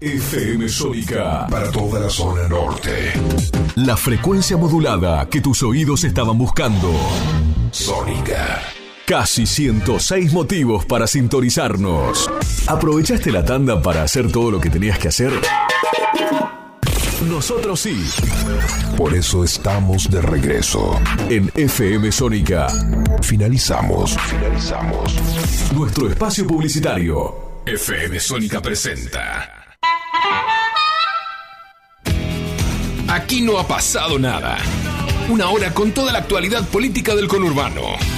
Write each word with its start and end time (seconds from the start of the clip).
FM 0.00 0.68
Sónica 0.68 1.48
para 1.50 1.72
toda 1.72 1.98
la 1.98 2.08
zona 2.08 2.46
norte. 2.46 3.12
La 3.74 3.96
frecuencia 3.96 4.56
modulada 4.56 5.28
que 5.28 5.40
tus 5.40 5.64
oídos 5.64 6.04
estaban 6.04 6.38
buscando. 6.38 6.88
Sónica. 7.72 8.62
Casi 9.04 9.44
106 9.44 10.32
motivos 10.32 10.84
para 10.86 11.08
sintonizarnos. 11.08 12.30
¿Aprovechaste 12.68 13.32
la 13.32 13.44
tanda 13.44 13.82
para 13.82 14.04
hacer 14.04 14.30
todo 14.30 14.52
lo 14.52 14.60
que 14.60 14.70
tenías 14.70 15.00
que 15.00 15.08
hacer? 15.08 15.32
Nosotros 17.28 17.80
sí. 17.80 18.00
Por 18.96 19.12
eso 19.14 19.42
estamos 19.42 20.08
de 20.08 20.22
regreso. 20.22 20.96
En 21.28 21.50
FM 21.56 22.12
Sónica. 22.12 22.68
Finalizamos. 23.22 24.16
Finalizamos. 24.16 25.72
Nuestro 25.74 26.08
espacio 26.08 26.46
publicitario. 26.46 27.62
FM 27.66 28.20
Sónica 28.20 28.62
presenta. 28.62 29.57
Aquí 33.18 33.42
no 33.42 33.58
ha 33.58 33.66
pasado 33.66 34.16
nada. 34.16 34.58
Una 35.28 35.48
hora 35.50 35.74
con 35.74 35.90
toda 35.90 36.12
la 36.12 36.20
actualidad 36.20 36.64
política 36.68 37.16
del 37.16 37.26
conurbano. 37.26 38.17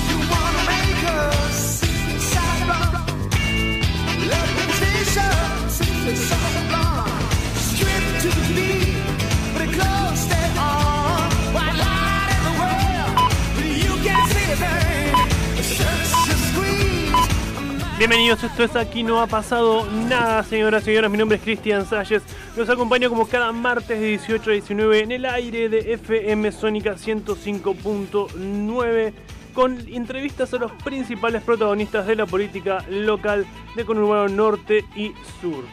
Bienvenidos, 18.00 18.42
esto 18.42 18.64
es 18.64 18.74
Aquí 18.76 19.02
no 19.02 19.20
ha 19.20 19.26
pasado 19.26 19.84
nada, 20.08 20.42
señoras 20.42 20.84
y 20.84 20.86
señores. 20.86 21.10
Mi 21.10 21.18
nombre 21.18 21.36
es 21.36 21.42
Cristian 21.42 21.84
Salles. 21.84 22.22
Los 22.56 22.70
acompaño 22.70 23.10
como 23.10 23.28
cada 23.28 23.52
martes 23.52 24.00
de 24.00 24.06
18 24.06 24.48
a 24.48 24.54
19 24.54 25.00
en 25.00 25.12
el 25.12 25.26
aire 25.26 25.68
de 25.68 25.92
FM 25.92 26.50
Sónica 26.50 26.94
105.9 26.94 29.12
con 29.52 29.78
entrevistas 29.86 30.54
a 30.54 30.56
los 30.56 30.72
principales 30.82 31.42
protagonistas 31.42 32.06
de 32.06 32.16
la 32.16 32.24
política 32.24 32.82
local 32.88 33.44
de 33.76 33.84
Conurbano 33.84 34.30
Norte 34.30 34.82
y 34.96 35.12
Sur. 35.42 35.64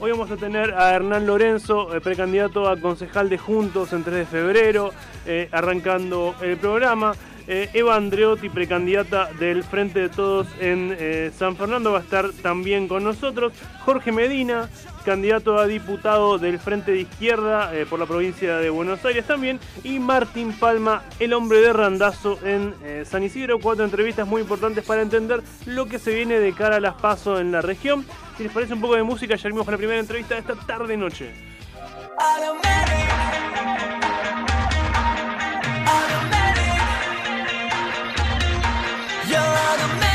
Hoy 0.00 0.10
vamos 0.10 0.32
a 0.32 0.36
tener 0.36 0.74
a 0.74 0.92
Hernán 0.92 1.24
Lorenzo, 1.24 1.94
eh, 1.94 2.00
precandidato 2.00 2.68
a 2.68 2.80
concejal 2.80 3.28
de 3.28 3.38
Juntos 3.38 3.92
en 3.92 4.02
3 4.02 4.16
de 4.16 4.26
febrero, 4.26 4.90
eh, 5.24 5.48
arrancando 5.52 6.34
el 6.42 6.56
programa. 6.56 7.12
Eh, 7.48 7.70
Eva 7.74 7.94
Andreotti, 7.94 8.48
precandidata 8.48 9.30
del 9.38 9.62
Frente 9.62 10.00
de 10.00 10.08
Todos 10.08 10.48
en 10.58 10.96
eh, 10.98 11.30
San 11.36 11.56
Fernando, 11.56 11.92
va 11.92 11.98
a 11.98 12.02
estar 12.02 12.32
también 12.42 12.88
con 12.88 13.04
nosotros. 13.04 13.52
Jorge 13.84 14.10
Medina, 14.10 14.68
candidato 15.04 15.56
a 15.56 15.66
diputado 15.66 16.38
del 16.38 16.58
Frente 16.58 16.90
de 16.90 17.00
Izquierda 17.02 17.72
eh, 17.72 17.86
por 17.86 18.00
la 18.00 18.06
provincia 18.06 18.56
de 18.56 18.68
Buenos 18.68 19.04
Aires 19.04 19.26
también. 19.26 19.60
Y 19.84 20.00
Martín 20.00 20.52
Palma, 20.58 21.04
el 21.20 21.32
hombre 21.34 21.60
de 21.60 21.72
Randazo 21.72 22.38
en 22.44 22.74
San 23.04 23.22
Isidro. 23.22 23.60
Cuatro 23.60 23.84
entrevistas 23.84 24.26
muy 24.26 24.42
importantes 24.42 24.84
para 24.84 25.02
entender 25.02 25.42
lo 25.66 25.86
que 25.86 26.00
se 26.00 26.14
viene 26.14 26.40
de 26.40 26.52
cara 26.52 26.76
a 26.76 26.80
las 26.80 26.94
pasos 26.94 27.40
en 27.40 27.52
la 27.52 27.62
región. 27.62 28.04
Si 28.36 28.42
les 28.42 28.52
parece 28.52 28.74
un 28.74 28.80
poco 28.80 28.96
de 28.96 29.04
música, 29.04 29.36
ya 29.36 29.44
venimos 29.44 29.64
con 29.64 29.72
la 29.72 29.78
primera 29.78 30.00
entrevista 30.00 30.34
de 30.34 30.40
esta 30.40 30.54
tarde-noche. 30.54 31.32
Tenemos 39.74 40.05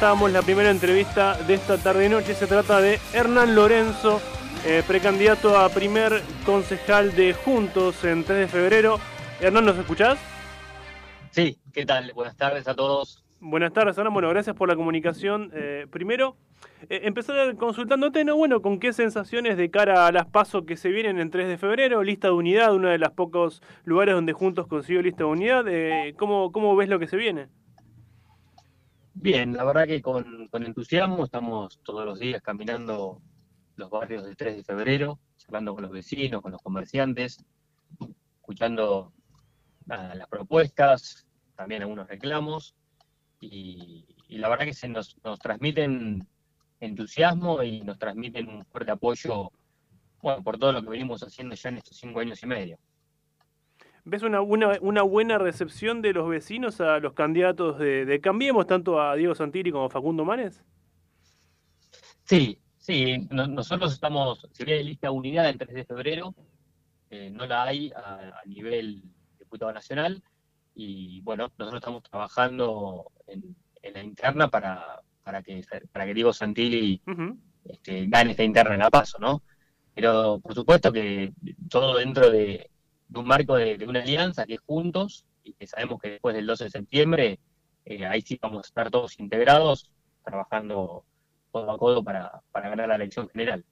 adelantábamos 0.00 0.32
la 0.32 0.40
primera 0.40 0.70
entrevista 0.70 1.34
de 1.42 1.52
esta 1.52 1.76
tarde 1.76 2.08
noche. 2.08 2.32
Se 2.32 2.46
trata 2.46 2.80
de 2.80 2.98
Hernán 3.12 3.54
Lorenzo, 3.54 4.22
eh, 4.64 4.82
precandidato 4.86 5.58
a 5.58 5.68
primer 5.68 6.22
concejal 6.46 7.14
de 7.14 7.34
Juntos 7.34 8.02
en 8.04 8.24
3 8.24 8.38
de 8.38 8.48
febrero. 8.48 8.98
Hernán, 9.42 9.66
¿nos 9.66 9.76
escuchás? 9.76 10.18
Sí, 11.32 11.58
¿qué 11.74 11.84
tal? 11.84 12.12
Buenas 12.14 12.34
tardes 12.34 12.66
a 12.66 12.74
todos. 12.74 13.22
Buenas 13.40 13.74
tardes, 13.74 13.98
Hernán. 13.98 14.14
Bueno, 14.14 14.30
gracias 14.30 14.56
por 14.56 14.70
la 14.70 14.74
comunicación. 14.76 15.50
Eh, 15.52 15.86
primero, 15.90 16.34
eh, 16.88 17.02
empezar 17.02 17.54
consultándote, 17.56 18.24
¿no? 18.24 18.36
Bueno, 18.36 18.62
¿con 18.62 18.80
qué 18.80 18.94
sensaciones 18.94 19.58
de 19.58 19.70
cara 19.70 20.06
a 20.06 20.12
las 20.12 20.24
pasos 20.24 20.64
que 20.64 20.78
se 20.78 20.88
vienen 20.88 21.20
en 21.20 21.30
3 21.30 21.46
de 21.46 21.58
febrero? 21.58 22.02
Lista 22.02 22.28
de 22.28 22.32
unidad, 22.32 22.74
uno 22.74 22.88
de 22.88 22.96
los 22.96 23.10
pocos 23.10 23.62
lugares 23.84 24.14
donde 24.14 24.32
Juntos 24.32 24.66
consiguió 24.66 25.02
lista 25.02 25.24
de 25.24 25.30
unidad. 25.30 25.66
¿cómo, 26.16 26.52
¿Cómo 26.52 26.74
ves 26.74 26.88
lo 26.88 26.98
que 26.98 27.06
se 27.06 27.18
viene? 27.18 27.48
Bien, 29.14 29.52
la 29.54 29.64
verdad 29.64 29.86
que 29.86 30.00
con, 30.00 30.48
entusiasmo 30.52 31.24
estamos 31.24 31.80
todos 31.82 32.04
los 32.04 32.18
días 32.18 32.40
caminando 32.42 33.20
los 33.76 33.90
barrios 33.90 34.24
del 34.24 34.36
3 34.36 34.56
de 34.56 34.64
febrero, 34.64 35.18
hablando 35.48 35.74
con 35.74 35.82
los 35.82 35.90
vecinos, 35.90 36.42
con 36.42 36.52
los 36.52 36.62
comerciantes, 36.62 37.44
escuchando 38.40 39.12
las 39.86 40.28
propuestas, 40.28 41.26
también 41.56 41.82
algunos 41.82 42.06
reclamos, 42.08 42.74
y, 43.40 44.06
la 44.28 44.48
verdad 44.48 44.66
que 44.66 44.74
se 44.74 44.88
nos, 44.88 45.16
nos, 45.24 45.40
transmiten 45.40 46.26
entusiasmo 46.78 47.62
y 47.62 47.80
nos 47.80 47.98
transmiten 47.98 48.48
un 48.48 48.64
fuerte 48.66 48.92
apoyo 48.92 49.50
bueno, 50.22 50.42
por 50.42 50.58
todo 50.58 50.72
lo 50.72 50.82
que 50.82 50.90
venimos 50.90 51.22
haciendo 51.22 51.54
ya 51.54 51.70
en 51.70 51.78
estos 51.78 51.96
cinco 51.96 52.20
años 52.20 52.42
y 52.42 52.46
medio. 52.46 52.78
¿Ves 54.04 54.22
una, 54.22 54.40
una, 54.40 55.02
buena 55.02 55.38
recepción 55.38 56.00
de 56.02 56.12
los 56.12 56.28
vecinos 56.28 56.80
a 56.80 56.98
los 57.00 57.12
candidatos 57.12 57.78
de, 57.78 58.20
Cambiemos, 58.22 58.66
tanto 58.66 59.00
a 59.00 59.14
Diego 59.14 59.34
Santilli 59.34 59.70
como 59.70 59.86
a 59.86 59.90
Facundo 59.90 60.24
Manes? 60.24 60.62
Sí, 62.24 62.58
sí. 62.78 63.28
nosotros 63.30 63.92
estamos, 63.92 64.48
si 64.52 64.64
bien 64.64 64.86
lista 64.86 65.10
unidad 65.10 65.48
el 65.48 65.58
3 65.58 65.74
de 65.74 65.84
febrero, 65.84 66.34
eh, 67.10 67.30
no 67.30 67.46
la 67.46 67.64
hay 67.64 67.90
a, 67.90 68.40
nivel 68.46 69.02
diputado 69.38 69.72
nacional. 69.72 70.22
Y 70.74 71.20
bueno, 71.22 71.50
nosotros 71.58 71.80
estamos 71.80 72.02
trabajando 72.04 73.10
en, 73.26 73.56
interna 74.02 74.48
para, 74.48 75.02
para, 75.22 75.42
que, 75.42 75.62
para 75.92 76.06
que 76.06 76.14
Diego 76.14 76.32
Santilli 76.32 77.02
este, 77.64 78.06
gane 78.06 78.30
esta 78.30 78.44
interna 78.44 78.74
en 78.74 78.80
la 78.80 78.90
paso, 78.90 79.18
¿no? 79.18 79.42
Pero 79.94 80.40
por 80.40 80.54
supuesto 80.54 80.92
que 80.92 81.32
todo 81.68 81.98
dentro 81.98 82.30
de, 82.30 82.70
un 83.14 83.26
marco 83.26 83.56
de, 83.56 83.84
una 83.86 84.00
alianza 84.00 84.46
que 84.46 84.54
es 84.54 84.60
juntos 84.60 85.24
y 85.44 85.52
que 85.54 85.66
sabemos 85.66 86.00
que 86.00 86.10
después 86.10 86.34
del 86.34 86.46
12 86.46 86.64
de 86.64 86.70
septiembre 86.70 87.38
eh, 87.84 88.06
ahí 88.06 88.20
sí 88.20 88.38
vamos 88.40 88.58
a 88.58 88.68
estar 88.68 88.90
todos 88.90 89.18
integrados, 89.18 89.90
trabajando 90.24 91.04
codo 91.50 91.70
a 91.72 91.78
codo 91.78 92.04
para, 92.04 92.42
ganar 92.52 92.88
la 92.88 92.94
elección 92.94 93.28
general. 93.28 93.64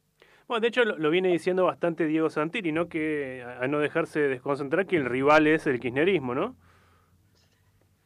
Bueno, 0.46 0.62
de 0.62 0.68
hecho 0.68 0.84
lo, 0.84 1.10
viene 1.10 1.28
diciendo 1.28 1.64
bastante 1.64 2.06
Diego 2.06 2.30
Santilli, 2.30 2.72
¿no? 2.72 2.88
Que 2.88 3.44
a, 3.44 3.66
no 3.68 3.78
dejarse 3.78 4.20
desconcentrar 4.20 4.86
que 4.86 4.96
el 4.96 5.04
rival 5.04 5.46
es 5.46 5.66
el 5.66 5.78
kirchnerismo, 5.78 6.34
¿no? 6.34 6.56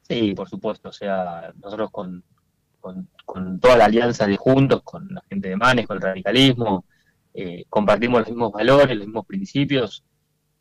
Sí, 0.03 0.35
por 0.35 0.49
supuesto. 0.49 0.89
O 0.89 0.93
sea, 0.93 1.53
nosotros 1.63 1.91
con, 1.91 2.25
con, 3.25 3.61
toda 3.61 3.77
la 3.77 3.85
alianza 3.85 4.27
de 4.27 4.37
Juntos, 4.37 4.83
con 4.83 5.09
la 5.09 5.23
gente 5.29 5.51
de 5.51 5.57
Manes, 5.57 5.87
con 5.87 5.97
el 5.97 6.03
radicalismo, 6.03 6.85
eh, 7.33 7.65
compartimos 7.69 8.21
los 8.21 8.29
mismos 8.29 8.53
valores, 8.53 8.97
los 8.97 9.07
mismos 9.07 9.25
principios, 9.25 10.05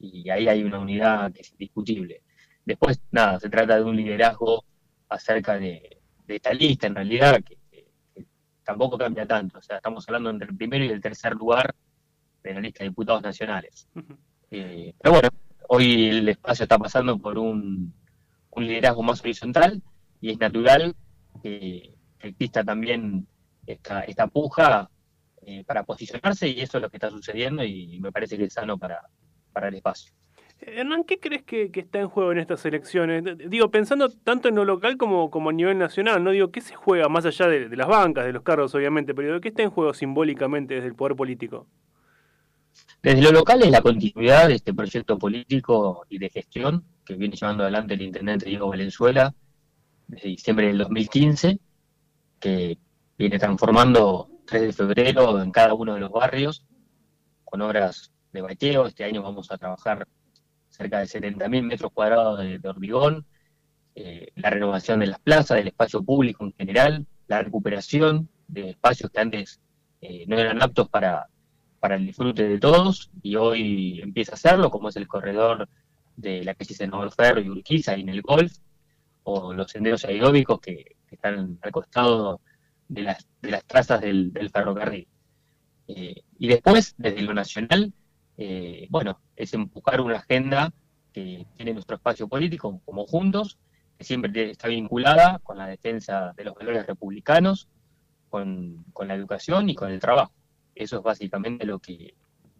y 0.01 0.30
ahí 0.30 0.48
hay 0.48 0.63
una 0.63 0.80
unidad 0.80 1.31
que 1.31 1.42
es 1.42 1.51
indiscutible. 1.51 2.24
Después, 2.65 3.01
nada, 3.12 3.39
se 3.39 3.50
trata 3.50 3.77
de 3.77 3.83
un 3.83 3.95
liderazgo 3.95 4.65
acerca 5.09 5.57
de, 5.57 6.00
esta 6.27 6.53
lista, 6.53 6.88
en 6.88 6.95
realidad, 6.95 7.42
que, 7.44 7.57
tampoco 8.63 8.98
cambia 8.98 9.25
tanto. 9.25 9.59
O 9.59 9.62
sea, 9.62 9.77
estamos 9.77 10.07
hablando 10.07 10.30
entre 10.30 10.50
el 10.50 10.56
primero 10.56 10.86
y 10.86 10.89
el 10.89 11.01
tercer 11.01 11.33
lugar 11.33 11.75
de 12.44 12.53
la 12.53 12.62
lista 12.62 12.83
de 12.83 12.89
diputados 12.89 13.21
nacionales. 13.21 13.88
Eh, 14.50 14.94
pero 15.00 15.13
bueno, 15.13 15.30
hoy 15.68 16.09
el 16.09 16.30
espacio 16.30 16.63
está 16.63 16.77
pasando 16.77 17.18
por 17.18 17.38
un, 17.38 17.94
un 18.51 18.68
liderazgo 18.68 19.03
más 19.03 19.21
horizontal 19.21 19.81
y 20.19 20.31
es 20.31 20.39
natural 20.39 20.95
que, 21.44 21.95
exista 22.19 22.63
también 22.63 23.27
esta, 23.65 24.01
esta 24.01 24.27
puja 24.27 24.89
eh, 25.42 25.63
para 25.65 25.83
posicionarse 25.83 26.48
y 26.48 26.62
eso 26.62 26.77
es 26.77 26.83
lo 26.83 26.89
que 26.89 26.98
está 26.98 27.09
sucediendo 27.09 27.63
y 27.63 28.00
me 28.00 28.12
parece 28.12 28.38
que 28.38 28.44
es 28.44 28.53
sano 28.53 28.77
para, 28.77 29.01
para 29.51 29.68
el 29.68 29.75
espacio. 29.75 30.13
Hernán, 30.63 31.03
¿qué 31.06 31.19
crees 31.19 31.44
que, 31.44 31.71
está 31.74 32.00
en 32.00 32.07
juego 32.07 32.31
en 32.31 32.38
estas 32.38 32.63
elecciones? 32.65 33.24
Digo, 33.50 33.71
pensando 33.71 34.09
tanto 34.09 34.48
en 34.48 34.56
lo 34.56 34.63
local 34.63 34.95
como, 34.98 35.31
como 35.31 35.50
a 35.50 35.53
nivel 35.53 35.77
nacional, 35.80 36.24
¿no? 36.24 36.31
Digo, 36.31 36.51
¿qué 36.51 36.62
se 36.62 36.75
juega 36.75 37.09
más 37.09 37.25
allá 37.25 37.48
de, 37.48 37.75
las 37.75 37.88
bancas, 37.88 38.25
de 38.25 38.33
los 38.33 38.44
cargos, 38.44 38.75
obviamente, 38.75 39.15
pero 39.15 39.42
¿qué 39.42 39.50
está 39.50 39.63
en 39.63 39.71
juego 39.71 39.94
simbólicamente 39.94 40.75
desde 40.75 40.88
el 40.88 40.95
poder 40.95 41.15
político? 41.15 41.65
Desde 43.01 43.21
lo 43.21 43.31
local 43.31 43.63
es 43.63 43.71
la 43.71 43.81
continuidad 43.81 44.48
de 44.48 44.56
este 44.56 44.74
proyecto 44.74 45.18
político 45.18 46.06
y 46.09 46.19
de 46.19 46.30
gestión 46.30 46.86
que 47.03 47.15
viene 47.15 47.36
llevando 47.36 47.63
adelante 47.63 47.95
el 47.95 48.03
intendente 48.03 48.45
Diego 48.45 48.69
Valenzuela 48.69 49.33
desde 50.07 50.30
diciembre 50.30 50.68
del 50.68 50.77
2015, 50.77 51.59
que 52.39 52.77
viene 53.18 53.39
transformando 53.39 54.30
3 54.45 54.62
de 54.62 54.74
febrero 54.74 55.42
en 55.42 55.51
cada 55.51 55.74
uno 55.74 55.95
de 55.95 56.01
los 56.01 56.12
barrios 56.12 56.65
con 57.44 57.62
obras 57.62 58.12
de 58.31 58.42
bacheo. 58.42 58.88
Este 58.88 59.04
año 59.04 59.22
vamos 59.22 59.51
a 59.51 59.57
trabajar 59.57 60.07
cerca 60.69 61.00
de 61.00 61.06
70.000 61.06 61.63
metros 61.63 61.92
cuadrados 61.94 62.39
de, 62.39 62.60
hormigón, 62.68 63.25
eh, 63.95 64.31
la 64.36 64.50
renovación 64.50 65.00
de 65.00 65.07
las 65.07 65.19
plazas, 65.19 65.57
del 65.57 65.68
espacio 65.68 66.01
público 66.01 66.45
en 66.45 66.54
general, 66.54 67.06
la 67.28 67.42
recuperación 67.42 68.30
de 68.48 68.72
espacios 68.72 69.12
que 69.12 69.19
antes 69.19 69.60
eh, 70.01 70.25
no 70.28 70.38
eran 70.38 70.62
aptos 70.62 70.89
para, 70.89 71.28
para 71.80 71.95
el 71.95 72.06
disfrute 72.06 72.48
de 72.48 72.60
todos 72.60 73.12
y 73.22 73.36
hoy 73.36 74.00
empieza 74.01 74.34
a 74.34 74.36
hacerlo, 74.36 74.69
como 74.69 74.89
es 74.89 74.95
el 74.95 75.07
corredor 75.07 75.68
de 76.16 76.44
la 76.44 76.54
calle 76.54 76.75
Senador 76.75 77.12
Ferro 77.12 77.42
y 77.42 77.50
Urquiza 77.50 77.98
y 77.98 78.01
en 78.01 78.10
el 78.10 78.22
golf, 78.22 78.54
o 79.24 79.54
los 79.54 79.72
senderos 79.72 80.06
aeróbicos 80.06 80.60
que, 80.62 80.95
están 81.10 81.60
al 81.62 81.72
costado 81.72 82.39
de 82.88 83.01
las, 83.01 83.27
de 83.42 83.51
las 83.51 83.66
trazas 83.66 84.00
del, 84.00 84.31
ferrocarril. 84.50 85.06
Eh, 85.89 86.24
y 86.39 86.48
después, 86.48 86.95
desde 86.98 87.22
lo 87.22 87.34
nacional, 87.34 87.94
eh, 88.43 88.88
bueno, 88.89 89.19
es 89.35 89.53
empujar 89.53 90.01
una 90.01 90.17
agenda 90.17 90.73
que 91.13 91.45
tiene 91.55 91.73
nuestro 91.73 91.97
espacio 91.97 92.27
político 92.27 92.81
como 92.85 93.05
juntos, 93.05 93.59
que 93.99 94.03
siempre 94.03 94.49
está 94.49 94.67
vinculada 94.67 95.38
con 95.43 95.59
la 95.59 95.67
defensa 95.67 96.33
de 96.35 96.45
los 96.45 96.55
valores 96.55 96.88
republicanos, 96.88 97.69
con, 98.29 98.83
la 98.99 99.13
educación 99.13 99.69
y 99.69 99.75
con 99.75 99.91
el 99.91 99.99
trabajo. 99.99 100.33
Eso 100.73 100.97
es 100.97 101.03
básicamente 101.03 101.67
lo 101.67 101.77
que, 101.77 102.15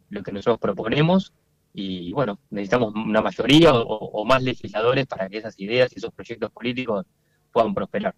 lo 0.10 0.22
que 0.22 0.32
nosotros 0.32 0.60
proponemos 0.60 1.34
y 1.74 2.14
bueno, 2.14 2.38
necesitamos 2.52 2.94
una 2.94 3.22
mayoría 3.22 3.74
o, 3.74 4.24
más 4.24 4.44
legisladores 4.44 5.08
para 5.08 5.30
que 5.30 5.38
esas 5.38 5.60
ideas 5.60 5.92
y 5.94 5.98
esos 5.98 6.14
proyectos 6.14 6.52
políticos 6.52 7.08
puedan 7.52 7.74
prosperar. 7.74 8.14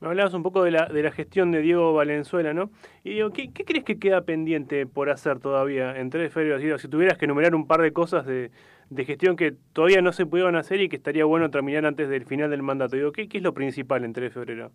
Me 0.00 0.08
hablabas 0.08 0.34
un 0.34 0.42
poco 0.42 0.62
de 0.62 0.70
la, 0.70 0.86
de 0.86 1.02
la 1.02 1.10
gestión 1.10 1.50
de 1.50 1.62
Diego 1.62 1.94
Valenzuela, 1.94 2.52
¿no? 2.52 2.70
Y 3.02 3.14
digo, 3.14 3.30
¿qué, 3.30 3.50
crees 3.50 3.84
que 3.84 3.98
queda 3.98 4.22
pendiente 4.22 4.86
por 4.86 5.08
hacer 5.08 5.40
todavía 5.40 5.96
en 5.98 6.10
tres 6.10 6.32
febrero? 6.32 6.78
Si 6.78 6.88
tuvieras 6.88 7.16
que 7.16 7.24
enumerar 7.24 7.54
un 7.54 7.66
par 7.66 7.80
de 7.80 7.92
cosas 7.92 8.26
de, 8.26 8.50
gestión 8.94 9.36
que 9.36 9.54
todavía 9.72 10.02
no 10.02 10.12
se 10.12 10.26
pudieron 10.26 10.54
hacer 10.56 10.82
y 10.82 10.88
que 10.88 10.96
estaría 10.96 11.24
bueno 11.24 11.50
terminar 11.50 11.86
antes 11.86 12.10
del 12.10 12.26
final 12.26 12.50
del 12.50 12.62
mandato. 12.62 12.96
Digo, 12.96 13.10
¿qué, 13.10 13.26
qué 13.28 13.38
es 13.38 13.42
lo 13.42 13.54
principal 13.54 14.04
en 14.04 14.12
3 14.12 14.28
de 14.28 14.30
febrero? 14.30 14.72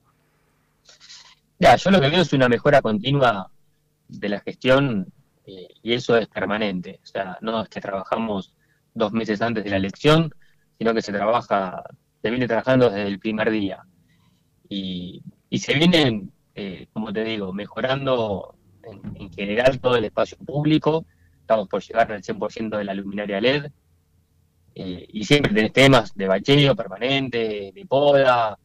Ya, 1.60 1.76
yo 1.76 1.92
lo 1.92 2.02
que 2.02 2.10
veo 2.10 2.22
es 2.22 2.34
una 2.34 2.50
mejora 2.50 2.82
continua 2.82 3.52
de 4.08 4.30
la 4.30 4.40
gestión 4.40 5.06
eh, 5.46 5.68
y 5.84 5.94
eso 5.94 6.18
es 6.18 6.28
permanente. 6.28 7.00
O 7.04 7.06
sea, 7.06 7.38
no 7.42 7.62
es 7.62 7.70
que 7.70 7.80
trabajamos 7.80 8.56
dos 8.96 9.12
meses 9.14 9.42
antes 9.42 9.64
de 9.64 9.70
la 9.70 9.78
elección, 9.78 10.34
sino 10.80 10.96
que 10.96 11.04
se 11.04 11.12
trabaja, 11.12 11.84
se 12.24 12.30
viene 12.32 12.48
trabajando 12.48 12.90
desde 12.90 13.08
el 13.08 13.20
primer 13.20 13.52
día. 13.52 13.84
Y, 14.72 15.22
se 15.60 15.74
viene, 15.74 16.30
eh, 16.56 16.88
como 16.94 17.12
te 17.12 17.26
digo, 17.26 17.52
mejorando 17.52 18.56
en, 18.84 19.30
general 19.34 19.80
todo 19.82 19.98
el 19.98 20.06
espacio 20.06 20.38
público. 20.38 21.06
Estamos 21.42 21.68
por 21.68 21.84
llegar 21.84 22.12
al 22.12 22.24
100% 22.24 22.78
de 22.78 22.84
la 22.86 22.94
luminaria 22.94 23.42
LED. 23.42 23.70
Eh, 24.74 25.06
y 25.12 25.26
siempre 25.26 25.54
tenés 25.54 25.74
temas 25.74 26.16
de 26.16 26.28
bacheo 26.28 26.74
permanente, 26.74 27.74
de 27.76 27.86
poda, 27.86 28.58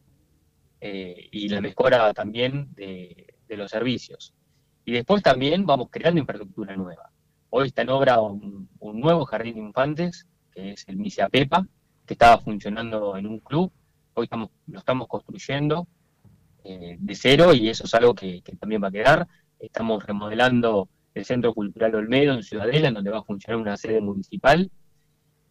y 0.79 1.49
la 1.49 1.59
mejora 1.59 2.13
también 2.13 2.73
de 2.75 3.57
los 3.57 3.69
servicios. 3.69 4.33
Y 4.85 4.93
después 4.93 5.21
también 5.21 5.65
vamos 5.65 5.89
creando 5.91 6.21
infraestructura 6.21 6.77
nueva. 6.77 7.11
Hoy 7.49 7.67
está 7.67 7.81
en 7.81 7.89
obra 7.89 8.21
un, 8.21 8.69
nuevo 8.79 9.25
jardín 9.25 9.55
de 9.55 9.61
infantes, 9.61 10.25
que 10.51 10.71
es 10.71 10.87
el 10.87 10.95
Misia 10.95 11.27
Pepa, 11.27 11.67
que 12.05 12.13
estaba 12.13 12.37
funcionando 12.37 13.17
en 13.17 13.27
un 13.27 13.39
club. 13.39 13.69
Hoy 14.13 14.25
estamos, 14.25 14.49
lo 14.67 14.79
estamos 14.79 15.07
construyendo 15.09 15.87
eh, 16.69 16.97
de 16.99 17.15
cero 17.15 17.53
y 17.53 17.69
eso 17.69 17.85
es 17.85 17.93
algo 17.93 18.13
que, 18.13 18.43
también 18.59 18.83
va 18.83 18.89
a 18.89 18.91
quedar. 18.91 19.25
Estamos 19.57 20.05
remodelando 20.05 20.89
el 21.13 21.23
Centro 21.23 21.53
Cultural 21.53 21.95
Olmedo 21.95 22.33
en 22.33 22.43
Ciudadela, 22.43 22.89
en 22.89 22.93
donde 22.93 23.09
va 23.09 23.19
a 23.19 23.23
funcionar 23.23 23.61
una 23.61 23.77
sede 23.77 24.01
municipal. 24.01 24.69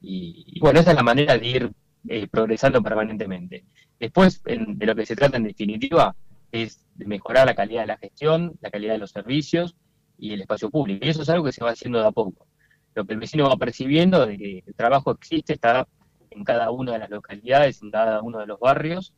Y, 0.02 0.60
bueno, 0.60 0.78
esa 0.78 0.90
es 0.90 0.96
la 0.96 1.02
manera 1.02 1.38
de 1.38 1.46
ir 1.46 1.72
eh, 2.06 2.28
progresando 2.28 2.82
permanentemente. 2.82 3.64
Después, 3.98 4.42
de 4.44 4.86
lo 4.86 4.94
que 4.94 5.06
se 5.06 5.16
trata 5.16 5.38
en 5.38 5.44
definitiva, 5.44 6.14
es 6.52 6.84
mejorar 6.96 7.46
la 7.46 7.54
calidad 7.54 7.80
de 7.80 7.86
la 7.86 7.96
gestión, 7.96 8.58
la 8.60 8.70
calidad 8.70 8.92
de 8.92 8.98
los 8.98 9.10
servicios 9.10 9.74
y 10.18 10.34
el 10.34 10.42
espacio 10.42 10.70
público. 10.70 11.06
Y 11.06 11.08
eso 11.08 11.22
es 11.22 11.30
algo 11.30 11.46
que 11.46 11.52
se 11.52 11.64
va 11.64 11.70
haciendo 11.70 11.98
de 11.98 12.08
a 12.08 12.12
poco. 12.12 12.46
Lo 12.94 13.06
que 13.06 13.14
el 13.14 13.20
vecino 13.20 13.48
va 13.48 13.56
percibiendo 13.56 14.26
de 14.26 14.36
que 14.36 14.64
el 14.66 14.74
trabajo 14.74 15.12
existe, 15.12 15.54
está 15.54 15.88
en 16.28 16.44
cada 16.44 16.70
una 16.70 16.92
de 16.92 16.98
las 16.98 17.10
localidades, 17.10 17.80
en 17.80 17.90
cada 17.90 18.20
uno 18.20 18.38
de 18.38 18.46
los 18.46 18.60
barrios, 18.60 19.14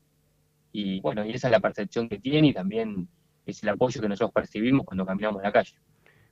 y 0.80 1.00
bueno, 1.00 1.25
y 1.25 1.32
esa 1.32 1.49
es 1.49 1.52
la 1.52 1.58
percepción 1.58 2.08
que 2.08 2.18
tiene 2.18 2.49
y 2.49 2.52
también 2.52 3.08
es 3.44 3.62
el 3.64 3.70
apoyo 3.70 4.00
que 4.00 4.08
nosotros 4.08 4.30
percibimos 4.32 4.87
cuando 4.87 5.04
caminamos 5.04 5.42
la 5.42 5.50
calle. 5.50 5.75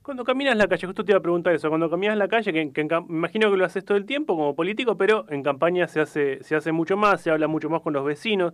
Cuando 0.01 0.23
caminas 0.23 0.55
la 0.55 0.69
calle, 0.69 0.87
justo 0.87 1.03
te 1.03 1.11
iba 1.11 1.19
a 1.19 1.21
preguntar 1.21 1.53
eso, 1.53 1.67
cuando 1.67 1.89
caminas 1.89 2.17
la 2.17 2.29
calle, 2.29 2.53
que, 2.53 2.83
me 2.83 3.05
imagino 3.09 3.51
que 3.51 3.57
lo 3.57 3.65
haces 3.65 3.83
todo 3.83 3.97
el 3.97 4.05
tiempo 4.05 4.37
como 4.37 4.55
político, 4.55 4.95
pero 4.95 5.25
en 5.29 5.43
campaña 5.43 5.85
se 5.89 5.99
hace, 5.99 6.41
se 6.45 6.55
hace 6.55 6.71
mucho 6.71 6.95
más, 6.95 7.19
se 7.19 7.29
habla 7.29 7.49
mucho 7.49 7.69
más 7.69 7.81
con 7.81 7.91
los 7.91 8.05
vecinos. 8.05 8.53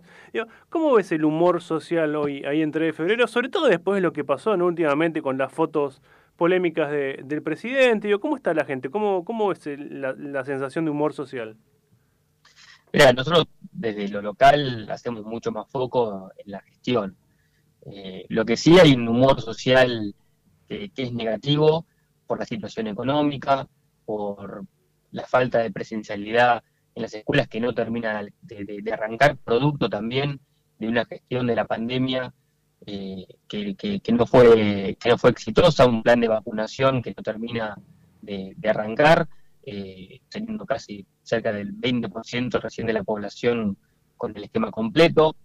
¿Cómo 0.68 0.94
ves 0.94 1.12
el 1.12 1.24
humor 1.24 1.62
social 1.62 2.16
hoy, 2.16 2.44
ahí 2.44 2.60
en 2.60 2.72
3 2.72 2.88
de 2.88 2.92
febrero, 2.92 3.28
sobre 3.28 3.50
todo 3.50 3.68
después 3.68 3.94
de 3.94 4.00
lo 4.00 4.12
que 4.12 4.24
pasó 4.24 4.50
últimamente 4.54 5.22
con 5.22 5.38
las 5.38 5.52
fotos 5.52 6.02
polémicas 6.36 6.90
del 6.90 7.42
presidente? 7.42 8.18
¿Cómo 8.18 8.34
está 8.34 8.52
la 8.52 8.64
gente? 8.64 8.90
¿Cómo, 8.90 9.24
cómo 9.24 9.46
ves 9.46 9.64
la, 9.78 10.44
sensación 10.44 10.86
de 10.86 10.90
humor 10.90 11.12
social? 11.12 11.56
Mira, 12.94 13.12
nosotros 13.12 13.46
desde 13.72 14.08
lo 14.08 14.22
local 14.22 14.88
hacemos 14.88 15.24
mucho 15.24 15.50
más 15.50 15.68
foco 15.68 16.30
en 16.36 16.52
la 16.52 16.60
gestión. 16.60 17.16
Eh, 17.86 18.24
lo 18.28 18.44
que 18.44 18.56
sí 18.56 18.78
hay 18.78 18.94
un 18.94 19.08
humor 19.08 19.40
social 19.40 20.14
que, 20.68 20.92
es 20.96 21.12
negativo 21.12 21.86
por 22.24 22.38
la 22.38 22.46
situación 22.46 22.86
económica, 22.86 23.66
por 24.04 24.64
la 25.10 25.26
falta 25.26 25.58
de 25.58 25.72
presencialidad 25.72 26.62
en 26.94 27.02
las 27.02 27.12
escuelas 27.14 27.48
que 27.48 27.58
no 27.58 27.74
termina 27.74 28.24
de, 28.42 28.92
arrancar, 28.92 29.38
producto 29.38 29.90
también 29.90 30.40
de 30.78 30.86
una 30.86 31.04
gestión 31.04 31.48
de 31.48 31.56
la 31.56 31.66
pandemia 31.66 32.32
eh, 32.86 33.26
que, 33.48 34.12
no 34.12 34.24
fue, 34.24 34.96
que 35.00 35.08
no 35.08 35.18
fue 35.18 35.30
exitosa, 35.30 35.84
un 35.84 36.04
plan 36.04 36.20
de 36.20 36.28
vacunación 36.28 37.02
que 37.02 37.12
no 37.16 37.24
termina 37.24 37.76
de, 38.22 38.54
arrancar, 38.68 39.28
eh, 39.66 40.20
teniendo 40.28 40.66
casi 40.66 41.06
cerca 41.22 41.52
del 41.52 41.74
20% 41.74 42.60
recién 42.60 42.86
de 42.86 42.92
la 42.92 43.04
población 43.04 43.76
con 44.16 44.36
el 44.36 44.44
esquema 44.44 44.70
completo. 44.70 45.36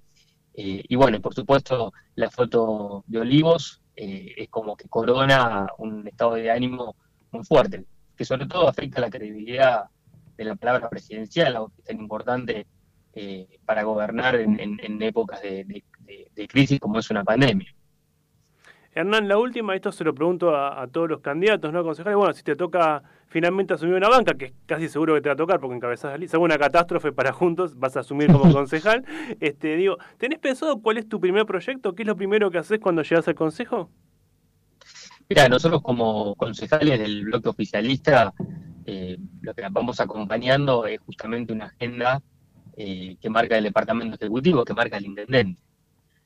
y 0.53 0.95
bueno, 0.95 1.21
por 1.21 1.33
supuesto, 1.33 1.93
la 2.15 2.29
foto 2.29 3.03
de 3.07 3.19
Olivos 3.19 3.81
es 3.95 4.49
como 4.49 4.75
que 4.75 4.89
corona 4.89 5.67
un 5.77 6.05
estado 6.07 6.33
de 6.35 6.51
ánimo 6.51 6.95
muy 7.31 7.45
fuerte, 7.45 7.85
que 8.15 8.25
sobre 8.25 8.45
todo 8.45 8.67
afecta 8.67 8.99
la 8.99 9.09
credibilidad 9.09 9.85
de 10.35 10.43
la 10.43 10.55
palabra 10.55 10.89
presidencial, 10.89 11.55
algo 11.55 11.69
que 11.69 11.81
es 11.81 11.85
tan 11.85 11.99
importante 11.99 12.67
para 13.65 13.83
gobernar 13.83 14.35
en, 14.35 15.01
épocas 15.01 15.41
de, 15.41 15.83
crisis 16.47 16.79
como 16.79 16.99
es 16.99 17.09
una 17.09 17.23
pandemia. 17.23 17.73
Hernán, 18.93 19.27
la 19.27 19.37
última, 19.37 19.75
esto 19.75 19.91
se 19.91 20.03
lo 20.03 20.15
pregunto 20.15 20.55
a, 20.55 20.87
todos 20.87 21.07
los 21.07 21.21
candidatos, 21.21 21.71
¿no? 21.71 21.83
Concejales, 21.83 22.17
bueno, 22.17 22.33
si 22.33 22.43
te 22.43 22.55
toca 22.55 23.03
finalmente 23.27 23.73
asumir 23.73 23.95
una 23.95 24.09
banca, 24.09 24.33
que 24.33 24.45
es 24.45 24.53
casi 24.65 24.89
seguro 24.89 25.13
que 25.13 25.21
te 25.21 25.29
va 25.29 25.33
a 25.33 25.37
tocar 25.37 25.59
porque 25.59 25.75
encabezás 25.75 26.11
la 26.11 26.17
lista, 26.17 26.39
una 26.39 26.57
catástrofe 26.57 27.11
para 27.11 27.31
juntos, 27.31 27.77
vas 27.77 27.95
a 27.97 27.99
asumir 27.99 28.31
como 28.31 28.51
concejal. 28.53 29.05
este, 29.39 29.75
digo, 29.75 29.97
¿tenés 30.17 30.39
pensado 30.39 30.81
cuál 30.81 30.97
es 30.97 31.07
tu 31.07 31.19
primer 31.19 31.45
proyecto? 31.45 31.93
¿Qué 31.93 32.03
es 32.03 32.07
lo 32.07 32.15
primero 32.15 32.49
que 32.49 32.57
haces 32.57 32.79
cuando 32.79 33.03
llegas 33.03 33.27
al 33.27 33.35
consejo? 33.35 33.91
Mira, 35.29 35.47
nosotros 35.47 35.83
como 35.83 36.33
concejales 36.35 36.97
del 36.97 37.25
bloque 37.25 37.49
oficialista, 37.49 38.33
eh, 38.87 39.19
lo 39.41 39.53
que 39.53 39.61
vamos 39.69 39.99
acompañando 39.99 40.87
es 40.87 40.99
justamente 41.01 41.53
una 41.53 41.65
agenda 41.65 42.23
eh, 42.75 43.17
que 43.21 43.29
marca 43.29 43.55
el 43.55 43.65
departamento 43.65 44.15
ejecutivo, 44.15 44.65
que 44.65 44.73
marca 44.73 44.97
el 44.97 45.05
intendente. 45.05 45.61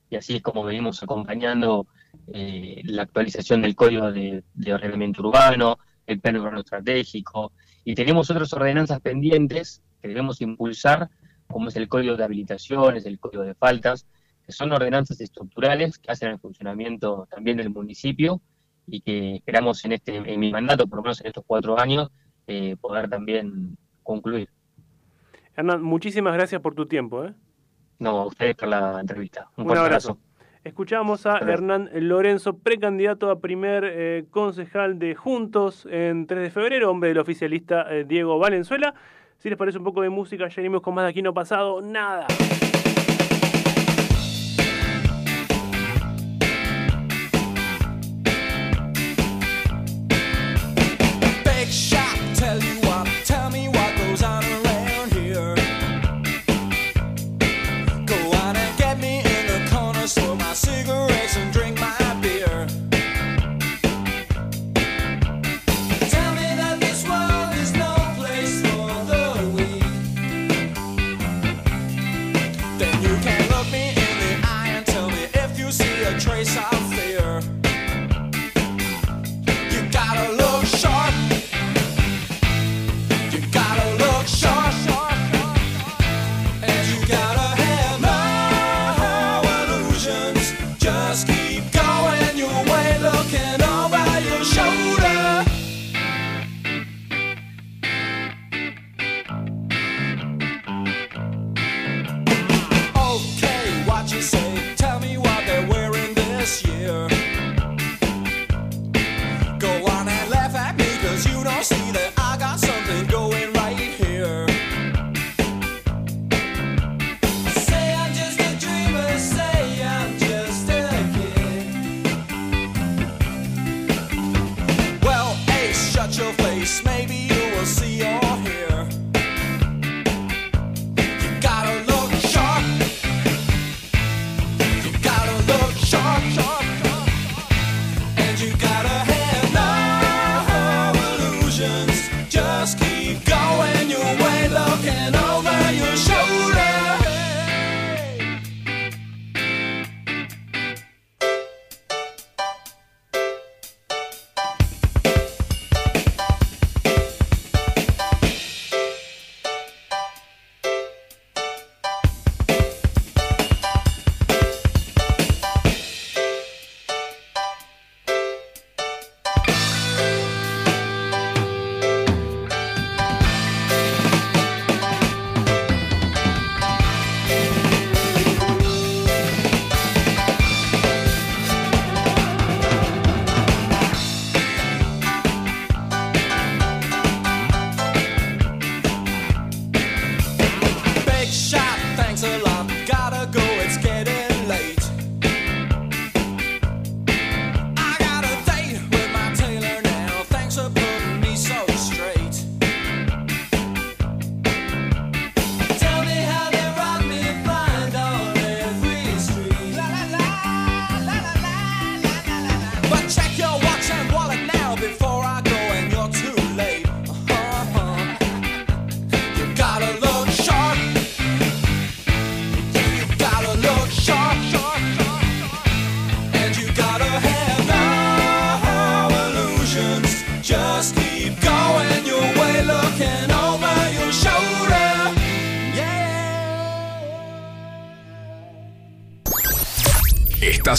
Y 0.10 0.16
así 0.16 0.38
es 0.38 0.42
como 0.42 0.64
venimos 0.64 1.04
acompañando 1.04 1.88
eh, 2.28 2.82
la 2.86 3.04
actualización 3.04 3.62
del 3.62 3.76
código 3.76 4.12
de, 4.12 4.44
ordenamiento 4.74 5.22
urbano, 5.22 5.78
el 6.06 6.20
plan 6.20 6.38
urbano 6.38 6.60
estratégico, 6.60 7.52
y 7.84 7.96
tenemos 7.96 8.30
otras 8.30 8.52
ordenanzas 8.54 9.00
pendientes 9.02 9.82
que 10.02 10.08
debemos 10.08 10.42
impulsar, 10.42 11.10
como 11.48 11.70
es 11.70 11.76
el 11.76 11.88
código 11.88 12.16
de 12.16 12.24
habilitaciones, 12.24 13.06
el 13.06 13.20
código 13.20 13.44
de 13.44 13.56
faltas, 13.56 14.06
que 14.46 14.52
son 14.52 14.72
ordenanzas 14.72 15.22
estructurales 15.22 15.98
que 15.98 16.12
hacen 16.12 16.30
el 16.30 16.40
funcionamiento 16.40 17.28
también 17.30 17.58
del 17.58 17.70
municipio 17.70 18.42
y 18.88 19.02
que 19.02 19.36
esperamos 19.36 19.84
en 19.86 19.94
este 19.94 20.18
en 20.18 20.40
mi 20.40 20.52
mandato, 20.52 20.88
por 20.88 20.98
lo 20.98 21.04
menos 21.04 21.22
en 21.22 21.28
estos 21.28 21.44
cuatro 21.48 21.80
años, 21.80 22.10
eh, 22.48 22.76
poder 22.80 23.10
también 23.10 23.78
concluir. 24.02 24.50
Hernán, 25.56 25.82
muchísimas 25.82 26.34
gracias 26.34 26.62
por 26.62 26.76
tu 26.76 26.86
tiempo. 26.86 27.26
¿eh? 27.26 27.34
No, 28.00 28.22
a 28.22 28.26
ustedes 28.26 28.56
por 28.56 28.68
la 28.68 29.00
entrevista. 29.00 29.50
Un, 29.56 29.78
abrazo. 29.78 30.18
Escuchamos 30.64 31.26
a 31.26 31.40
Hernán 31.40 31.90
Lorenzo, 31.94 32.58
precandidato 32.58 33.30
a 33.30 33.42
primer 33.42 33.84
eh, 33.86 34.24
concejal 34.32 34.98
de 34.98 35.14
Juntos 35.14 35.86
en 35.92 36.26
3 36.26 36.42
de 36.42 36.50
febrero, 36.52 36.90
hombre 36.90 37.10
del 37.10 37.20
oficialista 37.20 37.86
eh, 37.94 38.06
Diego 38.08 38.40
Valenzuela. 38.40 38.94
Si 39.40 39.50
les 39.50 39.58
parece 39.58 39.78
un 39.78 39.84
poco 39.84 40.02
de 40.02 40.10
música, 40.10 40.48
ya 40.48 40.56
venimos 40.56 40.82
con 40.82 40.94
más 40.96 41.04
de 41.04 41.10
aquí 41.10 41.22
no 41.22 41.34
pasado, 41.34 41.82
nada. 41.82 42.28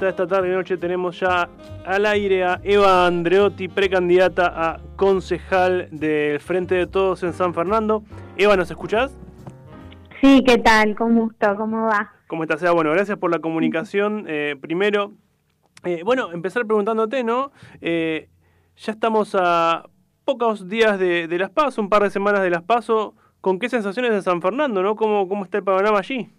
Entrevista 0.00 0.08
esta 0.08 0.26
tarde 0.26 0.48
y 0.48 0.52
noche 0.52 0.76
tenemos 0.78 1.20
ya 1.20 1.48
al 1.84 2.06
aire 2.06 2.44
a 2.44 2.60
Eva 2.62 3.06
Andreotti, 3.06 3.68
precandidata 3.68 4.46
a 4.46 4.80
concejal 4.96 5.88
del 5.90 6.40
Frente 6.40 6.74
de 6.74 6.86
Todos 6.86 7.22
en 7.22 7.32
San 7.32 7.52
Fernando. 7.52 8.02
Eva, 8.36 8.56
¿nos 8.56 8.70
escuchás? 8.70 9.14
Sí, 10.20 10.42
¿qué 10.46 10.58
tal? 10.58 10.96
¿Con 10.96 11.16
gusto? 11.16 11.54
¿Cómo 11.56 11.86
va? 11.86 12.12
¿Cómo 12.28 12.44
estás, 12.44 12.62
Eva? 12.62 12.72
Bueno, 12.72 12.92
gracias 12.92 13.18
por 13.18 13.30
la 13.30 13.40
comunicación. 13.40 14.24
Eh, 14.26 14.56
primero, 14.60 15.12
eh, 15.84 16.02
bueno, 16.04 16.32
empezar 16.32 16.64
preguntándote, 16.66 17.22
¿no? 17.22 17.52
Eh, 17.80 18.28
ya 18.76 18.92
estamos 18.92 19.36
a 19.38 19.84
pocos 20.24 20.68
días 20.68 20.98
de, 20.98 21.28
de, 21.28 21.38
las 21.38 21.50
PASO, 21.50 21.82
un 21.82 21.90
par 21.90 22.02
de 22.02 22.10
semanas 22.10 22.42
de 22.42 22.50
las 22.50 22.62
PASO. 22.62 23.14
¿Con 23.40 23.58
qué 23.58 23.68
sensaciones 23.68 24.12
de 24.12 24.22
San 24.22 24.40
Fernando, 24.40 24.82
no? 24.82 24.96
¿Cómo, 24.96 25.28
cómo 25.28 25.44
está 25.44 25.58
el 25.58 25.64
panorama 25.64 25.98
allí? 25.98 26.30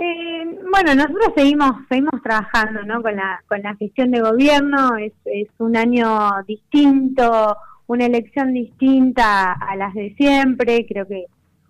Eh, 0.00 0.58
bueno, 0.70 0.94
nosotros 0.94 1.32
seguimos 1.34 1.72
seguimos 1.88 2.22
trabajando 2.22 2.84
¿no? 2.84 3.02
con, 3.02 3.16
la, 3.16 3.42
con 3.48 3.60
la 3.62 3.74
gestión 3.74 4.12
de 4.12 4.20
gobierno, 4.20 4.96
es, 4.96 5.12
un 5.58 5.76
año 5.76 6.30
distinto, 6.46 7.56
una 7.88 8.06
elección 8.06 8.54
distinta 8.54 9.54
a 9.54 9.74
las 9.74 9.92
de 9.94 10.14
siempre, 10.16 10.86
creo 10.86 11.06
que 11.08 11.24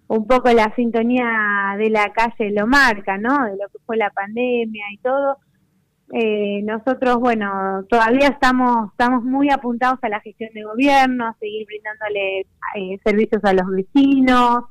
un 0.09 0.27
poco 0.27 0.53
la 0.53 0.75
sintonía 0.77 1.75
de 1.79 1.89
la 1.89 2.13
calle 2.13 2.51
lo 2.51 2.67
marca, 2.67 3.17
¿no? 3.17 3.45
De 3.47 3.53
lo 3.53 3.69
que 3.69 3.79
fue 3.87 3.97
la 3.97 4.11
pandemia 4.11 4.85
y 4.93 4.99
todo. 4.99 5.39
Eh, 6.13 6.63
nosotros, 6.65 7.19
bueno, 7.21 7.85
todavía 7.89 8.29
estamos 8.29 8.91
estamos 8.91 9.25
muy 9.25 9.51
apuntados 9.51 9.99
a 10.03 10.09
la 10.09 10.21
gestión 10.21 10.51
de 10.55 10.65
gobierno, 10.65 11.27
a 11.27 11.37
seguir 11.41 11.67
brindándole 11.67 12.41
eh, 12.77 12.99
servicios 13.05 13.43
a 13.45 13.53
los 13.55 13.67
vecinos, 13.69 14.65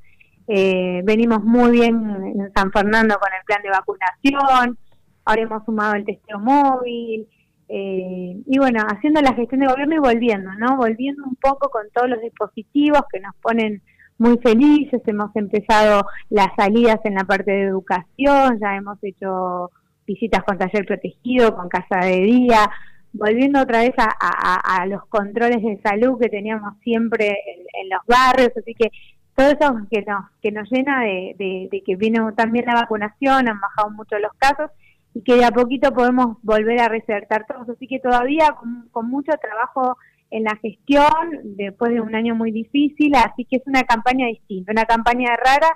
eh, 0.48 1.02
venimos 1.04 1.44
muy 1.44 1.72
bien 1.72 1.96
en 1.96 2.54
San 2.54 2.72
Fernando 2.72 3.18
con 3.20 3.30
el 3.34 3.44
plan 3.46 3.62
de 3.62 3.70
vacunación, 3.70 4.78
ahora 5.26 5.42
hemos 5.42 5.66
sumado 5.66 5.96
el 5.96 6.06
testeo 6.06 6.40
móvil, 6.40 7.28
eh, 7.70 8.38
y 8.46 8.58
bueno, 8.58 8.82
haciendo 8.88 9.22
la 9.22 9.34
gestión 9.34 9.60
de 9.62 9.68
gobierno 9.68 9.96
y 9.96 10.00
volviendo, 10.00 10.52
¿no? 10.54 10.78
Volviendo 10.78 11.24
un 11.26 11.36
poco 11.36 11.70
con 11.70 11.84
todos 11.94 12.10
los 12.10 12.22
dispositivos 12.22 13.02
que 13.12 13.20
nos 13.20 13.36
ponen 13.42 13.82
muy 14.18 14.38
felices, 14.40 15.02
hemos 15.06 15.36
empezado 15.36 16.04
las 16.30 16.48
salidas 16.56 17.00
en 17.04 17.16
la 17.16 17.26
parte 17.26 17.52
de 17.52 17.64
educación, 17.64 18.60
ya 18.60 18.76
hemos 18.76 18.98
hecho 19.04 19.72
visitas 20.08 20.44
con 20.44 20.58
taller 20.58 20.86
protegido, 20.86 21.56
con 21.56 21.68
casa 21.68 22.06
de 22.06 22.22
día, 22.22 22.70
volviendo 23.12 23.62
otra 23.62 23.82
vez 23.82 23.94
a, 23.98 24.86
los 24.88 25.06
controles 25.08 25.62
de 25.62 25.80
salud 25.82 26.20
que 26.20 26.30
teníamos 26.30 26.74
siempre 26.82 27.28
en, 27.28 27.90
los 27.90 28.02
barrios, 28.08 28.52
así 28.58 28.74
que 28.74 28.90
todo 29.38 29.52
eso 29.52 29.88
que 29.92 30.02
nos, 30.02 30.26
que 30.42 30.52
nos 30.52 30.68
llena 30.72 31.02
de, 31.02 31.84
que 31.86 31.96
vino 31.96 32.34
también 32.34 32.66
la 32.66 32.74
vacunación, 32.74 33.48
han 33.48 33.60
bajado 33.60 33.92
mucho 33.92 34.18
los 34.18 34.34
casos 34.40 34.72
y 35.14 35.22
que 35.22 35.36
de 35.36 35.46
a 35.46 35.52
poquito 35.52 35.94
podemos 35.94 36.38
volver 36.42 36.80
a 36.80 36.90
resertar 36.90 37.46
todos. 37.46 37.70
Así 37.70 37.88
que 37.88 38.00
todavía 38.00 38.56
con, 38.92 39.10
mucho 39.10 39.34
trabajo 39.40 39.96
en 40.32 40.44
la 40.44 40.56
gestión, 40.56 41.06
después 41.44 41.94
de 41.94 42.02
un 42.02 42.16
año 42.16 42.34
muy 42.34 42.52
difícil, 42.52 43.14
así 43.14 43.46
que 43.46 43.58
es 43.58 43.64
una 43.68 43.84
campaña 43.84 44.26
distinta, 44.26 44.72
una 44.72 44.86
campaña 44.86 45.30
rara 45.36 45.70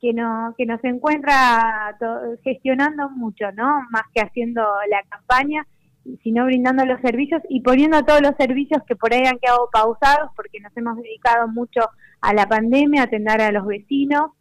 que, 0.00 0.12
no, 0.12 0.54
que 0.56 0.64
nos 0.64 0.82
encuentra 0.84 1.96
gestionando 2.44 3.10
mucho, 3.10 3.50
¿no? 3.52 3.80
Más 3.90 4.04
que 4.14 4.20
haciendo 4.20 4.62
la 4.88 5.02
campaña, 5.08 5.66
sino 6.22 6.44
brindando 6.44 6.84
los 6.84 7.00
servicios 7.00 7.42
y 7.48 7.60
poniendo 7.60 8.02
todos 8.04 8.20
los 8.22 8.34
servicios 8.38 8.82
que 8.86 8.96
por 8.96 9.12
ahí 9.12 9.22
han 9.26 9.38
quedado 9.38 9.68
pausados 9.72 10.30
porque 10.36 10.60
nos 10.60 10.76
hemos 10.76 10.96
dedicado 10.96 11.48
mucho 11.48 11.80
a 12.20 12.34
la 12.34 12.46
pandemia, 12.46 13.04
atender 13.04 13.40
a 13.40 13.52
los 13.52 13.66
vecinos, 13.66 14.32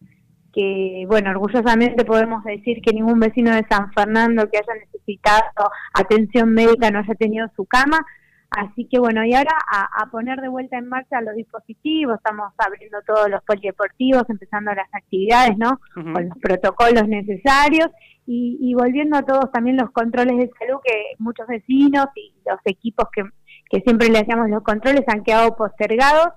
que 0.54 1.06
bueno, 1.08 1.30
orgullosamente 1.32 2.06
podemos 2.06 2.44
decir 2.44 2.82
que 2.82 2.94
ningún 2.94 3.20
vecino 3.20 3.54
de 3.54 3.66
San 3.70 3.92
Fernando 3.94 4.50
que 4.50 4.58
haya 4.58 4.80
necesitado 4.80 5.70
atención 5.94 6.54
médica 6.54 6.90
no 6.92 7.00
haya 7.00 7.16
tenido 7.16 7.48
su 7.56 7.66
cama. 7.66 8.06
Así 8.52 8.88
que 8.90 9.00
bueno, 9.00 9.24
y 9.24 9.34
ahora 9.34 9.56
a, 9.72 10.06
poner 10.08 10.42
de 10.42 10.48
vuelta 10.48 10.78
en 10.78 10.88
marcha 10.88 11.22
los 11.22 11.36
dispositivos, 11.36 12.18
estamos 12.18 12.52
abriendo 12.58 12.98
todos 13.06 13.30
los 13.30 13.44
polideportivos, 13.44 14.24
empezando 14.28 14.74
las 14.74 14.88
actividades, 14.92 15.56
¿no? 15.58 15.80
Con 15.94 16.30
los 16.30 16.38
protocolos 16.40 17.08
necesarios 17.08 17.90
y, 18.26 18.58
y, 18.60 18.74
volviendo 18.74 19.18
a 19.18 19.24
todos 19.24 19.52
también 19.52 19.78
los 19.78 19.92
controles 19.92 20.38
de 20.38 20.52
salud 20.58 20.80
que 20.84 21.16
muchos 21.20 21.48
vecinos 21.48 22.08
y 22.16 22.34
los 22.48 22.60
equipos 22.66 23.08
que, 23.14 23.24
que 23.70 23.82
siempre 23.82 24.10
le 24.10 24.20
hacíamos 24.20 24.50
los 24.50 24.64
controles 24.64 25.04
han 25.08 25.24
quedado 25.24 25.56
postergados 25.56 26.30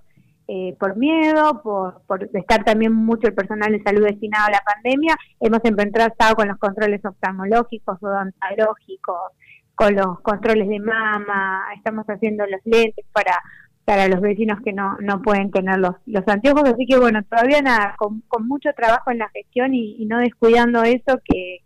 eh, 0.48 0.76
por 0.78 0.96
miedo, 0.96 1.62
por, 1.62 2.02
por 2.06 2.28
estar 2.34 2.64
también 2.64 2.92
mucho 2.92 3.28
el 3.28 3.34
personal 3.34 3.72
de 3.72 3.82
salud 3.82 4.04
destinado 4.04 4.48
a 4.48 4.50
la 4.50 4.60
pandemia, 4.60 5.16
hemos 5.40 5.60
empezado 5.64 6.34
con 6.34 6.48
los 6.48 6.58
controles 6.58 7.02
oftalmológicos, 7.04 7.96
odontológicos, 8.02 9.32
con 9.74 9.94
los 9.94 10.20
controles 10.20 10.68
de 10.68 10.80
mama, 10.80 11.64
estamos 11.76 12.04
haciendo 12.06 12.44
los 12.46 12.60
lentes 12.64 13.04
para 13.12 13.40
para 13.84 14.08
los 14.08 14.20
vecinos 14.20 14.60
que 14.64 14.72
no, 14.72 14.96
no 15.00 15.22
pueden 15.22 15.50
tener 15.50 15.78
los, 15.78 15.96
los 16.06 16.26
anteojos, 16.28 16.64
así 16.64 16.86
que 16.86 16.98
bueno, 16.98 17.22
todavía 17.24 17.60
nada, 17.62 17.94
con, 17.98 18.20
con 18.28 18.46
mucho 18.46 18.70
trabajo 18.76 19.10
en 19.10 19.18
la 19.18 19.28
gestión 19.30 19.74
y, 19.74 20.06
no 20.06 20.18
descuidando 20.18 20.82
eso 20.84 21.20
que, 21.24 21.58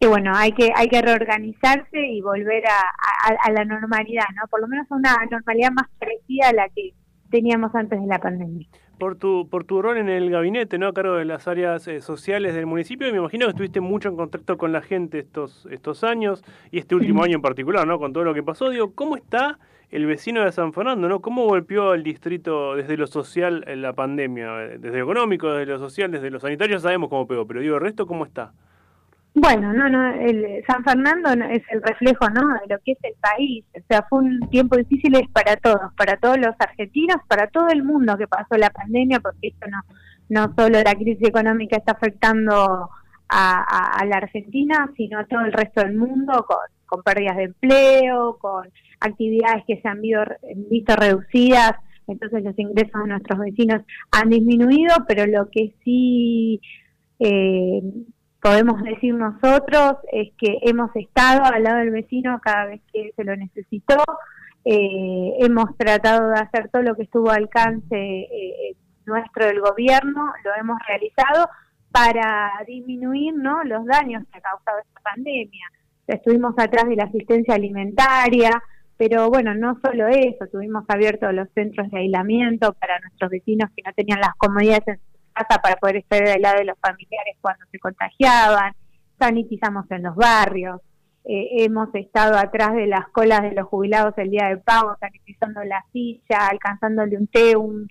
que 0.00 0.08
bueno, 0.08 0.32
hay 0.34 0.52
que 0.52 0.72
hay 0.74 0.88
que 0.88 1.00
reorganizarse 1.00 2.06
y 2.08 2.20
volver 2.20 2.64
a, 2.66 3.38
a, 3.44 3.50
la 3.52 3.64
normalidad, 3.64 4.24
¿no? 4.34 4.48
Por 4.48 4.60
lo 4.60 4.68
menos 4.68 4.90
a 4.90 4.96
una 4.96 5.16
normalidad 5.30 5.70
más 5.70 5.88
parecida 5.98 6.48
a 6.48 6.52
la 6.52 6.68
que 6.70 6.92
teníamos 7.30 7.74
antes 7.74 8.00
de 8.00 8.06
la 8.06 8.18
pandemia. 8.18 8.66
Por 8.98 9.16
tu, 9.16 9.48
por 9.48 9.64
tu 9.64 9.82
rol 9.82 9.98
en 9.98 10.08
el 10.08 10.30
gabinete, 10.30 10.78
¿no? 10.78 10.86
A 10.86 10.92
cargo 10.92 11.14
de 11.14 11.24
las 11.24 11.48
áreas 11.48 11.86
eh, 11.88 12.00
sociales 12.00 12.54
del 12.54 12.66
municipio, 12.66 13.10
me 13.10 13.18
imagino 13.18 13.46
que 13.46 13.50
estuviste 13.50 13.80
mucho 13.80 14.08
en 14.08 14.16
contacto 14.16 14.56
con 14.56 14.72
la 14.72 14.82
gente 14.82 15.18
estos, 15.18 15.66
estos 15.70 16.04
años 16.04 16.44
y 16.70 16.78
este 16.78 16.94
último 16.94 17.22
año 17.24 17.36
en 17.36 17.42
particular, 17.42 17.86
¿no? 17.86 17.98
Con 17.98 18.12
todo 18.12 18.24
lo 18.24 18.34
que 18.34 18.42
pasó. 18.42 18.70
Digo, 18.70 18.92
¿cómo 18.94 19.16
está 19.16 19.58
el 19.90 20.06
vecino 20.06 20.44
de 20.44 20.52
San 20.52 20.72
Fernando, 20.72 21.08
¿no? 21.08 21.20
¿Cómo 21.20 21.44
golpeó 21.44 21.90
al 21.90 22.02
distrito 22.02 22.76
desde 22.76 22.96
lo 22.96 23.06
social 23.06 23.64
en 23.66 23.82
la 23.82 23.92
pandemia? 23.92 24.52
Desde 24.78 24.98
lo 24.98 25.04
económico, 25.04 25.52
desde 25.52 25.72
lo 25.72 25.78
social, 25.78 26.10
desde 26.10 26.30
lo 26.30 26.38
sanitario, 26.38 26.78
sabemos 26.78 27.10
cómo 27.10 27.26
pegó, 27.26 27.46
pero 27.46 27.60
digo, 27.60 27.74
¿el 27.74 27.80
resto 27.80 28.06
cómo 28.06 28.24
está? 28.24 28.52
Bueno, 29.36 29.72
no, 29.72 29.88
no, 29.88 30.14
el 30.14 30.64
San 30.64 30.84
Fernando 30.84 31.32
es 31.50 31.62
el 31.70 31.82
reflejo, 31.82 32.30
¿no? 32.30 32.54
De 32.54 32.74
lo 32.74 32.80
que 32.84 32.92
es 32.92 32.98
el 33.02 33.14
país. 33.20 33.64
O 33.74 33.80
sea, 33.88 34.06
fue 34.08 34.20
un 34.20 34.48
tiempo 34.48 34.76
difícil 34.76 35.28
para 35.32 35.56
todos, 35.56 35.92
para 35.96 36.16
todos 36.18 36.38
los 36.38 36.54
argentinos, 36.58 37.16
para 37.26 37.48
todo 37.48 37.68
el 37.68 37.82
mundo 37.82 38.16
que 38.16 38.28
pasó 38.28 38.56
la 38.56 38.70
pandemia, 38.70 39.18
porque 39.18 39.48
esto 39.48 39.66
no, 39.68 39.80
no 40.28 40.54
solo 40.56 40.80
la 40.82 40.94
crisis 40.94 41.28
económica 41.28 41.76
está 41.76 41.92
afectando 41.92 42.88
a, 43.28 44.04
la 44.06 44.16
Argentina, 44.18 44.88
sino 44.96 45.18
a 45.18 45.24
todo 45.24 45.40
el 45.40 45.52
resto 45.52 45.80
del 45.80 45.96
mundo, 45.96 46.44
con, 46.46 46.58
con 46.86 47.02
pérdidas 47.02 47.36
de 47.36 47.44
empleo, 47.44 48.38
con 48.40 48.68
actividades 49.00 49.64
que 49.66 49.80
se 49.80 49.88
han 49.88 50.00
visto, 50.00 50.20
visto 50.70 50.94
reducidas, 50.94 51.72
entonces 52.06 52.44
los 52.44 52.58
ingresos 52.58 53.02
de 53.02 53.08
nuestros 53.08 53.38
vecinos 53.40 53.82
han 54.12 54.30
disminuido, 54.30 54.94
pero 55.08 55.26
lo 55.26 55.48
que 55.50 55.74
sí 55.82 56.60
eh, 57.18 57.82
podemos 58.44 58.82
decir 58.82 59.14
nosotros 59.14 59.94
es 60.12 60.30
que 60.36 60.58
hemos 60.60 60.94
estado 60.94 61.44
al 61.46 61.62
lado 61.62 61.78
del 61.78 61.92
vecino 61.92 62.38
cada 62.42 62.66
vez 62.66 62.82
que 62.92 63.10
se 63.16 63.24
lo 63.24 63.34
necesitó, 63.36 63.96
eh, 64.66 65.32
hemos 65.38 65.74
tratado 65.78 66.28
de 66.28 66.40
hacer 66.40 66.68
todo 66.68 66.82
lo 66.82 66.94
que 66.94 67.04
estuvo 67.04 67.30
al 67.30 67.44
alcance 67.44 67.96
eh, 67.96 68.76
nuestro 69.06 69.46
del 69.46 69.62
gobierno, 69.62 70.30
lo 70.44 70.54
hemos 70.60 70.76
realizado 70.86 71.48
para 71.90 72.52
disminuir 72.66 73.34
¿no? 73.34 73.64
los 73.64 73.86
daños 73.86 74.22
que 74.30 74.38
ha 74.38 74.42
causado 74.42 74.78
esta 74.78 75.00
pandemia. 75.00 75.66
Estuvimos 76.06 76.54
atrás 76.58 76.86
de 76.86 76.96
la 76.96 77.04
asistencia 77.04 77.54
alimentaria, 77.54 78.62
pero 78.98 79.30
bueno, 79.30 79.54
no 79.54 79.80
solo 79.82 80.06
eso, 80.08 80.46
tuvimos 80.52 80.84
abiertos 80.88 81.32
los 81.32 81.48
centros 81.54 81.90
de 81.90 81.98
aislamiento 81.98 82.74
para 82.74 82.98
nuestros 83.00 83.30
vecinos 83.30 83.70
que 83.74 83.82
no 83.86 83.92
tenían 83.94 84.20
las 84.20 84.34
comodidades 84.36 84.86
en 84.86 85.00
casa 85.34 85.60
para 85.60 85.76
poder 85.76 85.96
estar 85.96 86.22
al 86.26 86.40
lado 86.40 86.58
de 86.58 86.64
los 86.64 86.78
familiares 86.78 87.36
cuando 87.40 87.64
se 87.70 87.78
contagiaban, 87.78 88.72
sanitizamos 89.18 89.90
en 89.90 90.02
los 90.04 90.14
barrios, 90.16 90.80
eh, 91.26 91.64
hemos 91.64 91.88
estado 91.94 92.36
atrás 92.36 92.74
de 92.74 92.86
las 92.86 93.08
colas 93.08 93.42
de 93.42 93.52
los 93.52 93.66
jubilados 93.66 94.12
el 94.18 94.30
día 94.30 94.48
de 94.48 94.58
pago, 94.58 94.94
sanitizando 95.00 95.64
la 95.64 95.82
silla, 95.92 96.48
alcanzándole 96.50 97.16
un 97.16 97.26
té, 97.28 97.56
un, 97.56 97.88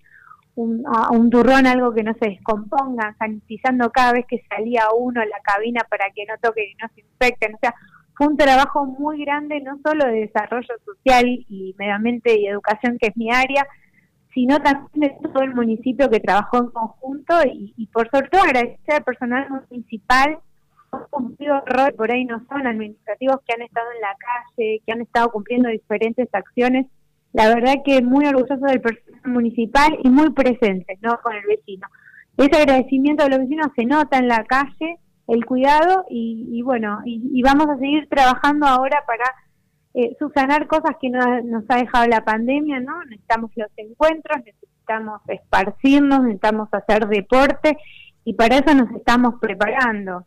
un, 0.56 0.86
un 1.12 1.30
turrón, 1.32 1.66
algo 1.66 1.94
que 1.94 2.04
no 2.04 2.14
se 2.22 2.30
descomponga, 2.30 3.16
sanitizando 3.18 3.90
cada 3.90 4.14
vez 4.14 4.26
que 4.28 4.44
salía 4.48 4.84
uno 4.96 5.26
la 5.26 5.40
cabina 5.44 5.82
para 5.90 6.12
que 6.12 6.26
no 6.26 6.36
toque 6.42 6.64
y 6.72 6.76
no 6.76 6.88
se 6.94 7.02
infecten. 7.02 7.56
O 7.56 7.58
sea, 7.60 7.74
fue 8.16 8.28
un 8.28 8.38
trabajo 8.38 8.86
muy 8.86 9.26
grande, 9.26 9.62
no 9.62 9.80
solo 9.84 10.06
de 10.06 10.28
desarrollo 10.28 10.76
social 10.86 11.26
y 11.28 11.76
medio 11.80 12.22
y 12.26 12.46
educación, 12.46 12.98
que 13.00 13.08
es 13.08 13.18
mi 13.18 13.32
área, 13.32 13.66
sino 14.34 14.60
también 14.62 14.90
de 15.22 15.30
todo 15.30 15.44
el 15.44 15.54
municipio 15.54 16.10
que 16.10 16.20
trabajó 16.20 16.58
en 16.58 16.70
conjunto 16.70 17.36
y, 17.46 17.88
por 17.88 18.10
sobre 18.10 18.30
todo 18.30 18.42
agradecer 18.42 18.96
al 18.96 19.04
personal 19.04 19.48
municipal 19.70 20.40
cumplido 21.10 21.62
roles 21.66 21.94
por 21.96 22.12
ahí 22.12 22.24
no 22.24 22.44
son 22.48 22.68
administrativos 22.68 23.38
que 23.48 23.54
han 23.56 23.64
estado 23.64 23.88
en 23.96 24.02
la 24.02 24.16
calle, 24.16 24.82
que 24.86 24.92
han 24.92 25.02
estado 25.02 25.30
cumpliendo 25.30 25.70
diferentes 25.70 26.28
acciones. 26.32 26.86
La 27.34 27.48
verdad 27.48 27.78
que 27.84 28.02
muy 28.04 28.28
orgulloso 28.28 28.64
del 28.68 28.80
personal 28.80 29.22
municipal 29.26 29.98
y 30.04 30.10
muy 30.10 30.30
presentes 30.32 31.00
¿no? 31.02 31.20
con 31.24 31.34
el 31.34 31.44
vecino. 31.48 31.88
Ese 32.38 32.62
agradecimiento 32.62 33.24
de 33.24 33.32
los 33.32 33.40
vecinos 33.40 33.68
se 33.76 33.86
nota 33.86 34.18
en 34.18 34.28
la 34.28 34.44
calle 34.44 35.00
el 35.28 35.46
cuidado 35.46 36.06
y, 36.10 36.62
bueno, 36.64 37.00
y, 37.06 37.42
vamos 37.44 37.68
a 37.70 37.78
seguir 37.78 38.08
trabajando 38.10 38.68
ahora 38.68 39.04
para 39.08 39.24
eh, 39.94 40.16
subsanar 40.20 40.68
cosas 40.68 40.96
que 41.00 41.10
nos 41.10 41.64
ha 41.70 41.78
dejado 41.78 42.08
la 42.08 42.24
pandemia, 42.24 42.80
¿no? 42.80 43.04
Necesitamos 43.06 43.52
los 43.56 43.70
encuentros, 43.78 44.38
necesitamos 44.44 45.22
esparcirnos, 45.28 46.22
necesitamos 46.22 46.70
hacer 46.72 47.08
deporte 47.08 47.78
y 48.26 48.34
para 48.34 48.58
eso 48.58 48.74
nos 48.74 48.92
estamos 48.92 49.36
preparando. 49.40 50.26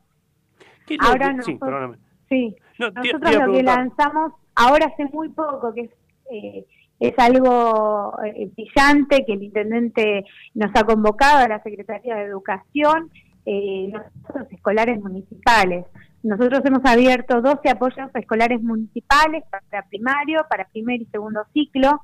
Ahora 1.01 1.33
nosotros, 1.33 1.97
sí, 2.29 2.55
nosotros 2.79 3.35
lo 3.35 3.53
que 3.53 3.63
lanzamos 3.63 4.33
ahora 4.55 4.87
hace 4.87 5.05
muy 5.07 5.29
poco, 5.31 5.75
que 5.75 5.83
es, 5.83 5.91
eh, 6.31 6.67
es 6.99 7.15
algo 7.19 8.17
eh, 8.25 8.51
brillante, 8.55 9.25
que 9.27 9.35
el 9.35 9.43
intendente 9.43 10.25
nos 10.55 10.71
ha 10.75 10.85
convocado 10.85 11.45
a 11.45 11.49
la 11.49 11.63
Secretaría 11.63 12.17
de 12.17 12.25
Educación, 12.25 13.11
eh, 13.45 13.93
los 13.93 14.53
escolares 14.53 15.01
municipales. 15.01 15.85
Nosotros 16.27 16.61
hemos 16.65 16.85
abierto 16.85 17.41
12 17.41 17.71
apoyos 17.71 18.11
escolares 18.13 18.61
municipales 18.61 19.45
para 19.49 19.87
primario, 19.87 20.45
para 20.51 20.67
primer 20.67 21.01
y 21.01 21.07
segundo 21.07 21.47
ciclo, 21.55 22.03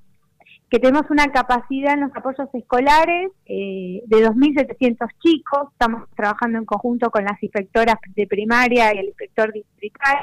que 0.70 0.78
tenemos 0.78 1.10
una 1.10 1.26
capacidad 1.32 1.94
en 1.94 2.02
los 2.02 2.14
apoyos 2.14 2.48
escolares 2.54 3.32
eh, 3.46 4.00
de 4.06 4.16
2.700 4.24 5.08
chicos. 5.18 5.72
Estamos 5.72 6.08
trabajando 6.14 6.58
en 6.58 6.64
conjunto 6.66 7.10
con 7.10 7.24
las 7.24 7.42
inspectoras 7.42 7.96
de 8.14 8.28
primaria 8.28 8.94
y 8.94 8.98
el 8.98 9.06
inspector 9.06 9.52
distrital 9.52 10.18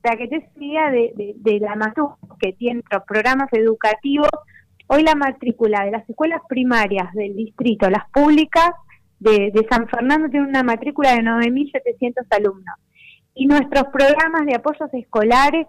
para 0.00 0.16
que 0.16 0.28
te 0.28 0.50
idea 0.58 0.90
de, 0.90 1.34
de, 1.36 1.60
la 1.60 1.76
MATU, 1.76 2.16
que 2.40 2.54
tiene 2.54 2.80
los 2.90 3.02
programas 3.04 3.48
educativos. 3.52 4.30
Hoy 4.86 5.02
la 5.02 5.14
matrícula 5.14 5.84
de 5.84 5.90
las 5.90 6.08
escuelas 6.08 6.40
primarias 6.48 7.12
del 7.12 7.36
distrito, 7.36 7.90
las 7.90 8.08
públicas 8.08 8.70
de, 9.20 9.50
de 9.52 9.66
San 9.70 9.86
Fernando, 9.86 10.30
tiene 10.30 10.46
una 10.46 10.62
matrícula 10.62 11.14
de 11.14 11.20
9.700 11.20 12.26
alumnos. 12.30 12.74
Y 13.34 13.46
nuestros 13.46 13.84
programas 13.92 14.46
de 14.46 14.54
apoyos 14.54 14.92
escolares 14.92 15.66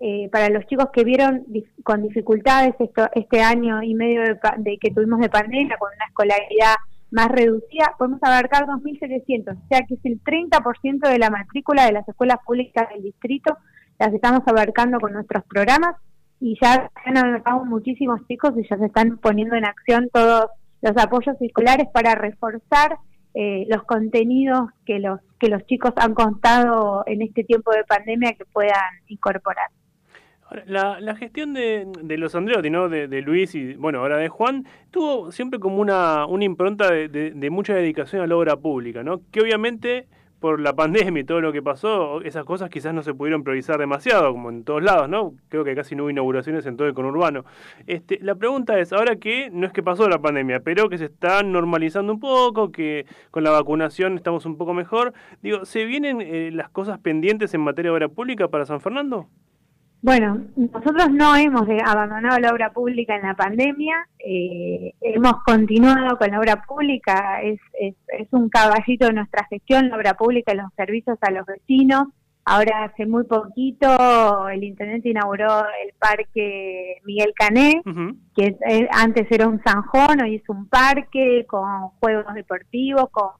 eh, 0.00 0.28
para 0.30 0.48
los 0.48 0.64
chicos 0.66 0.90
que 0.92 1.02
vieron 1.02 1.44
con 1.82 2.02
dificultades 2.02 2.74
esto, 2.78 3.08
este 3.14 3.40
año 3.40 3.82
y 3.82 3.94
medio 3.94 4.22
de, 4.22 4.78
que 4.80 4.90
tuvimos 4.92 5.18
de 5.18 5.28
pandemia, 5.28 5.76
con 5.76 5.90
una 5.92 6.06
escolaridad 6.06 6.74
más 7.10 7.28
reducida, 7.28 7.94
podemos 7.98 8.22
abarcar 8.22 8.66
2.700, 8.66 9.56
o 9.56 9.68
sea 9.68 9.80
que 9.88 9.94
es 9.94 10.04
el 10.04 10.22
30% 10.22 11.08
de 11.08 11.18
la 11.18 11.30
matrícula 11.30 11.86
de 11.86 11.92
las 11.92 12.08
escuelas 12.08 12.38
públicas 12.46 12.88
del 12.90 13.02
distrito, 13.02 13.56
las 13.98 14.14
estamos 14.14 14.42
abarcando 14.46 15.00
con 15.00 15.12
nuestros 15.14 15.42
programas 15.44 15.96
y 16.40 16.56
ya 16.62 16.90
han 17.04 17.16
abarcado 17.16 17.64
muchísimos 17.64 18.20
chicos 18.28 18.52
y 18.56 18.68
ya 18.68 18.76
se 18.76 18.86
están 18.86 19.18
poniendo 19.18 19.56
en 19.56 19.64
acción 19.64 20.08
todos 20.12 20.46
los 20.80 20.96
apoyos 20.96 21.36
escolares 21.40 21.88
para 21.92 22.14
reforzar 22.14 22.98
eh, 23.34 23.66
los 23.68 23.84
contenidos 23.84 24.70
que 24.84 24.98
los 24.98 25.20
que 25.38 25.48
los 25.48 25.64
chicos 25.66 25.92
han 25.96 26.14
contado 26.14 27.04
en 27.06 27.22
este 27.22 27.44
tiempo 27.44 27.70
de 27.72 27.84
pandemia 27.84 28.34
que 28.34 28.44
puedan 28.44 28.82
incorporar. 29.06 29.68
La, 30.66 30.98
la 30.98 31.14
gestión 31.14 31.52
de, 31.52 31.86
de 32.02 32.16
los 32.16 32.34
Andreotti, 32.34 32.70
¿no? 32.70 32.88
De, 32.88 33.06
de, 33.06 33.20
Luis 33.20 33.54
y, 33.54 33.74
bueno, 33.74 33.98
ahora 33.98 34.16
de 34.16 34.28
Juan, 34.30 34.66
tuvo 34.90 35.30
siempre 35.30 35.60
como 35.60 35.76
una, 35.76 36.24
una 36.24 36.44
impronta 36.44 36.90
de, 36.90 37.08
de, 37.08 37.50
mucha 37.50 37.74
dedicación 37.74 38.22
a 38.22 38.26
la 38.26 38.34
obra 38.34 38.56
pública, 38.56 39.02
¿no? 39.02 39.20
Que 39.30 39.42
obviamente 39.42 40.06
por 40.40 40.60
la 40.60 40.74
pandemia 40.74 41.20
y 41.20 41.24
todo 41.24 41.40
lo 41.40 41.52
que 41.52 41.62
pasó, 41.62 42.22
esas 42.22 42.44
cosas 42.44 42.70
quizás 42.70 42.94
no 42.94 43.02
se 43.02 43.14
pudieron 43.14 43.42
priorizar 43.42 43.78
demasiado, 43.78 44.32
como 44.32 44.50
en 44.50 44.64
todos 44.64 44.82
lados, 44.82 45.08
¿no? 45.08 45.34
Creo 45.48 45.64
que 45.64 45.74
casi 45.74 45.96
no 45.96 46.04
hubo 46.04 46.10
inauguraciones 46.10 46.66
en 46.66 46.76
todo 46.76 46.86
el 46.86 46.94
conurbano. 46.94 47.44
Este, 47.86 48.18
la 48.22 48.34
pregunta 48.34 48.78
es, 48.78 48.92
ahora 48.92 49.16
que 49.16 49.50
no 49.50 49.66
es 49.66 49.72
que 49.72 49.82
pasó 49.82 50.08
la 50.08 50.20
pandemia, 50.20 50.60
pero 50.60 50.88
que 50.88 50.98
se 50.98 51.06
está 51.06 51.42
normalizando 51.42 52.12
un 52.12 52.20
poco, 52.20 52.70
que 52.70 53.06
con 53.30 53.42
la 53.42 53.50
vacunación 53.50 54.16
estamos 54.16 54.46
un 54.46 54.56
poco 54.56 54.74
mejor, 54.74 55.12
digo, 55.42 55.64
¿se 55.64 55.84
vienen 55.84 56.20
eh, 56.20 56.50
las 56.52 56.68
cosas 56.70 56.98
pendientes 56.98 57.52
en 57.54 57.60
materia 57.60 57.90
de 57.90 57.96
obra 57.96 58.08
pública 58.08 58.48
para 58.48 58.66
San 58.66 58.80
Fernando? 58.80 59.28
Bueno, 60.00 60.46
nosotros 60.54 61.10
no 61.10 61.34
hemos 61.34 61.66
abandonado 61.84 62.38
la 62.38 62.52
obra 62.52 62.72
pública 62.72 63.16
en 63.16 63.22
la 63.22 63.34
pandemia, 63.34 63.96
eh, 64.20 64.94
hemos 65.00 65.42
continuado 65.44 66.16
con 66.16 66.30
la 66.30 66.38
obra 66.38 66.62
pública, 66.62 67.42
es, 67.42 67.58
es, 67.80 68.28
un 68.30 68.48
caballito 68.48 69.06
de 69.06 69.14
nuestra 69.14 69.44
gestión, 69.50 69.88
la 69.88 69.96
obra 69.96 70.14
pública 70.14 70.52
y 70.52 70.58
los 70.58 70.72
servicios 70.76 71.18
a 71.20 71.32
los 71.32 71.44
vecinos. 71.46 72.04
Ahora 72.44 72.84
hace 72.84 73.06
muy 73.06 73.24
poquito 73.24 74.48
el 74.48 74.62
intendente 74.62 75.10
inauguró 75.10 75.64
el 75.84 75.92
parque 75.98 76.98
Miguel 77.04 77.34
Cané, 77.34 77.82
que 78.36 78.56
eh, 78.68 78.88
antes 78.92 79.26
era 79.30 79.48
un 79.48 79.60
zanjón, 79.62 80.22
hoy 80.22 80.36
es 80.36 80.48
un 80.48 80.68
parque 80.68 81.44
con 81.46 81.88
juegos 82.00 82.32
deportivos, 82.34 83.10
con 83.10 83.30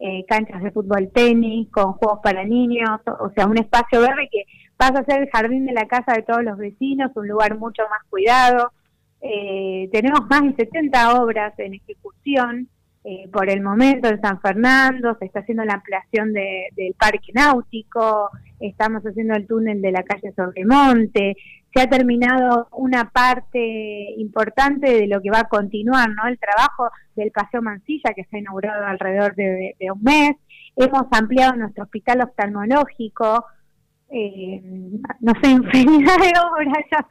eh, 0.00 0.24
canchas 0.26 0.62
de 0.62 0.70
fútbol 0.72 1.10
tenis, 1.14 1.70
con 1.70 1.92
juegos 1.92 2.20
para 2.22 2.42
niños, 2.44 3.00
o 3.20 3.30
sea, 3.30 3.46
un 3.46 3.58
espacio 3.58 4.00
verde 4.00 4.28
que 4.32 4.44
pasa 4.76 5.00
a 5.00 5.04
ser 5.04 5.22
el 5.22 5.30
jardín 5.30 5.66
de 5.66 5.72
la 5.72 5.86
casa 5.86 6.12
de 6.12 6.22
todos 6.22 6.42
los 6.42 6.58
vecinos, 6.58 7.12
un 7.14 7.28
lugar 7.28 7.58
mucho 7.58 7.82
más 7.90 8.02
cuidado. 8.10 8.72
Eh, 9.20 9.88
tenemos 9.92 10.20
más 10.30 10.42
de 10.42 10.64
70 10.64 11.20
obras 11.20 11.58
en 11.58 11.74
ejecución 11.74 12.68
eh, 13.06 13.28
por 13.30 13.50
el 13.50 13.60
momento 13.60 14.08
en 14.08 14.20
San 14.20 14.40
Fernando, 14.40 15.14
se 15.18 15.26
está 15.26 15.40
haciendo 15.40 15.62
la 15.64 15.74
ampliación 15.74 16.32
del 16.32 16.94
parque 16.98 17.32
náutico, 17.34 18.30
estamos 18.60 19.02
haciendo 19.02 19.34
el 19.34 19.46
túnel 19.46 19.82
de 19.82 19.92
la 19.92 20.02
calle 20.02 20.32
Sobremonte, 20.34 21.36
se 21.74 21.82
ha 21.82 21.86
terminado 21.86 22.68
una 22.72 23.10
parte 23.10 24.14
importante 24.16 24.90
de 24.90 25.06
lo 25.06 25.20
que 25.20 25.30
va 25.30 25.40
a 25.40 25.48
continuar, 25.48 26.08
¿no? 26.08 26.26
El 26.28 26.38
trabajo 26.38 26.88
del 27.14 27.30
Paseo 27.30 27.60
Mansilla, 27.60 28.14
que 28.14 28.24
se 28.24 28.36
ha 28.36 28.40
inaugurado 28.40 28.86
alrededor 28.86 29.34
de 29.34 29.74
un 29.92 30.02
mes. 30.02 30.36
Hemos 30.76 31.04
ampliado 31.10 31.56
nuestro 31.56 31.84
hospital 31.84 32.22
oftalmológico, 32.22 33.44
eh, 34.10 34.62
no 35.20 35.32
sé, 35.42 35.50
infinidad 35.50 36.16
de 36.18 36.32
obras, 36.52 36.84
ya 36.90 37.06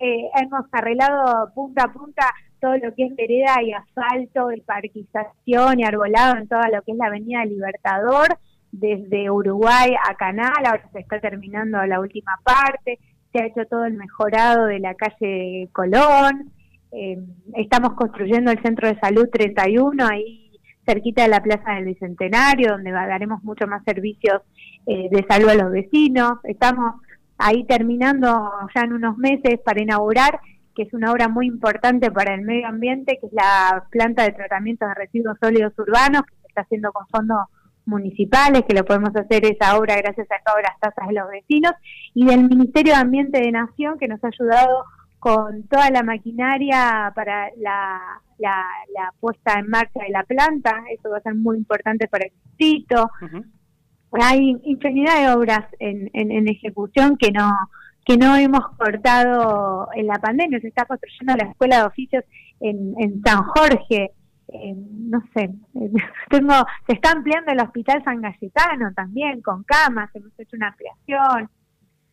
eh, 0.00 0.30
hemos 0.40 0.64
arreglado 0.72 1.52
punta 1.54 1.84
a 1.84 1.92
punta 1.92 2.22
todo 2.60 2.76
lo 2.76 2.94
que 2.94 3.06
es 3.06 3.16
vereda 3.16 3.62
y 3.62 3.72
asfalto 3.72 4.52
y 4.52 4.60
parquización 4.60 5.80
y 5.80 5.84
arbolado 5.84 6.36
en 6.36 6.48
toda 6.48 6.68
lo 6.68 6.82
que 6.82 6.92
es 6.92 6.98
la 6.98 7.06
avenida 7.06 7.44
Libertador, 7.44 8.38
desde 8.70 9.30
Uruguay 9.30 9.94
a 10.08 10.14
Canal, 10.14 10.66
ahora 10.66 10.88
se 10.92 11.00
está 11.00 11.20
terminando 11.20 11.84
la 11.86 12.00
última 12.00 12.38
parte, 12.44 12.98
se 13.32 13.42
ha 13.42 13.46
hecho 13.46 13.64
todo 13.66 13.84
el 13.84 13.94
mejorado 13.94 14.66
de 14.66 14.78
la 14.78 14.94
calle 14.94 15.68
Colón, 15.72 16.52
eh, 16.92 17.18
estamos 17.54 17.94
construyendo 17.94 18.50
el 18.50 18.62
centro 18.62 18.88
de 18.88 18.98
salud 19.00 19.28
31 19.30 20.06
ahí 20.06 20.48
cerquita 20.86 21.22
de 21.22 21.28
la 21.28 21.42
Plaza 21.42 21.74
del 21.74 21.84
Bicentenario, 21.84 22.72
donde 22.72 22.92
daremos 22.92 23.42
mucho 23.44 23.66
más 23.66 23.84
servicios 23.84 24.40
eh, 24.90 25.08
de 25.10 25.22
salud 25.28 25.50
a 25.50 25.54
los 25.54 25.70
vecinos. 25.70 26.38
Estamos 26.44 26.94
ahí 27.36 27.64
terminando 27.64 28.50
ya 28.74 28.80
en 28.80 28.94
unos 28.94 29.18
meses 29.18 29.60
para 29.62 29.82
inaugurar, 29.82 30.40
que 30.74 30.84
es 30.84 30.94
una 30.94 31.12
obra 31.12 31.28
muy 31.28 31.46
importante 31.46 32.10
para 32.10 32.32
el 32.34 32.40
medio 32.40 32.68
ambiente, 32.68 33.18
que 33.20 33.26
es 33.26 33.32
la 33.34 33.84
planta 33.90 34.22
de 34.22 34.32
tratamiento 34.32 34.86
de 34.86 34.94
residuos 34.94 35.36
sólidos 35.42 35.74
urbanos, 35.78 36.22
que 36.22 36.34
se 36.40 36.48
está 36.48 36.62
haciendo 36.62 36.90
con 36.92 37.06
fondos 37.08 37.48
municipales, 37.84 38.62
que 38.66 38.74
lo 38.74 38.86
podemos 38.86 39.14
hacer 39.14 39.44
esa 39.44 39.76
obra 39.76 39.94
gracias 39.96 40.26
a 40.30 40.42
todas 40.42 40.62
las 40.62 40.80
tasas 40.80 41.06
de 41.06 41.14
los 41.14 41.28
vecinos, 41.28 41.72
y 42.14 42.24
del 42.24 42.48
Ministerio 42.48 42.94
de 42.94 43.00
Ambiente 43.00 43.40
de 43.42 43.52
Nación, 43.52 43.98
que 43.98 44.08
nos 44.08 44.24
ha 44.24 44.28
ayudado 44.28 44.84
con 45.18 45.64
toda 45.64 45.90
la 45.90 46.02
maquinaria 46.02 47.12
para 47.14 47.50
la, 47.58 48.22
la, 48.38 49.12
puesta 49.20 49.58
en 49.58 49.68
marcha 49.68 50.00
de 50.00 50.10
la 50.10 50.22
planta, 50.22 50.82
eso 50.96 51.10
va 51.10 51.18
a 51.18 51.22
ser 51.22 51.34
muy 51.34 51.58
importante 51.58 52.08
para 52.08 52.24
el 52.24 52.32
distrito. 52.44 53.10
Hay 54.12 54.56
infinidad 54.64 55.20
de 55.20 55.34
obras 55.34 55.66
en, 55.78 56.10
en, 56.14 56.48
ejecución 56.48 57.16
que 57.16 57.30
no 57.30 57.50
que 58.04 58.16
no 58.16 58.34
hemos 58.36 58.66
cortado 58.78 59.88
en 59.94 60.06
la 60.06 60.14
pandemia. 60.14 60.60
Se 60.60 60.68
está 60.68 60.86
construyendo 60.86 61.36
la 61.36 61.50
escuela 61.50 61.80
de 61.80 61.86
oficios 61.86 62.24
en, 62.58 62.94
en 62.98 63.22
San 63.22 63.42
Jorge. 63.42 64.12
no 64.50 65.22
sé, 65.34 65.50
tengo, 66.30 66.54
se 66.86 66.94
está 66.94 67.12
ampliando 67.12 67.52
el 67.52 67.60
hospital 67.60 68.02
San 68.04 68.22
Galletano 68.22 68.94
también 68.94 69.42
con 69.42 69.62
camas, 69.64 70.08
hemos 70.14 70.32
hecho 70.38 70.56
una 70.56 70.68
ampliación. 70.68 71.50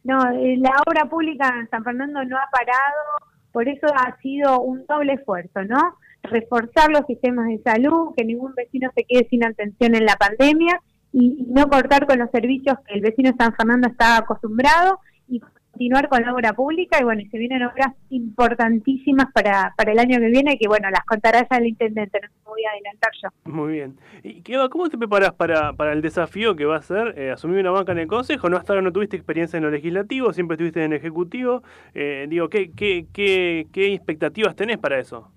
No, 0.04 0.20
eh, 0.34 0.58
la 0.58 0.84
obra 0.86 1.06
pública 1.10 1.48
en 1.60 1.70
San 1.70 1.84
Fernando 1.84 2.26
no 2.26 2.38
ha 2.38 2.50
parado, 2.52 3.32
por 3.54 3.70
eso 3.70 3.88
ha 3.96 4.18
sido 4.18 4.60
un 4.60 4.86
doble 4.86 5.14
esfuerzo, 5.14 5.64
¿no? 5.64 5.80
Reforzar 6.24 6.92
los 6.92 7.06
sistemas 7.08 7.48
de 7.48 7.62
salud, 7.64 8.14
que 8.18 8.26
ningún 8.26 8.54
vecino 8.54 8.92
se 8.94 9.06
quede 9.06 9.28
sin 9.30 9.46
atención 9.46 9.96
en 9.96 10.06
la 10.06 10.16
pandemia 10.18 10.82
y, 11.16 11.46
no 11.48 11.68
cortar 11.70 12.06
con 12.06 12.20
los 12.20 12.30
servicios 12.30 12.78
que 12.86 12.94
el 12.94 13.02
vecino 13.02 13.32
de 13.32 13.38
San 13.38 13.56
Fernando 13.56 13.88
está 13.88 14.18
acostumbrado 14.18 15.00
y 15.30 15.40
continuar 15.40 16.10
con 16.10 16.22
la 16.22 16.34
obra 16.34 16.54
pública 16.54 16.98
y 17.00 17.06
bueno, 17.06 17.22
y 17.22 17.30
se 17.30 17.38
vienen 17.38 17.64
obras 17.64 17.94
importantísimas 18.10 19.32
para, 19.34 19.74
para 19.78 19.94
el 19.94 20.00
año 20.00 20.20
que 20.20 20.28
viene 20.28 20.58
que 20.58 20.68
bueno, 20.68 20.90
las 20.90 21.06
contará 21.06 21.48
ya 21.50 21.58
el 21.58 21.68
intendente, 21.68 22.20
no 22.22 22.28
me 22.28 22.50
voy 22.50 22.66
a 22.66 22.72
adelantar 22.72 23.12
yo. 23.22 23.30
Muy 23.50 23.74
bien. 23.74 23.98
¿Y 24.24 24.42
qué 24.42 24.58
cómo 24.70 24.90
te 24.90 24.98
preparas 24.98 25.34
para, 25.34 25.72
para 25.74 25.94
el 25.94 26.02
desafío 26.02 26.56
que 26.56 26.66
va 26.66 26.78
a 26.78 26.82
ser 26.82 27.18
eh, 27.18 27.32
asumir 27.32 27.60
una 27.60 27.72
banca 27.72 27.94
en 27.94 28.00
el 28.00 28.08
Consejo? 28.08 28.50
No 28.50 28.58
hasta 28.58 28.74
ahora 28.74 28.82
no 28.82 28.92
tuviste 28.92 29.16
experiencia 29.16 29.56
en 29.56 29.64
lo 29.64 29.72
legislativo, 29.72 30.34
siempre 30.34 30.56
estuviste 30.56 30.84
en 30.84 30.92
el 30.92 30.98
Ejecutivo. 30.98 31.64
Eh, 31.94 32.26
digo, 32.28 32.50
¿qué, 32.50 32.72
qué, 32.72 33.06
qué, 33.14 33.68
¿qué 33.72 33.94
expectativas 33.94 34.56
tenés 34.56 34.80
para 34.80 35.00
eso? 35.00 35.32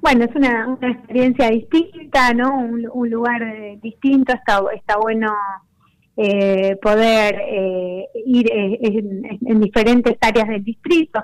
Bueno, 0.00 0.24
es 0.24 0.34
una, 0.34 0.78
experiencia 0.82 1.50
distinta, 1.50 2.32
¿no? 2.34 2.56
Un, 2.56 3.10
lugar 3.10 3.42
eh, 3.42 3.78
distinto, 3.82 4.32
está, 4.32 4.62
está 4.74 4.96
bueno 4.96 5.32
eh, 6.16 6.76
poder 6.82 7.40
eh, 7.40 8.06
ir 8.26 8.46
en, 8.52 9.60
diferentes 9.60 10.16
áreas 10.20 10.48
del 10.48 10.64
distrito, 10.64 11.22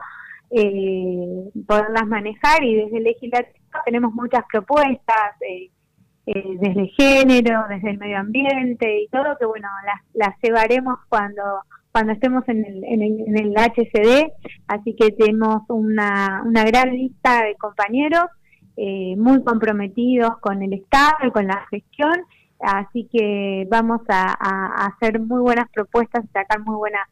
poderlas 1.67 2.07
manejar 2.07 2.63
y 2.63 2.77
desde 2.77 2.99
el 2.99 3.05
legislativo 3.05 3.57
tenemos 3.85 4.15
muchas 4.15 4.43
propuestas, 4.51 5.35
desde 6.27 6.89
género, 6.97 7.65
desde 7.69 7.91
el 7.91 7.99
medio 7.99 8.19
ambiente 8.19 9.03
y 9.03 9.09
todo, 9.09 9.37
que 9.39 9.45
bueno, 9.45 9.69
las, 9.85 10.01
las 10.15 10.41
llevaremos 10.43 10.99
cuando 11.09 11.43
cuando 11.93 12.13
estemos 12.13 12.47
en 12.49 12.63
el, 12.63 12.85
en 12.85 13.01
el, 13.01 13.21
en 13.27 13.39
el 13.39 13.55
HCD, 13.57 14.31
así 14.69 14.95
que 14.97 15.13
tenemos 15.13 15.63
una, 15.69 16.43
una 16.45 16.63
gran 16.65 16.91
lista 16.91 17.43
de 17.43 17.55
compañeros 17.55 18.27
eh, 18.77 19.17
muy 19.17 19.43
comprometidos 19.43 20.39
con 20.41 20.63
el 20.63 20.75
Estado 20.75 21.27
y 21.27 21.31
con 21.31 21.47
la 21.47 21.67
gestión, 21.71 22.13
así 22.61 23.09
que 23.11 23.67
vamos 23.71 24.03
a, 24.09 24.87
hacer 24.87 25.19
muy 25.19 25.41
buenas 25.41 25.71
propuestas 25.71 26.25
y 26.25 26.29
sacar 26.29 26.61
muy 26.61 26.77
buenas 26.77 27.09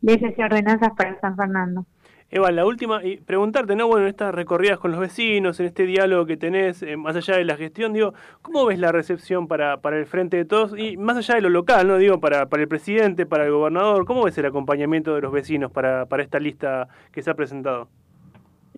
leyes 0.00 0.32
y 0.38 0.42
ordenanzas 0.42 0.92
para 0.96 1.18
San 1.20 1.36
Fernando. 1.36 1.86
Eva, 2.30 2.52
la 2.52 2.66
última, 2.66 3.02
y 3.02 3.16
preguntarte, 3.16 3.74
¿no? 3.74 3.88
Bueno, 3.88 4.04
en 4.04 4.10
estas 4.10 4.34
recorridas 4.34 4.78
con 4.78 4.90
los 4.90 5.00
vecinos, 5.00 5.58
en 5.60 5.66
este 5.66 5.86
diálogo 5.86 6.26
que 6.26 6.36
tenés, 6.36 6.82
eh, 6.82 6.96
más 6.98 7.16
allá 7.16 7.36
de 7.36 7.44
la 7.44 7.56
gestión, 7.56 7.94
digo, 7.94 8.12
¿cómo 8.42 8.66
ves 8.66 8.78
la 8.78 8.92
recepción 8.92 9.48
para, 9.48 9.78
para 9.78 9.98
el 9.98 10.04
frente 10.04 10.36
de 10.36 10.44
todos? 10.44 10.78
Y 10.78 10.98
más 10.98 11.16
allá 11.16 11.36
de 11.36 11.40
lo 11.40 11.48
local, 11.48 11.88
¿no? 11.88 11.96
Digo, 11.96 12.20
para, 12.20 12.46
para 12.50 12.62
el 12.62 12.68
presidente, 12.68 13.24
para 13.24 13.44
el 13.46 13.50
gobernador, 13.50 14.04
¿cómo 14.04 14.24
ves 14.24 14.36
el 14.36 14.44
acompañamiento 14.44 15.14
de 15.14 15.22
los 15.22 15.32
vecinos 15.32 15.72
para, 15.72 16.04
para 16.04 16.22
esta 16.22 16.38
lista 16.38 16.88
que 17.12 17.22
se 17.22 17.30
ha 17.30 17.34
presentado? 17.34 17.88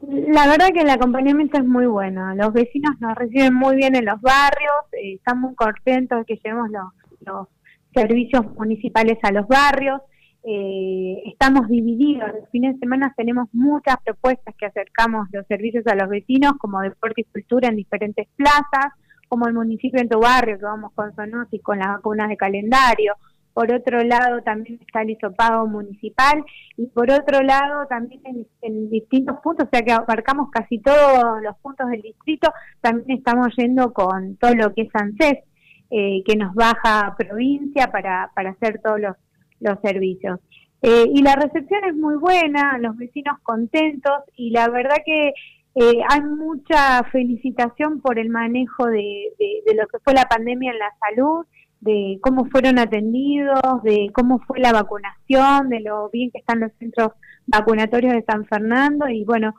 La 0.02 0.46
verdad 0.46 0.70
que 0.72 0.80
el 0.80 0.88
acompañamiento 0.88 1.58
es 1.58 1.64
muy 1.64 1.86
bueno. 1.86 2.34
Los 2.34 2.52
vecinos 2.52 2.92
nos 3.00 3.14
reciben 3.14 3.54
muy 3.54 3.76
bien 3.76 3.94
en 3.94 4.06
los 4.06 4.20
barrios, 4.20 4.72
eh, 4.92 5.14
están 5.14 5.40
muy 5.40 5.54
contentos 5.54 6.20
de 6.20 6.24
que 6.24 6.40
llevemos 6.42 6.70
los, 6.70 7.48
servicios 7.92 8.46
municipales 8.56 9.18
a 9.22 9.32
los 9.32 9.46
barrios. 9.46 10.00
Eh, 10.42 11.22
estamos 11.26 11.68
divididos. 11.68 12.30
Los 12.32 12.48
fines 12.50 12.74
de 12.74 12.80
semana 12.80 13.12
tenemos 13.16 13.48
muchas 13.52 13.96
propuestas 14.02 14.54
que 14.56 14.66
acercamos 14.66 15.28
los 15.32 15.46
servicios 15.46 15.86
a 15.86 15.94
los 15.94 16.08
vecinos, 16.08 16.52
como 16.58 16.80
deporte 16.80 17.22
y 17.22 17.24
cultura 17.24 17.68
en 17.68 17.76
diferentes 17.76 18.26
plazas, 18.36 18.94
como 19.28 19.48
el 19.48 19.54
municipio 19.54 20.00
en 20.00 20.08
tu 20.08 20.20
barrio, 20.20 20.58
que 20.58 20.64
vamos 20.64 20.92
con 20.94 21.14
Sonos 21.14 21.48
y 21.50 21.58
con 21.58 21.78
las 21.78 21.88
vacunas 21.88 22.28
de 22.28 22.36
calendario, 22.36 23.16
por 23.60 23.70
otro 23.74 24.02
lado 24.02 24.40
también 24.40 24.78
está 24.80 25.02
el 25.02 25.10
hisopado 25.10 25.66
municipal 25.66 26.42
y 26.78 26.86
por 26.86 27.10
otro 27.10 27.42
lado 27.42 27.84
también 27.90 28.22
en, 28.62 28.88
distintos 28.88 29.38
puntos, 29.42 29.66
o 29.66 29.70
sea 29.70 29.84
que 29.84 29.92
abarcamos 29.92 30.50
casi 30.50 30.78
todos 30.78 31.42
los 31.42 31.54
puntos 31.58 31.90
del 31.90 32.00
distrito, 32.00 32.50
también 32.80 33.18
estamos 33.18 33.48
yendo 33.58 33.92
con 33.92 34.36
todo 34.36 34.54
lo 34.54 34.72
que 34.72 34.82
es 34.82 34.88
ANSES, 34.94 35.44
eh, 35.90 36.22
que 36.24 36.36
nos 36.36 36.54
baja 36.54 37.14
provincia 37.18 37.88
para, 37.88 38.30
para 38.34 38.52
hacer 38.52 38.80
todos 38.82 38.98
los, 38.98 39.16
los 39.60 39.78
servicios. 39.82 40.40
Eh, 40.80 41.04
y 41.12 41.20
la 41.20 41.34
recepción 41.34 41.84
es 41.84 41.94
muy 41.94 42.14
buena, 42.14 42.78
los 42.78 42.96
vecinos 42.96 43.40
contentos 43.42 44.22
y 44.36 44.52
la 44.52 44.70
verdad 44.70 44.96
que 45.04 45.34
eh, 45.74 46.02
hay 46.08 46.22
mucha 46.22 47.04
felicitación 47.12 48.00
por 48.00 48.18
el 48.18 48.30
manejo 48.30 48.86
de, 48.86 49.34
de 49.38 49.74
lo 49.74 49.86
que 49.88 49.98
fue 50.02 50.14
la 50.14 50.24
pandemia 50.24 50.72
en 50.72 50.78
la 50.78 50.94
salud 50.98 51.44
de 51.80 52.18
cómo 52.22 52.44
fueron 52.46 52.78
atendidos, 52.78 53.82
de 53.82 54.10
cómo 54.14 54.40
fue 54.40 54.60
la 54.60 54.72
vacunación, 54.72 55.68
de 55.70 55.80
lo 55.80 56.10
bien 56.10 56.30
que 56.30 56.38
están 56.38 56.60
los 56.60 56.72
centros 56.78 57.12
vacunatorios 57.46 58.12
de 58.12 58.24
San 58.24 58.44
Fernando 58.46 59.08
y 59.08 59.24
bueno, 59.24 59.54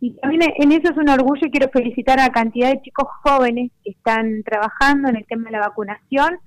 y 0.00 0.14
también 0.16 0.42
en 0.56 0.72
eso 0.72 0.90
es 0.90 0.96
un 0.96 1.08
orgullo 1.08 1.46
y 1.46 1.50
quiero 1.50 1.70
felicitar 1.70 2.18
a 2.20 2.24
la 2.24 2.32
cantidad 2.32 2.70
de 2.70 2.82
chicos 2.82 3.08
jóvenes 3.22 3.70
que 3.82 3.90
están 3.90 4.42
trabajando 4.42 5.08
en 5.08 5.16
el 5.16 5.26
tema 5.26 5.44
de 5.44 5.52
la 5.52 5.68
vacunación, 5.68 6.38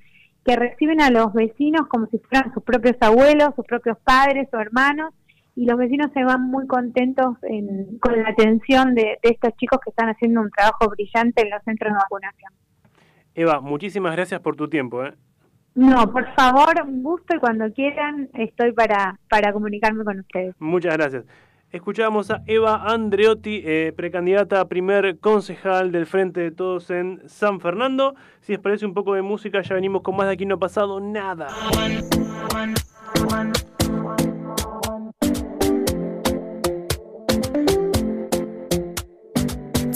que 0.45 0.55
reciben 0.55 1.01
a 1.01 1.09
los 1.09 1.33
vecinos 1.33 1.87
como 1.87 2.07
si 2.07 2.19
fueran 2.19 2.53
sus 2.53 2.63
propios 2.63 2.95
abuelos, 3.01 3.55
sus 3.55 3.65
propios 3.65 3.97
padres 4.03 4.47
o 4.53 4.59
hermanos, 4.59 5.13
y 5.55 5.65
los 5.65 5.77
vecinos 5.77 6.11
se 6.13 6.23
van 6.23 6.43
muy 6.43 6.67
contentos 6.67 7.37
con 7.99 8.21
la 8.21 8.29
atención 8.29 8.93
de, 8.95 9.17
de 9.21 9.29
estos 9.29 9.55
chicos 9.57 9.79
que 9.83 9.89
están 9.89 10.09
haciendo 10.09 10.41
un 10.41 10.51
trabajo 10.51 10.89
brillante 10.89 11.41
en 11.41 11.49
los 11.49 11.63
centros 11.63 11.91
de 11.91 11.97
vacunación. 11.97 12.53
Eva, 13.35 13.61
muchísimas 13.61 14.15
gracias 14.15 14.41
por 14.41 14.55
tu 14.55 14.67
tiempo. 14.67 15.03
¿eh? 15.05 15.13
No, 15.75 16.11
por 16.11 16.33
favor, 16.35 16.73
un 16.85 17.03
gusto 17.03 17.35
y 17.35 17.39
cuando 17.39 17.71
quieran 17.73 18.29
estoy 18.33 18.73
para, 18.73 19.19
para 19.29 19.53
comunicarme 19.53 20.03
con 20.03 20.19
ustedes. 20.19 20.55
Muchas 20.59 20.97
gracias. 20.97 21.25
Escuchábamos 21.71 22.31
a 22.31 22.41
Eva 22.47 22.83
Andreotti, 22.91 23.61
eh, 23.63 23.93
precandidata 23.95 24.59
a 24.59 24.67
primer 24.67 25.19
concejal 25.19 25.91
del 25.91 26.07
Frente 26.07 26.41
de 26.41 26.49
Todos 26.49 26.89
en 26.89 27.21
San 27.29 27.59
Fernando. 27.59 28.15
Si 28.41 28.53
les 28.53 28.59
parece 28.59 28.87
un 28.87 28.95
poco 28.95 29.13
de 29.13 29.21
música, 29.21 29.61
ya 29.61 29.75
venimos 29.75 30.01
con 30.01 30.15
más 30.15 30.25
de 30.25 30.33
aquí 30.33 30.47
no 30.47 30.55
ha 30.55 30.59
pasado 30.59 30.99
nada. 30.99 31.47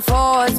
Forwards, 0.00 0.58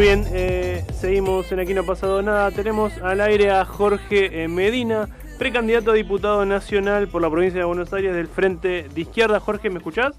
Muy 0.00 0.06
bien, 0.06 0.24
eh, 0.32 0.82
seguimos 0.94 1.52
en 1.52 1.60
Aquí 1.60 1.74
no 1.74 1.82
ha 1.82 1.84
pasado 1.84 2.22
nada. 2.22 2.50
Tenemos 2.52 2.96
al 3.02 3.20
aire 3.20 3.50
a 3.50 3.66
Jorge 3.66 4.44
eh, 4.44 4.48
Medina, 4.48 5.10
precandidato 5.38 5.90
a 5.90 5.94
diputado 5.94 6.46
nacional 6.46 7.08
por 7.08 7.20
la 7.20 7.28
provincia 7.28 7.60
de 7.60 7.66
Buenos 7.66 7.92
Aires 7.92 8.14
del 8.14 8.26
Frente 8.26 8.88
de 8.88 9.00
Izquierda. 9.02 9.40
Jorge, 9.40 9.68
¿me 9.68 9.76
escuchás? 9.76 10.18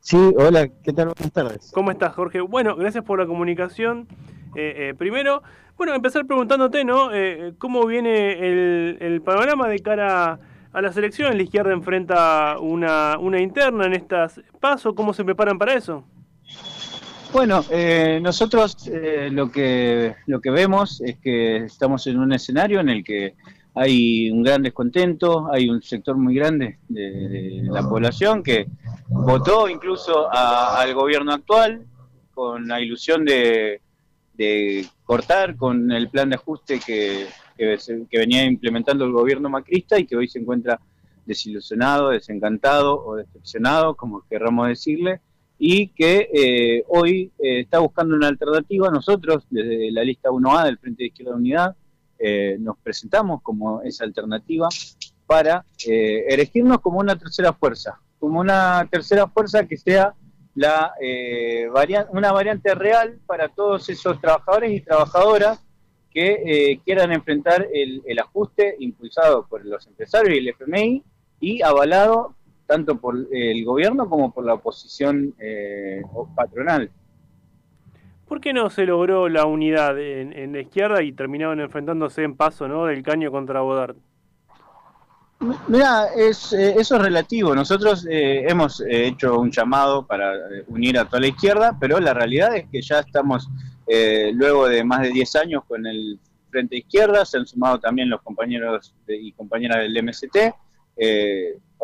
Sí, 0.00 0.18
hola, 0.36 0.68
¿qué 0.68 0.92
tal? 0.92 1.06
Buenas 1.06 1.32
tardes. 1.32 1.72
¿Cómo 1.72 1.90
estás, 1.90 2.12
Jorge? 2.12 2.42
Bueno, 2.42 2.76
gracias 2.76 3.02
por 3.02 3.18
la 3.18 3.26
comunicación. 3.26 4.08
Eh, 4.54 4.92
primero, 4.98 5.42
bueno, 5.78 5.94
empezar 5.94 6.26
preguntándote, 6.26 6.84
¿no? 6.84 7.08
¿Cómo 7.56 7.86
viene 7.86 8.46
el, 8.46 8.98
el, 9.00 9.22
panorama 9.22 9.68
de 9.68 9.78
cara 9.78 10.38
a 10.70 10.82
las 10.82 10.94
elecciones? 10.98 11.34
La 11.36 11.44
izquierda 11.44 11.72
enfrenta 11.72 12.58
una, 12.60 13.16
una 13.18 13.40
interna 13.40 13.86
en 13.86 13.94
estas 13.94 14.38
pasos. 14.60 14.92
¿Cómo 14.94 15.14
se 15.14 15.24
preparan 15.24 15.56
para 15.56 15.72
eso? 15.72 16.04
Bueno, 17.34 17.64
eh, 17.68 18.20
nosotros 18.22 18.76
eh, 18.86 19.28
lo 19.28 19.50
que 19.50 20.14
lo 20.26 20.40
que 20.40 20.50
vemos 20.50 21.00
es 21.00 21.18
que 21.18 21.64
estamos 21.64 22.06
en 22.06 22.20
un 22.20 22.32
escenario 22.32 22.78
en 22.78 22.88
el 22.88 23.02
que 23.02 23.34
hay 23.74 24.30
un 24.30 24.44
gran 24.44 24.62
descontento, 24.62 25.52
hay 25.52 25.68
un 25.68 25.82
sector 25.82 26.16
muy 26.16 26.36
grande 26.36 26.78
de, 26.88 27.62
la 27.64 27.82
población 27.88 28.44
que 28.44 28.68
votó 29.08 29.68
incluso 29.68 30.32
al 30.32 30.94
gobierno 30.94 31.32
actual 31.32 31.84
con 32.32 32.68
la 32.68 32.80
ilusión 32.80 33.24
de, 33.24 33.80
cortar 35.02 35.56
con 35.56 35.90
el 35.90 36.08
plan 36.10 36.28
de 36.30 36.36
ajuste 36.36 36.78
que, 36.78 37.26
que 37.58 38.18
venía 38.18 38.44
implementando 38.44 39.04
el 39.04 39.10
gobierno 39.10 39.48
macrista 39.48 39.98
y 39.98 40.06
que 40.06 40.16
hoy 40.16 40.28
se 40.28 40.38
encuentra 40.38 40.78
desilusionado, 41.26 42.10
desencantado 42.10 43.04
o 43.04 43.16
decepcionado, 43.16 43.96
como 43.96 44.22
querramos 44.30 44.68
decirle, 44.68 45.20
y 45.58 45.88
que 45.88 46.28
eh, 46.32 46.84
hoy 46.88 47.32
eh, 47.38 47.60
está 47.60 47.78
buscando 47.78 48.14
una 48.14 48.28
alternativa. 48.28 48.90
Nosotros, 48.90 49.44
desde 49.50 49.90
la 49.92 50.02
lista 50.02 50.30
1A 50.30 50.64
del 50.64 50.78
Frente 50.78 51.04
de 51.04 51.08
Izquierda 51.08 51.34
Unidad, 51.34 51.76
eh, 52.18 52.56
nos 52.60 52.78
presentamos 52.78 53.42
como 53.42 53.82
esa 53.82 54.04
alternativa 54.04 54.68
para 55.26 55.64
elegirnos 55.86 56.80
como 56.80 56.98
una 56.98 57.16
tercera 57.16 57.52
fuerza, 57.54 57.98
como 58.18 58.40
una 58.40 58.86
tercera 58.90 59.26
fuerza 59.26 59.66
que 59.66 59.78
sea 59.78 60.14
la 60.54 60.92
una 62.10 62.30
variante 62.30 62.74
real 62.74 63.18
para 63.26 63.48
todos 63.48 63.88
esos 63.88 64.20
trabajadores 64.20 64.70
y 64.70 64.80
trabajadoras 64.82 65.64
que 66.10 66.78
quieran 66.84 67.10
enfrentar 67.12 67.66
el, 67.72 68.02
el 68.06 68.18
ajuste 68.18 68.76
impulsado 68.78 69.46
por 69.48 69.64
los 69.64 69.86
empresarios 69.86 70.34
y 70.34 70.38
el 70.38 70.48
FMI 70.48 71.02
y 71.40 71.62
avalado 71.62 72.36
tanto 72.66 72.98
por 72.98 73.16
el 73.30 73.64
gobierno 73.64 74.08
como 74.08 74.32
por 74.32 74.44
la 74.44 74.54
oposición 74.54 75.34
eh, 75.38 76.02
patronal. 76.34 76.90
¿Por 78.26 78.40
qué 78.40 78.52
no 78.52 78.70
se 78.70 78.86
logró 78.86 79.28
la 79.28 79.44
unidad 79.44 79.98
en, 79.98 80.52
la 80.52 80.60
izquierda 80.60 81.02
y 81.02 81.12
terminaron 81.12 81.60
enfrentándose 81.60 82.22
en 82.22 82.36
paso 82.36 82.66
¿no? 82.66 82.86
del 82.86 83.02
caño 83.02 83.30
contra 83.30 83.60
Bodart? 83.60 83.96
Mira, 85.68 86.06
es, 86.16 86.54
eh, 86.54 86.74
eso 86.78 86.96
es 86.96 87.02
relativo. 87.02 87.54
Nosotros 87.54 88.06
eh, 88.10 88.46
hemos 88.48 88.82
hecho 88.88 89.38
un 89.38 89.50
llamado 89.50 90.06
para 90.06 90.32
unir 90.68 90.98
a 90.98 91.04
toda 91.04 91.20
la 91.20 91.26
izquierda, 91.26 91.76
pero 91.78 92.00
la 92.00 92.14
realidad 92.14 92.56
es 92.56 92.66
que 92.70 92.80
ya 92.80 93.00
estamos, 93.00 93.50
luego 94.32 94.68
de 94.68 94.82
más 94.84 95.02
de 95.02 95.10
10 95.10 95.36
años 95.36 95.64
con 95.68 95.86
el 95.86 96.18
Frente 96.50 96.78
Izquierda, 96.78 97.26
se 97.26 97.36
han 97.36 97.46
sumado 97.46 97.78
también 97.78 98.08
los 98.08 98.22
compañeros 98.22 98.94
y 99.06 99.32
compañeras 99.32 99.80
del 99.80 100.02
MST. 100.02 100.54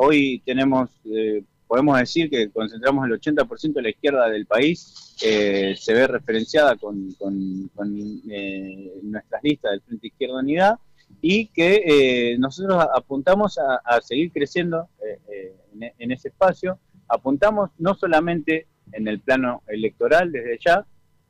Eh, 0.01 0.05
hoy 0.05 0.43
tenemos, 0.45 0.91
eh, 1.05 1.43
podemos 1.67 1.99
decir 1.99 2.31
que 2.31 2.51
concentramos 2.51 3.07
el 3.07 3.13
80% 3.13 3.75
de 3.75 3.83
la 3.83 3.91
izquierda 3.91 4.29
del 4.29 4.47
país, 4.47 5.17
eh, 5.23 5.75
se 5.79 5.93
ve 5.95 6.07
referenciada 6.07 6.77
con, 6.77 7.09
nuestras 9.03 9.43
listas 9.43 9.73
del 9.73 9.81
Frente 9.83 10.07
Izquierda 10.07 10.39
Unidad 10.39 10.79
y 11.21 11.47
que 11.49 12.37
nosotros 12.39 12.87
apuntamos 12.95 13.59
a, 13.59 14.01
seguir 14.01 14.31
creciendo 14.33 14.89
en, 15.99 16.13
ese 16.13 16.29
espacio, 16.29 16.79
apuntamos 17.09 17.71
no 17.79 17.95
solamente 17.95 18.67
en 18.93 19.09
el 19.09 19.21
plano 19.21 19.63
electoral 19.67 20.31
desde 20.33 20.59
ya, 20.65 20.87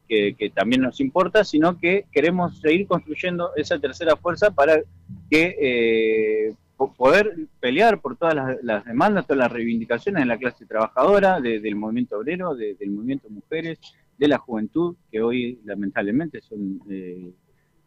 que, 0.09 0.53
también 0.55 0.83
nos 0.83 1.01
importa, 1.01 1.45
sino 1.45 1.79
que 1.79 2.05
queremos 2.13 2.61
seguir 2.61 2.87
construyendo 2.87 3.53
esa 3.57 3.79
tercera 3.79 4.17
fuerza 4.17 4.51
para 4.51 4.83
que 5.31 6.55
poder 6.89 7.37
pelear 7.61 8.01
por 8.01 8.17
todas 8.17 8.59
las, 8.63 8.85
demandas, 8.85 9.27
todas 9.27 9.39
las 9.39 9.53
reivindicaciones 9.53 10.23
de 10.23 10.27
la 10.27 10.39
clase 10.39 10.65
trabajadora, 10.67 11.41
del 11.41 11.77
movimiento 11.77 12.19
obrero, 12.19 12.55
del 12.55 12.91
movimiento 12.91 13.29
mujeres, 13.29 13.79
de 14.17 14.29
la 14.29 14.39
juventud, 14.39 14.97
que 15.11 15.23
hoy 15.23 15.61
lamentablemente 15.65 16.41
son 16.43 16.81
eh, 16.91 17.33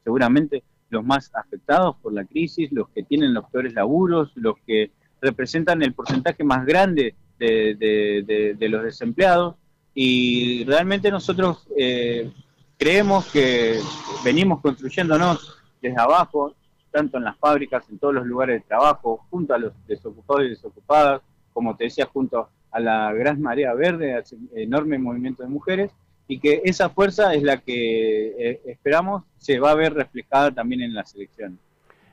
seguramente 0.03 0.63
los 0.89 1.03
más 1.03 1.31
afectados 1.33 1.95
por 2.01 2.13
la 2.13 2.25
crisis, 2.25 2.71
los 2.71 2.89
que 2.89 3.03
tienen 3.03 3.33
los 3.33 3.49
peores 3.49 3.73
laburos, 3.73 4.31
los 4.35 4.55
que 4.65 4.91
representan 5.21 5.81
el 5.81 5.93
porcentaje 5.93 6.43
más 6.43 6.65
grande 6.65 7.15
de, 7.39 8.67
los 8.69 8.83
desempleados. 8.83 9.55
Y 9.95 10.63
realmente 10.65 11.11
nosotros 11.11 11.67
eh, 11.77 12.31
creemos 12.77 13.31
que 13.31 13.79
venimos 14.23 14.61
construyéndonos 14.61 15.57
desde 15.81 15.99
abajo, 15.99 16.55
tanto 16.93 17.17
en 17.17 17.23
las 17.23 17.37
fábricas, 17.37 17.89
en 17.89 17.97
todos 17.97 18.13
los 18.13 18.25
lugares 18.25 18.61
de 18.61 18.67
trabajo, 18.67 19.25
junto 19.29 19.53
a 19.53 19.57
los 19.57 19.73
desocupados 19.87 20.45
y 20.45 20.49
desocupadas, 20.49 21.21
como 21.51 21.75
te 21.75 21.85
decía, 21.85 22.05
junto 22.05 22.47
a 22.71 22.79
la 22.79 23.11
gran 23.13 23.41
marea 23.41 23.73
verde, 23.73 24.23
enorme 24.55 24.99
movimiento 24.99 25.43
de 25.43 25.49
mujeres, 25.49 25.91
y 26.27 26.39
que 26.39 26.61
esa 26.63 26.89
fuerza 26.89 27.33
es 27.33 27.43
la 27.43 27.57
que 27.57 28.27
eh, 28.37 28.61
esperamos 28.65 29.23
se 29.37 29.59
va 29.59 29.71
a 29.71 29.75
ver 29.75 29.93
reflejada 29.93 30.51
también 30.51 30.81
en 30.81 30.93
las 30.93 31.13
elecciones. 31.15 31.59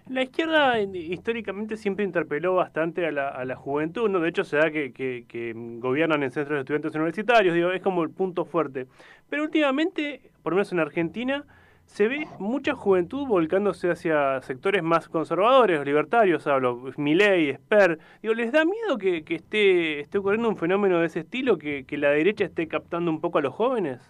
La 0.08 0.22
izquierda 0.22 0.80
históricamente 0.80 1.76
siempre 1.76 2.04
interpeló 2.04 2.56
bastante 2.56 3.06
a 3.06 3.12
la, 3.12 3.54
juventud, 3.54 4.08
¿no? 4.10 4.18
De 4.18 4.30
hecho 4.30 4.42
se 4.42 4.56
da 4.56 4.70
que, 4.72 4.92
que, 4.92 5.52
gobiernan 5.78 6.24
en 6.24 6.32
centros 6.32 6.56
de 6.56 6.60
estudiantes 6.62 6.94
universitarios, 6.96 7.54
digo, 7.54 7.70
es 7.70 7.80
como 7.80 8.02
el 8.02 8.10
punto 8.10 8.44
fuerte. 8.44 8.88
Pero 9.28 9.44
últimamente, 9.44 10.32
por 10.42 10.52
lo 10.52 10.56
menos 10.56 10.72
en 10.72 10.80
Argentina, 10.80 11.44
se 11.92 12.06
ve 12.06 12.28
mucha 12.38 12.74
juventud 12.74 13.26
volcándose 13.26 13.90
hacia 13.90 14.40
sectores 14.42 14.82
más 14.82 15.08
conservadores, 15.08 15.84
libertarios, 15.84 16.46
hablo, 16.46 16.92
Milei, 16.96 17.50
Esper. 17.50 17.98
Digo, 18.22 18.32
¿les 18.34 18.52
da 18.52 18.64
miedo 18.64 18.96
que, 18.96 19.24
esté, 19.28 20.00
esté 20.00 20.18
ocurriendo 20.18 20.48
un 20.48 20.56
fenómeno 20.56 21.00
de 21.00 21.06
ese 21.06 21.20
estilo, 21.20 21.58
que, 21.58 21.84
la 21.90 22.10
derecha 22.10 22.44
esté 22.44 22.68
captando 22.68 23.10
un 23.10 23.20
poco 23.20 23.38
a 23.38 23.42
los 23.42 23.54
jóvenes? 23.54 24.00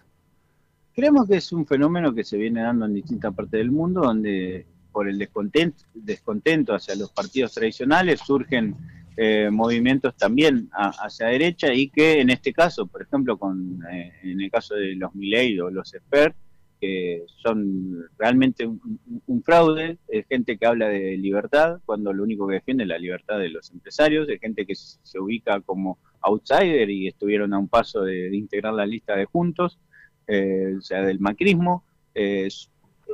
Creemos 0.93 1.27
que 1.27 1.37
es 1.37 1.51
un 1.51 1.65
fenómeno 1.65 2.13
que 2.13 2.23
se 2.23 2.37
viene 2.37 2.61
dando 2.61 2.85
en 2.85 2.93
distintas 2.93 3.33
partes 3.33 3.57
del 3.57 3.71
mundo, 3.71 4.01
donde 4.01 4.67
por 4.91 5.07
el 5.07 5.17
descontento, 5.17 6.75
hacia 6.75 6.95
los 6.95 7.11
partidos 7.11 7.53
tradicionales 7.53 8.19
surgen 8.19 8.75
eh, 9.17 9.49
movimientos 9.51 10.15
también 10.15 10.69
hacia 10.71 11.25
la 11.25 11.31
derecha 11.31 11.73
y 11.73 11.89
que 11.89 12.21
en 12.21 12.29
este 12.29 12.53
caso, 12.53 12.85
por 12.85 13.01
ejemplo, 13.01 13.37
con 13.37 13.79
eh, 13.91 14.13
en 14.23 14.39
el 14.39 14.51
caso 14.51 14.75
de 14.75 14.95
los 14.95 15.15
Milei 15.15 15.59
o 15.59 15.69
los 15.69 15.93
Esper, 15.93 16.35
que 16.81 17.23
son 17.43 18.09
realmente 18.17 18.65
un, 18.65 19.43
fraude, 19.43 19.99
es 20.07 20.25
gente 20.27 20.57
que 20.57 20.65
habla 20.65 20.89
de 20.89 21.15
libertad 21.15 21.79
cuando 21.85 22.11
lo 22.11 22.23
único 22.23 22.47
que 22.47 22.55
defiende 22.55 22.83
es 22.83 22.89
la 22.89 22.97
libertad 22.97 23.37
de 23.37 23.49
los 23.49 23.69
empresarios, 23.69 24.27
es 24.27 24.41
gente 24.41 24.65
que 24.65 24.73
se 24.73 25.19
ubica 25.19 25.61
como 25.61 25.99
outsider 26.21 26.89
y 26.89 27.07
estuvieron 27.07 27.53
a 27.53 27.59
un 27.59 27.67
paso 27.67 28.01
de, 28.01 28.35
integrar 28.35 28.73
la 28.73 28.87
lista 28.87 29.15
de 29.15 29.25
juntos, 29.25 29.79
eh, 30.27 30.73
o 30.75 30.81
sea, 30.81 31.03
del 31.03 31.19
macrismo. 31.19 31.85
Eh, 32.15 32.49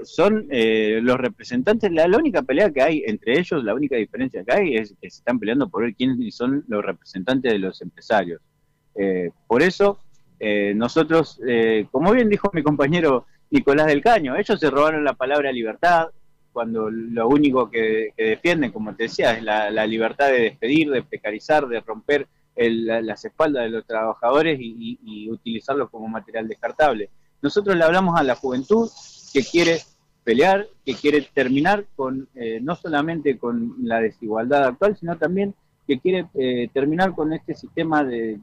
son 0.03 0.47
eh, 0.49 0.99
los 1.01 1.17
representantes, 1.17 1.91
la, 1.91 2.05
única 2.17 2.43
pelea 2.43 2.71
que 2.71 2.81
hay 2.81 3.03
entre 3.05 3.37
ellos, 3.37 3.63
la 3.65 3.73
única 3.73 3.97
diferencia 3.97 4.45
que 4.45 4.53
hay 4.53 4.75
es 4.75 4.95
que 5.01 5.09
se 5.09 5.17
están 5.17 5.39
peleando 5.39 5.67
por 5.67 5.83
ver 5.83 5.93
quiénes 5.93 6.35
son 6.35 6.63
los 6.69 6.85
representantes 6.85 7.51
de 7.51 7.59
los 7.59 7.81
empresarios. 7.81 8.41
por 9.47 9.61
eso, 9.61 9.99
nosotros, 10.75 11.39
como 11.91 12.11
bien 12.11 12.29
dijo 12.29 12.49
mi 12.53 12.61
compañero 12.61 13.25
Nicolás 13.49 13.87
del 13.87 14.01
Caño. 14.01 14.35
Ellos 14.35 14.59
se 14.59 14.69
robaron 14.69 15.03
la 15.03 15.13
palabra 15.13 15.51
libertad, 15.51 16.07
cuando 16.51 16.89
lo 16.89 17.27
único 17.27 17.69
que, 17.69 18.13
defienden, 18.17 18.71
como 18.71 18.95
te 18.95 19.03
decía, 19.03 19.33
es 19.33 19.43
la, 19.43 19.85
libertad 19.85 20.29
de 20.29 20.41
despedir, 20.41 20.89
de 20.89 21.03
precarizar, 21.03 21.67
de 21.67 21.81
romper 21.81 22.27
las 22.55 23.23
espaldas 23.25 23.65
de 23.65 23.69
los 23.69 23.85
trabajadores 23.85 24.57
y, 24.59 25.29
utilizarlos 25.29 25.89
como 25.89 26.07
material 26.07 26.47
descartable. 26.47 27.09
Nosotros 27.41 27.75
le 27.75 27.83
hablamos 27.83 28.19
a 28.19 28.23
la 28.23 28.35
juventud 28.35 28.89
que 29.31 29.43
quiere 29.43 29.81
pelear, 30.23 30.67
que 30.83 30.95
quiere 30.95 31.27
terminar 31.31 31.85
con 31.95 32.27
eh, 32.33 32.59
no 32.59 32.75
solamente 32.75 33.37
con 33.37 33.75
la 33.83 33.99
desigualdad 33.99 34.63
actual, 34.65 34.97
sino 34.97 35.15
también 35.15 35.53
que 35.85 35.99
quiere 35.99 36.27
eh, 36.33 36.69
terminar 36.73 37.13
con 37.13 37.33
este 37.33 37.53
sistema 37.53 38.03
de, 38.03 38.37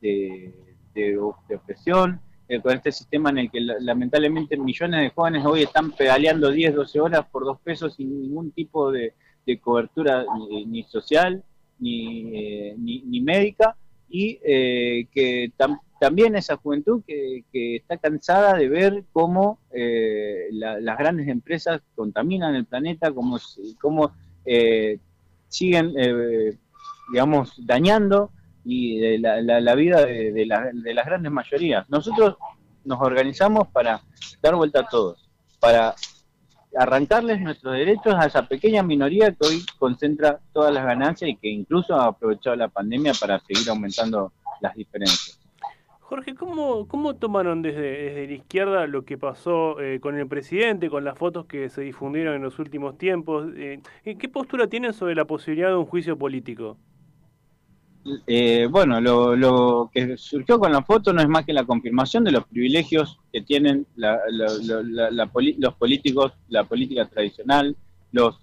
de 0.00 1.18
opresión, 1.18 2.20
eh, 2.54 2.60
con 2.60 2.72
este 2.74 2.92
sistema 2.92 3.30
en 3.30 3.38
el 3.38 3.50
que 3.50 3.60
lamentablemente 3.60 4.56
millones 4.56 5.00
de 5.00 5.10
jóvenes 5.10 5.44
hoy 5.44 5.62
están 5.62 5.92
pedaleando 5.92 6.50
10, 6.50 6.74
12 6.74 7.00
horas 7.00 7.26
por 7.30 7.44
dos 7.44 7.58
pesos 7.60 7.94
sin 7.94 8.22
ningún 8.22 8.50
tipo 8.52 8.90
de, 8.90 9.14
cobertura 9.60 10.24
ni, 10.66 10.82
social 10.84 11.42
ni, 11.78 12.30
eh, 12.34 12.74
ni, 12.78 13.20
médica 13.20 13.76
y 14.08 14.38
eh, 14.42 15.06
que 15.12 15.52
también 16.04 16.36
esa 16.36 16.56
juventud 16.56 17.02
que, 17.06 17.44
está 17.76 17.96
cansada 17.96 18.54
de 18.54 18.68
ver 18.68 19.04
cómo 19.12 19.58
eh, 19.70 20.48
las 20.52 20.98
grandes 20.98 21.28
empresas 21.28 21.80
contaminan 21.94 22.54
el 22.54 22.66
planeta, 22.66 23.10
cómo, 23.10 23.38
cómo 23.80 24.12
eh, 24.44 24.98
siguen, 25.48 25.94
eh, 25.96 26.58
digamos, 27.10 27.54
dañando 27.56 28.30
y 28.64 29.18
la, 29.18 29.74
vida 29.74 30.04
de, 30.04 30.32
de, 30.32 30.46
las 30.46 31.06
grandes 31.06 31.30
mayorías. 31.30 31.88
Nosotros 31.90 32.36
nos 32.84 33.00
organizamos 33.00 33.68
para 33.68 34.00
dar 34.42 34.54
vuelta 34.54 34.80
a 34.80 34.88
todos, 34.88 35.28
para 35.60 35.94
arrancarles 36.76 37.40
nuestros 37.40 37.74
derechos 37.74 38.14
a 38.14 38.26
esa 38.26 38.46
pequeña 38.46 38.82
minoría 38.82 39.32
que 39.32 39.46
hoy 39.46 39.64
concentra 39.78 40.40
todas 40.52 40.72
las 40.72 40.84
ganancias 40.84 41.30
y 41.30 41.36
que 41.36 41.48
incluso 41.48 41.94
ha 41.94 42.06
aprovechado 42.06 42.56
la 42.56 42.68
pandemia 42.68 43.12
para 43.18 43.38
seguir 43.40 43.68
aumentando 43.70 44.32
las 44.60 44.74
diferencias. 44.74 45.38
Jorge, 46.00 46.34
¿cómo, 46.34 46.86
cómo 46.86 47.14
tomaron 47.14 47.62
desde, 47.62 47.80
desde 47.80 48.26
la 48.26 48.34
izquierda 48.34 48.86
lo 48.86 49.04
que 49.04 49.16
pasó 49.16 49.80
eh, 49.80 50.00
con 50.00 50.18
el 50.18 50.28
presidente, 50.28 50.90
con 50.90 51.02
las 51.02 51.16
fotos 51.16 51.46
que 51.46 51.70
se 51.70 51.80
difundieron 51.80 52.34
en 52.34 52.42
los 52.42 52.58
últimos 52.58 52.98
tiempos? 52.98 53.48
Eh, 53.56 53.80
¿Qué 54.04 54.28
postura 54.28 54.66
tienen 54.66 54.92
sobre 54.92 55.14
la 55.14 55.24
posibilidad 55.24 55.68
de 55.68 55.76
un 55.76 55.86
juicio 55.86 56.18
político? 56.18 56.76
Eh, 58.26 58.68
bueno, 58.70 59.00
lo, 59.00 59.34
lo, 59.34 59.90
que 59.92 60.16
surgió 60.18 60.58
con 60.58 60.72
la 60.72 60.82
foto 60.82 61.12
no 61.12 61.22
es 61.22 61.28
más 61.28 61.44
que 61.46 61.54
la 61.54 61.64
confirmación 61.64 62.24
de 62.24 62.32
los 62.32 62.44
privilegios 62.44 63.18
que 63.32 63.40
tienen 63.40 63.86
los 63.96 65.74
políticos, 65.78 66.32
la 66.48 66.64
política 66.64 67.06
tradicional, 67.06 67.74
los, 68.12 68.40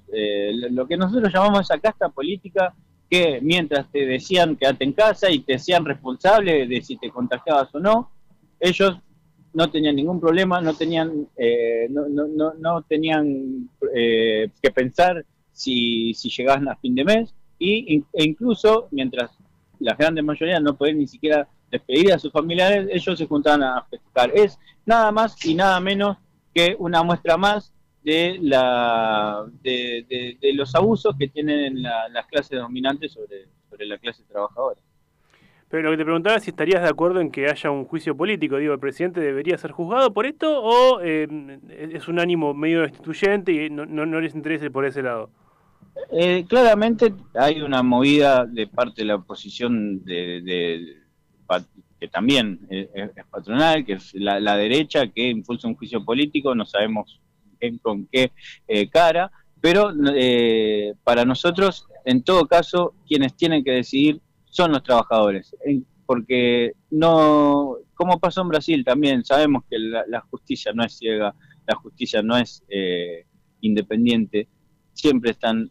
lo 0.72 0.88
que 0.88 0.98
nosotros 0.98 1.32
llamamos 1.32 1.62
esa 1.62 1.80
casta 1.80 2.10
política 2.10 2.74
que 3.12 3.40
mientras 3.42 3.92
te 3.92 4.06
decían 4.06 4.56
quédate 4.56 4.86
en 4.86 4.94
casa 4.94 5.30
y 5.30 5.40
te 5.40 5.56
hacían 5.56 5.86
responsable 5.86 6.66
de 6.66 6.82
si 6.82 6.96
te 6.98 7.10
contagiabas 7.10 7.74
o 7.76 7.80
no, 7.80 8.10
ellos 8.60 8.98
no 9.54 9.70
tenían 9.70 9.98
ningún 9.98 10.20
problema, 10.20 10.62
no 10.62 10.74
tenían, 10.74 11.28
eh, 11.36 11.88
no, 11.90 12.08
no, 12.08 12.54
no, 12.58 12.82
tenían 12.84 13.70
eh, 13.94 14.50
que 14.62 14.72
pensar 14.72 15.26
si, 15.52 16.14
si 16.14 16.30
llegaban 16.30 16.70
a 16.70 16.78
fin 16.78 16.96
de 16.96 17.04
mes 17.04 17.34
y, 17.60 18.02
e 18.14 18.24
incluso 18.24 18.88
mientras 18.92 19.32
la 19.82 19.96
gran 19.96 20.14
mayoría 20.26 20.60
no 20.60 20.76
podían 20.76 21.00
ni 21.00 21.08
siquiera 21.08 21.48
despedir 21.70 22.14
a 22.14 22.20
sus 22.20 22.32
familiares, 22.32 22.88
ellos 22.92 23.18
se 23.18 23.26
juntaban 23.26 23.64
a 23.64 23.84
festejar. 23.90 24.32
Es 24.34 24.60
nada 24.86 25.12
más 25.12 25.44
y 25.46 25.56
nada 25.56 25.80
menos 25.80 26.18
que 26.54 26.76
una 26.80 27.04
muestra 27.04 27.38
más 27.38 27.74
de, 28.04 28.38
la, 28.42 29.46
de, 29.62 30.38
los 30.54 30.74
abusos 30.76 31.16
que 31.18 31.28
tienen 31.28 31.82
las 31.82 32.26
clases 32.28 32.60
dominantes 32.60 33.14
sobre, 33.14 33.48
sobre 33.70 33.86
la 33.86 33.98
clase 33.98 34.24
trabajadora. 34.24 34.80
Pero 35.72 35.84
lo 35.84 35.92
que 35.92 35.98
te 35.98 36.04
preguntaba 36.04 36.36
es 36.36 36.44
si 36.44 36.50
estarías 36.50 36.84
de 36.84 36.90
acuerdo 36.90 37.22
en 37.22 37.32
que 37.32 37.48
haya 37.48 37.72
un 37.72 37.86
juicio 37.86 38.16
político. 38.16 38.58
Digo, 38.58 38.74
¿el 38.74 38.80
presidente 38.80 39.22
debería 39.22 39.58
ser 39.58 39.72
juzgado 39.72 40.12
por 40.14 40.26
esto 40.26 40.62
o 40.62 41.00
eh, 41.02 41.28
es 41.70 42.10
un 42.10 42.20
ánimo 42.20 42.54
medio 42.54 42.82
destituyente 42.82 43.54
y 43.54 43.70
no, 43.70 43.86
no, 43.86 44.20
les 44.20 44.36
interesa 44.36 44.70
por 44.70 44.84
ese 44.84 45.02
lado? 45.02 45.30
Eh, 46.12 46.46
claramente 46.48 47.14
hay 47.36 47.62
una 47.62 47.84
movida 47.84 48.46
de 48.46 48.68
parte 48.68 49.02
de 49.02 49.08
la 49.08 49.16
oposición 49.16 50.04
de, 50.04 50.98
que 52.00 52.08
también 52.08 52.60
es, 52.70 53.10
patronal, 53.30 53.86
que 53.86 53.94
es 53.94 54.14
la, 54.14 54.40
la, 54.40 54.58
derecha, 54.58 55.08
que 55.08 55.30
impulsa 55.30 55.68
un 55.68 55.76
juicio 55.76 56.04
político. 56.04 56.56
No 56.56 56.66
sabemos 56.66 57.22
con 57.82 58.08
qué 58.12 58.32
eh, 58.68 58.90
cara, 58.90 59.32
pero 59.60 59.92
eh, 60.16 60.94
para 61.04 61.26
nosotros, 61.26 61.88
en 62.06 62.24
todo 62.24 62.48
caso, 62.48 62.96
quienes 63.08 63.36
tienen 63.36 63.64
que 63.64 63.72
decidir 63.72 64.22
son 64.46 64.72
los 64.72 64.84
trabajadores, 64.84 65.56
porque 66.06 66.74
no, 66.90 67.78
como 67.94 68.20
pasó 68.20 68.42
en 68.42 68.50
Brasil 68.50 68.84
también, 68.84 69.24
sabemos 69.24 69.64
que 69.70 69.78
la, 69.80 70.22
justicia 70.30 70.74
no 70.74 70.84
es 70.84 70.98
ciega, 70.98 71.34
la 71.68 71.76
justicia 71.76 72.22
no 72.22 72.36
es 72.36 72.64
eh, 72.68 73.26
independiente, 73.62 74.48
siempre 75.02 75.32
están 75.32 75.70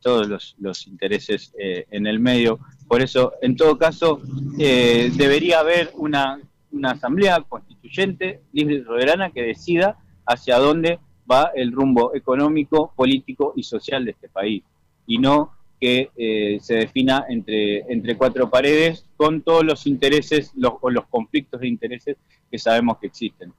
todos 0.00 0.54
los, 0.58 0.86
intereses 0.86 1.52
en 1.58 2.06
el 2.06 2.20
medio, 2.20 2.60
por 2.88 3.02
eso, 3.02 3.32
en 3.42 3.56
todo 3.56 3.76
caso, 3.76 4.20
debería 4.56 5.60
haber 5.60 5.90
una, 5.94 6.40
una 6.72 6.92
asamblea 6.92 7.40
constituyente, 7.48 8.40
libre 8.52 8.76
y 8.76 8.84
soberana, 8.84 9.30
que 9.30 9.42
decida 9.42 9.98
hacia 10.26 10.58
dónde 10.58 10.98
va 11.30 11.50
el 11.54 11.72
rumbo 11.72 12.14
económico, 12.14 12.92
político 12.96 13.52
y 13.56 13.62
social 13.62 14.04
de 14.04 14.12
este 14.12 14.28
país, 14.28 14.62
y 15.06 15.18
no 15.18 15.52
que 15.80 16.10
eh, 16.16 16.58
se 16.60 16.74
defina 16.74 17.24
entre, 17.28 17.78
entre 17.90 18.16
cuatro 18.16 18.50
paredes 18.50 19.06
con 19.16 19.40
todos 19.40 19.64
los 19.64 19.86
intereses 19.86 20.52
los, 20.54 20.74
o 20.82 20.90
los 20.90 21.06
conflictos 21.06 21.60
de 21.60 21.68
intereses 21.68 22.16
que 22.50 22.58
sabemos 22.58 22.98
que 22.98 23.06
existen. 23.06 23.52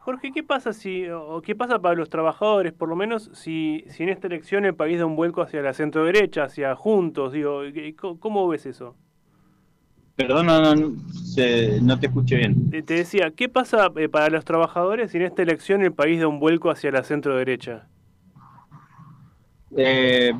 Jorge, 0.00 0.32
¿qué 0.32 0.42
pasa 0.42 0.72
si 0.72 1.08
o 1.08 1.42
qué 1.42 1.54
pasa 1.54 1.78
para 1.80 1.94
los 1.94 2.08
trabajadores, 2.08 2.72
por 2.72 2.88
lo 2.88 2.96
menos 2.96 3.30
si, 3.34 3.84
si 3.88 4.04
en 4.04 4.08
esta 4.08 4.26
elección 4.26 4.64
el 4.64 4.74
país 4.74 4.98
da 4.98 5.06
un 5.06 5.16
vuelco 5.16 5.42
hacia 5.42 5.60
la 5.60 5.74
centro 5.74 6.04
derecha, 6.04 6.44
hacia 6.44 6.74
Juntos, 6.74 7.32
digo, 7.32 7.62
¿cómo 8.18 8.48
ves 8.48 8.66
eso? 8.66 8.96
Perdón, 10.18 10.46
no, 10.46 10.74
no, 10.74 11.98
te 12.00 12.06
escuché 12.06 12.36
bien. 12.36 12.70
Te 12.70 12.82
decía, 12.82 13.30
¿qué 13.30 13.48
pasa 13.48 13.92
eh, 13.94 14.08
para 14.08 14.30
los 14.30 14.44
trabajadores 14.44 15.12
si 15.12 15.18
en 15.18 15.22
esta 15.22 15.42
elección 15.42 15.80
el 15.82 15.92
país 15.92 16.18
da 16.18 16.26
un 16.26 16.40
vuelco 16.40 16.70
hacia 16.70 16.90
la 16.90 17.04
centro 17.04 17.36
derecha? 17.36 17.86
Eh, 19.76 20.32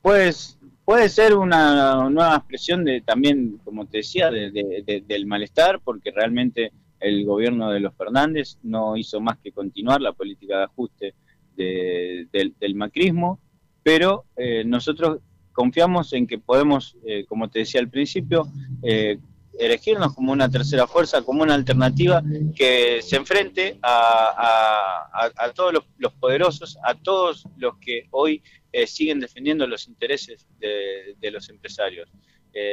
pues 0.00 0.58
puede 0.86 1.10
ser 1.10 1.34
una 1.34 2.08
nueva 2.08 2.36
expresión 2.36 2.82
de 2.84 3.02
también, 3.02 3.60
como 3.62 3.86
te 3.86 3.98
decía, 3.98 4.30
del 4.30 5.26
malestar, 5.26 5.80
porque 5.84 6.10
realmente 6.12 6.72
el 7.00 7.24
gobierno 7.24 7.70
de 7.70 7.80
los 7.80 7.94
Fernández 7.94 8.58
no 8.62 8.96
hizo 8.96 9.20
más 9.20 9.38
que 9.38 9.52
continuar 9.52 10.00
la 10.00 10.12
política 10.12 10.58
de 10.58 10.64
ajuste 10.64 11.14
del, 11.56 12.74
macrismo, 12.74 13.38
pero 13.82 14.24
eh, 14.36 14.64
nosotros 14.64 15.20
confiamos 15.52 16.12
en 16.12 16.26
que 16.26 16.38
podemos, 16.38 16.96
eh, 17.04 17.24
como 17.26 17.50
te 17.50 17.60
decía 17.60 17.80
al 17.80 17.90
principio, 17.90 18.48
eh, 18.82 19.18
elegirnos 19.58 20.14
como 20.14 20.32
una 20.32 20.48
tercera 20.48 20.86
fuerza, 20.86 21.20
como 21.22 21.42
una 21.42 21.54
alternativa 21.54 22.22
que 22.54 23.02
se 23.02 23.16
enfrente 23.16 23.78
a, 23.82 25.52
todos 25.54 25.74
los, 25.98 26.12
poderosos, 26.14 26.78
a 26.82 26.94
todos 26.94 27.44
los 27.58 27.76
que 27.78 28.06
hoy 28.10 28.42
eh, 28.72 28.86
siguen 28.86 29.20
defendiendo 29.20 29.66
los 29.66 29.86
intereses 29.86 30.46
de, 30.58 31.30
los 31.30 31.50
empresarios. 31.50 32.10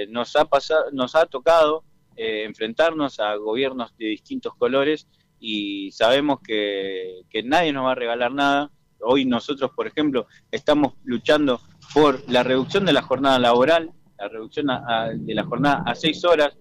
nos, 0.07 0.35
ha 0.37 0.45
pasado, 0.45 0.85
nos 0.93 1.13
ha 1.15 1.25
tocado 1.25 1.83
enfrentarnos 2.17 3.19
a 3.19 3.35
gobiernos 3.35 3.95
de 3.97 4.07
distintos 4.07 4.55
colores 4.55 5.07
y 5.39 5.91
sabemos 5.91 6.39
que, 6.41 7.21
que 7.29 7.43
nadie 7.43 7.71
nos 7.71 7.85
va 7.85 7.91
a 7.91 7.95
regalar 7.95 8.31
nada. 8.33 8.71
Hoy 8.99 9.25
nosotros, 9.25 9.71
por 9.75 9.87
ejemplo, 9.87 10.27
estamos 10.51 10.93
luchando 11.03 11.61
por 11.93 12.27
la 12.29 12.43
reducción 12.43 12.85
de 12.85 12.93
la 12.93 13.01
jornada 13.03 13.39
laboral, 13.39 13.91
la 14.17 14.27
reducción 14.27 14.67
de 14.67 15.35
la 15.35 15.43
jornada 15.43 15.83
a 15.85 15.95
seis 15.95 16.23
horas, 16.25 16.57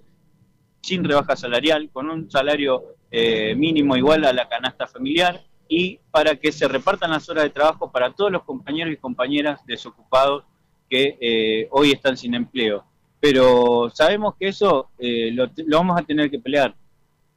sin 0.82 1.04
rebaja 1.04 1.36
salarial, 1.36 1.90
con 1.90 2.10
un 2.10 2.30
salario 2.30 2.96
eh, 3.10 3.54
mínimo 3.54 3.96
igual 3.96 4.24
a 4.24 4.32
la 4.32 4.48
canasta 4.48 4.86
familiar 4.86 5.42
y 5.68 5.98
para 6.10 6.36
que 6.36 6.52
se 6.52 6.68
repartan 6.68 7.10
las 7.10 7.28
horas 7.28 7.44
de 7.44 7.50
trabajo 7.50 7.90
para 7.90 8.12
todos 8.12 8.30
los 8.30 8.44
compañeros 8.44 8.92
y 8.92 8.96
compañeras 8.96 9.60
desocupados 9.66 10.44
que 10.88 11.16
eh, 11.20 11.68
hoy 11.70 11.92
están 11.92 12.16
sin 12.16 12.34
empleo. 12.34 12.84
Pero 13.20 13.90
sabemos 13.92 14.34
que 14.38 14.48
eso 14.48 14.90
eh, 14.98 15.30
lo 15.32 15.78
vamos 15.78 15.98
a 15.98 16.04
tener 16.04 16.30
que 16.30 16.38
pelear. 16.38 16.74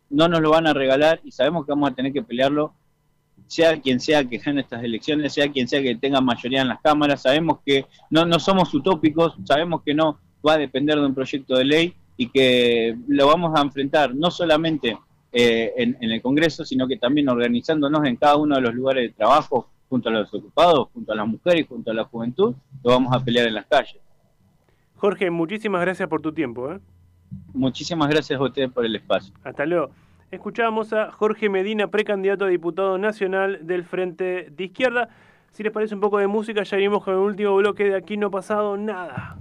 No 0.10 0.28
nos 0.28 0.42
lo 0.42 0.52
van 0.52 0.68
a 0.68 0.74
regalar 0.74 1.22
y 1.24 1.32
sabemos 1.32 1.66
que 1.66 1.72
vamos 1.72 1.92
a 1.92 1.96
tener 1.96 2.12
que 2.12 2.24
pelearlo 2.24 2.74
sea 3.48 3.80
quien 3.80 4.00
sea 4.00 4.24
que 4.24 4.38
gane 4.38 4.62
estas 4.62 4.84
elecciones, 4.84 5.34
sea 5.34 5.52
quien 5.52 5.68
sea 5.68 5.82
que 5.82 5.96
tenga 5.96 6.22
mayoría 6.22 6.62
en 6.62 6.68
las 6.68 6.82
cámaras, 6.82 7.24
sabemos 7.24 7.60
que 7.66 7.86
no, 8.10 8.26
no 8.26 8.40
somos 8.40 8.74
utópicos, 8.74 9.36
sabemos 9.44 9.82
que 9.84 9.94
no 9.94 10.20
va 10.48 10.54
a 10.54 10.58
depender 10.58 11.00
de 11.00 11.06
un 11.06 11.16
proyecto 11.16 11.58
de 11.58 11.66
ley 11.66 11.94
y 12.16 12.30
que 12.30 12.96
lo 13.08 13.28
vamos 13.28 13.58
a 13.58 13.62
enfrentar 13.62 14.14
no 14.14 14.30
solamente 14.30 14.98
eh, 15.32 15.74
en, 15.78 15.98
el 16.00 16.22
Congreso, 16.22 16.66
sino 16.66 16.88
que 16.88 16.98
también 16.98 17.30
organizándonos 17.30 18.06
en 18.06 18.18
cada 18.18 18.36
uno 18.36 18.56
de 18.56 18.62
los 18.62 18.74
lugares 18.74 19.10
de 19.10 19.16
trabajo, 19.16 19.68
junto 19.90 20.10
a 20.10 20.12
los 20.12 20.34
ocupados, 20.34 20.90
junto 20.94 21.14
a 21.14 21.16
las 21.16 21.28
mujeres, 21.28 21.66
junto 21.68 21.90
a 21.90 21.94
la 21.94 22.04
juventud, 22.04 22.54
lo 22.84 22.92
vamos 22.92 23.16
a 23.16 23.24
pelear 23.24 23.48
en 23.48 23.56
las 23.56 23.66
calles. 23.66 23.98
Jorge, 25.00 25.32
muchísimas 25.32 25.82
gracias 25.82 26.10
por 26.10 26.22
tu 26.22 26.34
tiempo. 26.34 26.72
¿eh? 26.74 26.80
Muchísimas 27.54 28.10
gracias 28.10 28.40
a 28.40 28.44
ustedes 28.44 28.70
por 28.70 28.86
el 28.86 28.96
espacio. 28.96 29.34
Hasta 29.44 29.66
luego. 29.66 29.92
Escuchábamos 30.30 30.94
a 30.94 31.12
Jorge 31.12 31.50
Medina, 31.50 31.88
precandidato 31.88 32.46
a 32.46 32.50
diputado 32.50 32.98
nacional 32.98 33.60
del 33.66 33.84
Frente 33.84 34.50
de 34.52 34.64
Izquierda. 34.66 35.10
Si 35.52 35.64
les 35.64 35.72
parece 35.72 35.96
un 35.96 36.02
poco 36.02 36.20
de 36.20 36.28
música, 36.28 36.64
ya 36.64 36.78
vimos 36.78 37.04
con 37.04 37.16
el 37.16 37.22
último 37.22 37.56
bloque 37.56 37.86
de 37.86 37.96
Aquí 37.96 38.18
no 38.18 38.28
ha 38.28 38.32
pasado 38.32 38.78
nada. 38.78 39.38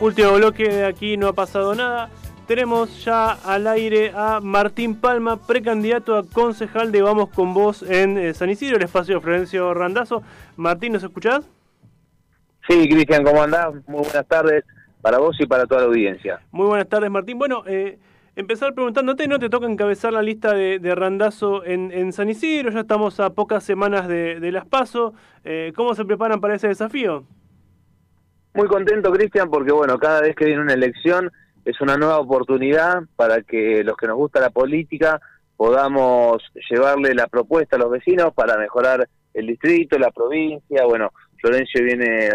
Último 0.00 0.32
bloque 0.34 0.68
de 0.68 0.84
aquí, 0.84 1.16
no 1.16 1.28
ha 1.28 1.32
pasado 1.32 1.74
nada. 1.74 2.10
Tenemos 2.46 3.04
ya 3.04 3.32
al 3.32 3.66
aire 3.66 4.12
a 4.14 4.40
Martín 4.40 4.94
Palma, 4.94 5.36
precandidato 5.36 6.16
a 6.16 6.24
concejal 6.24 6.92
de 6.92 7.02
Vamos 7.02 7.28
con 7.30 7.52
Vos 7.52 7.82
en 7.82 8.16
eh, 8.16 8.32
San 8.32 8.48
Isidro, 8.48 8.76
el 8.76 8.84
espacio 8.84 9.16
de 9.16 9.20
Florencio 9.20 9.74
Randazo. 9.74 10.22
Martín, 10.56 10.94
¿nos 10.94 11.02
escuchás? 11.02 11.48
Sí, 12.66 12.88
Cristian, 12.88 13.24
¿cómo 13.24 13.42
andás? 13.42 13.74
Muy 13.86 14.02
buenas 14.02 14.26
tardes 14.26 14.64
para 15.02 15.18
vos 15.18 15.36
y 15.40 15.46
para 15.46 15.66
toda 15.66 15.82
la 15.82 15.86
audiencia. 15.88 16.40
Muy 16.50 16.66
buenas 16.66 16.88
tardes, 16.88 17.10
Martín. 17.10 17.38
Bueno, 17.38 17.64
eh, 17.66 17.98
empezar 18.34 18.74
preguntándote, 18.74 19.28
¿no 19.28 19.38
te 19.38 19.50
toca 19.50 19.66
encabezar 19.66 20.12
la 20.12 20.22
lista 20.22 20.54
de, 20.54 20.78
de 20.78 20.94
Randazo 20.94 21.64
en, 21.64 22.12
San 22.12 22.30
Isidro? 22.30 22.70
Ya 22.70 22.80
estamos 22.80 23.20
a 23.20 23.30
pocas 23.30 23.62
semanas 23.64 24.08
de, 24.08 24.50
las 24.52 24.64
PASO. 24.64 25.12
Eh, 25.44 25.72
¿Cómo 25.76 25.94
se 25.94 26.04
preparan 26.04 26.40
para 26.40 26.54
ese 26.54 26.68
desafío? 26.68 27.24
Muy 28.54 28.66
contento, 28.66 29.12
Cristian, 29.12 29.50
porque 29.50 29.72
bueno, 29.72 29.98
cada 29.98 30.20
vez 30.22 30.34
que 30.34 30.46
viene 30.46 30.62
una 30.62 30.74
elección 30.74 31.30
es 31.64 31.80
una 31.80 31.96
nueva 31.96 32.18
oportunidad 32.18 33.02
para 33.14 33.42
que 33.42 33.84
los 33.84 33.96
que 33.96 34.06
nos 34.06 34.16
gusta 34.16 34.40
la 34.40 34.50
política 34.50 35.20
podamos 35.56 36.42
llevarle 36.70 37.14
la 37.14 37.26
propuesta 37.26 37.76
a 37.76 37.78
los 37.78 37.90
vecinos 37.90 38.32
para 38.32 38.56
mejorar 38.56 39.08
el 39.34 39.46
distrito, 39.46 39.98
la 39.98 40.10
provincia. 40.10 40.84
Bueno, 40.86 41.10
Florencio 41.40 41.84
viene 41.84 42.30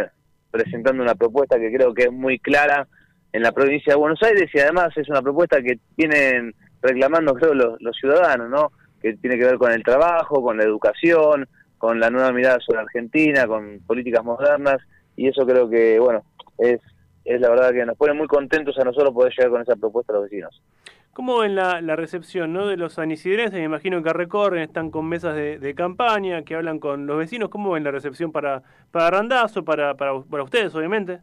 presentando 0.51 1.01
una 1.01 1.16
propuesta 1.16 1.57
que 1.57 1.74
creo 1.74 1.93
que 1.93 2.03
es 2.03 2.11
muy 2.11 2.38
clara 2.38 2.88
en 3.32 3.41
la 3.41 3.51
provincia 3.51 3.93
de 3.93 3.99
Buenos 3.99 4.22
Aires 4.22 4.49
y 4.53 4.59
además 4.59 4.95
es 4.95 5.09
una 5.09 5.22
propuesta 5.22 5.61
que 5.61 5.80
tienen 5.95 6.53
reclamando, 6.82 7.34
creo, 7.34 7.53
los, 7.55 7.97
ciudadanos, 7.99 8.49
¿no? 8.49 8.72
Que 9.01 9.14
tiene 9.16 9.38
que 9.39 9.45
ver 9.45 9.57
con 9.57 9.72
el 9.72 9.84
trabajo, 9.84 10.43
con 10.43 10.57
la 10.57 10.64
educación, 10.64 11.47
con 11.78 11.99
la 11.99 12.09
nueva 12.09 12.32
mirada 12.32 12.59
sobre 12.59 12.82
Argentina, 12.82 13.47
con 13.47 13.80
políticas 13.88 14.24
modernas 14.24 14.78
y 15.16 15.28
eso 15.28 15.45
creo 15.45 15.70
que, 15.70 15.99
bueno, 15.99 16.24
es, 16.57 16.80
es 17.26 17.41
la 17.41 17.49
verdad 17.49 17.72
que 17.72 17.86
nos 17.86 17.97
pone 17.97 18.14
muy 18.14 18.28
contentos 18.28 18.78
a 18.78 18.84
nosotros 18.84 19.14
poder 19.14 19.34
llegar 19.38 19.51
con 19.51 19.61
esa 19.61 19.76
propuesta 19.76 20.14
a 20.14 20.16
los 20.18 20.24
vecinos. 20.24 20.61
¿Cómo 21.14 21.39
ven 21.39 21.55
la, 21.55 21.80
la 21.80 21.95
recepción 21.95 22.53
¿no? 22.53 22.68
de 22.68 22.76
los 22.76 22.97
anisidrenses? 22.97 23.59
Me 23.59 23.66
imagino 23.66 24.01
que 24.01 24.11
recorren, 24.11 24.64
están 24.64 24.89
con 24.89 25.07
mesas 25.07 25.36
de, 25.36 25.76
campaña, 25.76 26.41
que 26.41 26.55
hablan 26.55 26.80
con 26.80 27.05
los 27.05 27.20
vecinos. 27.20 27.49
¿Cómo 27.49 27.72
ven 27.72 27.84
la 27.84 27.91
recepción 27.91 28.32
para, 28.32 28.64
para 28.89 29.11
Randazo, 29.11 29.64
para, 29.64 29.93
para, 29.93 30.20
para 30.22 30.43
ustedes, 30.43 30.74
obviamente? 30.74 31.20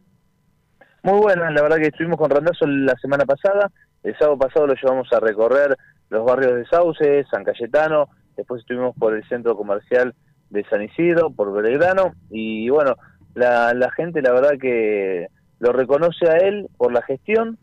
Muy 1.03 1.19
buena, 1.19 1.51
la 1.51 1.61
verdad 1.61 1.77
que 1.77 1.87
estuvimos 1.87 2.17
con 2.17 2.29
Randazo 2.29 2.65
la 2.67 2.95
semana 3.01 3.25
pasada. 3.25 3.69
El 4.03 4.17
sábado 4.17 4.37
pasado 4.37 4.67
lo 4.67 4.75
llevamos 4.75 5.11
a 5.11 5.19
recorrer 5.19 5.77
los 6.09 6.25
barrios 6.25 6.55
de 6.55 6.65
Sauce, 6.65 7.25
San 7.29 7.43
Cayetano, 7.43 8.09
después 8.37 8.61
estuvimos 8.61 8.95
por 8.97 9.13
el 9.13 9.27
centro 9.27 9.55
comercial 9.55 10.13
de 10.49 10.63
San 10.65 10.83
Isidro, 10.83 11.31
por 11.31 11.51
Belgrano, 11.53 12.13
y 12.29 12.69
bueno, 12.69 12.95
la, 13.33 13.73
la 13.73 13.91
gente 13.91 14.21
la 14.21 14.33
verdad 14.33 14.57
que 14.59 15.27
lo 15.59 15.71
reconoce 15.71 16.29
a 16.29 16.37
él 16.37 16.67
por 16.77 16.91
la 16.91 17.01
gestión 17.01 17.57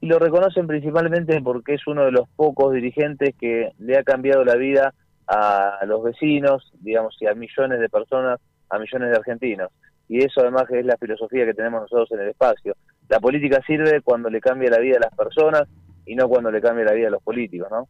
y 0.00 0.06
lo 0.06 0.18
reconocen 0.18 0.66
principalmente 0.66 1.40
porque 1.40 1.74
es 1.74 1.86
uno 1.86 2.04
de 2.04 2.12
los 2.12 2.28
pocos 2.36 2.72
dirigentes 2.74 3.34
que 3.40 3.72
le 3.78 3.96
ha 3.96 4.02
cambiado 4.02 4.44
la 4.44 4.56
vida 4.56 4.92
a 5.26 5.80
los 5.86 6.02
vecinos, 6.02 6.72
digamos, 6.80 7.16
y 7.20 7.26
a 7.26 7.34
millones 7.34 7.80
de 7.80 7.88
personas, 7.88 8.38
a 8.68 8.78
millones 8.78 9.10
de 9.10 9.16
argentinos. 9.16 9.70
Y 10.08 10.22
eso 10.22 10.40
además 10.40 10.64
es 10.70 10.84
la 10.84 10.98
filosofía 10.98 11.46
que 11.46 11.54
tenemos 11.54 11.82
nosotros 11.82 12.12
en 12.12 12.20
el 12.20 12.28
espacio. 12.28 12.76
La 13.08 13.20
política 13.20 13.60
sirve 13.66 14.02
cuando 14.02 14.28
le 14.28 14.40
cambia 14.40 14.70
la 14.70 14.78
vida 14.78 14.96
a 14.96 15.06
las 15.06 15.14
personas 15.14 15.62
y 16.04 16.14
no 16.14 16.28
cuando 16.28 16.50
le 16.50 16.60
cambia 16.60 16.84
la 16.84 16.92
vida 16.92 17.08
a 17.08 17.12
los 17.12 17.22
políticos, 17.22 17.68
¿no? 17.70 17.88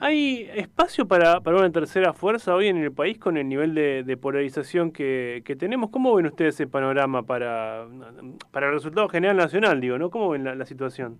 ¿Hay 0.00 0.48
espacio 0.54 1.08
para, 1.08 1.40
para 1.40 1.56
una 1.56 1.72
tercera 1.72 2.12
fuerza 2.12 2.54
hoy 2.54 2.68
en 2.68 2.76
el 2.76 2.92
país 2.92 3.18
con 3.18 3.36
el 3.36 3.48
nivel 3.48 3.74
de, 3.74 4.16
polarización 4.16 4.92
que, 4.92 5.42
tenemos? 5.58 5.90
¿Cómo 5.90 6.14
ven 6.14 6.26
ustedes 6.26 6.54
ese 6.54 6.68
panorama 6.68 7.24
para, 7.24 7.84
para 8.52 8.68
el 8.68 8.74
resultado 8.74 9.08
general 9.08 9.36
nacional, 9.36 9.80
digo, 9.80 9.98
¿no? 9.98 10.10
¿Cómo 10.10 10.30
ven 10.30 10.44
la, 10.44 10.64
situación? 10.66 11.18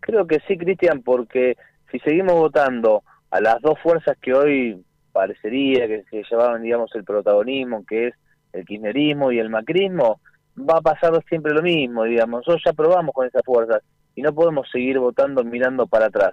Creo 0.00 0.26
que 0.26 0.40
sí, 0.48 0.58
Cristian, 0.58 1.02
porque 1.02 1.56
si 1.92 2.00
seguimos 2.00 2.34
votando 2.34 3.04
a 3.30 3.40
las 3.40 3.60
dos 3.62 3.78
fuerzas 3.80 4.16
que 4.20 4.34
hoy 4.34 4.84
parecería 5.12 5.86
que, 5.86 6.02
que 6.10 6.24
llevaban, 6.28 6.62
digamos, 6.62 6.92
el 6.96 7.04
protagonismo, 7.04 7.84
que 7.86 8.08
es 8.08 8.14
el 8.52 8.64
kirchnerismo 8.64 9.30
y 9.30 9.38
el 9.38 9.50
macrismo, 9.50 10.20
va 10.58 10.78
a 10.78 10.82
pasar 10.82 11.12
siempre 11.28 11.54
lo 11.54 11.62
mismo, 11.62 12.02
digamos. 12.04 12.40
Nosotros 12.40 12.62
ya 12.64 12.72
probamos 12.72 13.14
con 13.14 13.26
esas 13.26 13.42
fuerzas 13.44 13.82
y 14.16 14.22
no 14.22 14.32
podemos 14.34 14.68
seguir 14.70 14.98
votando 14.98 15.44
mirando 15.44 15.86
para 15.86 16.06
atrás. 16.06 16.32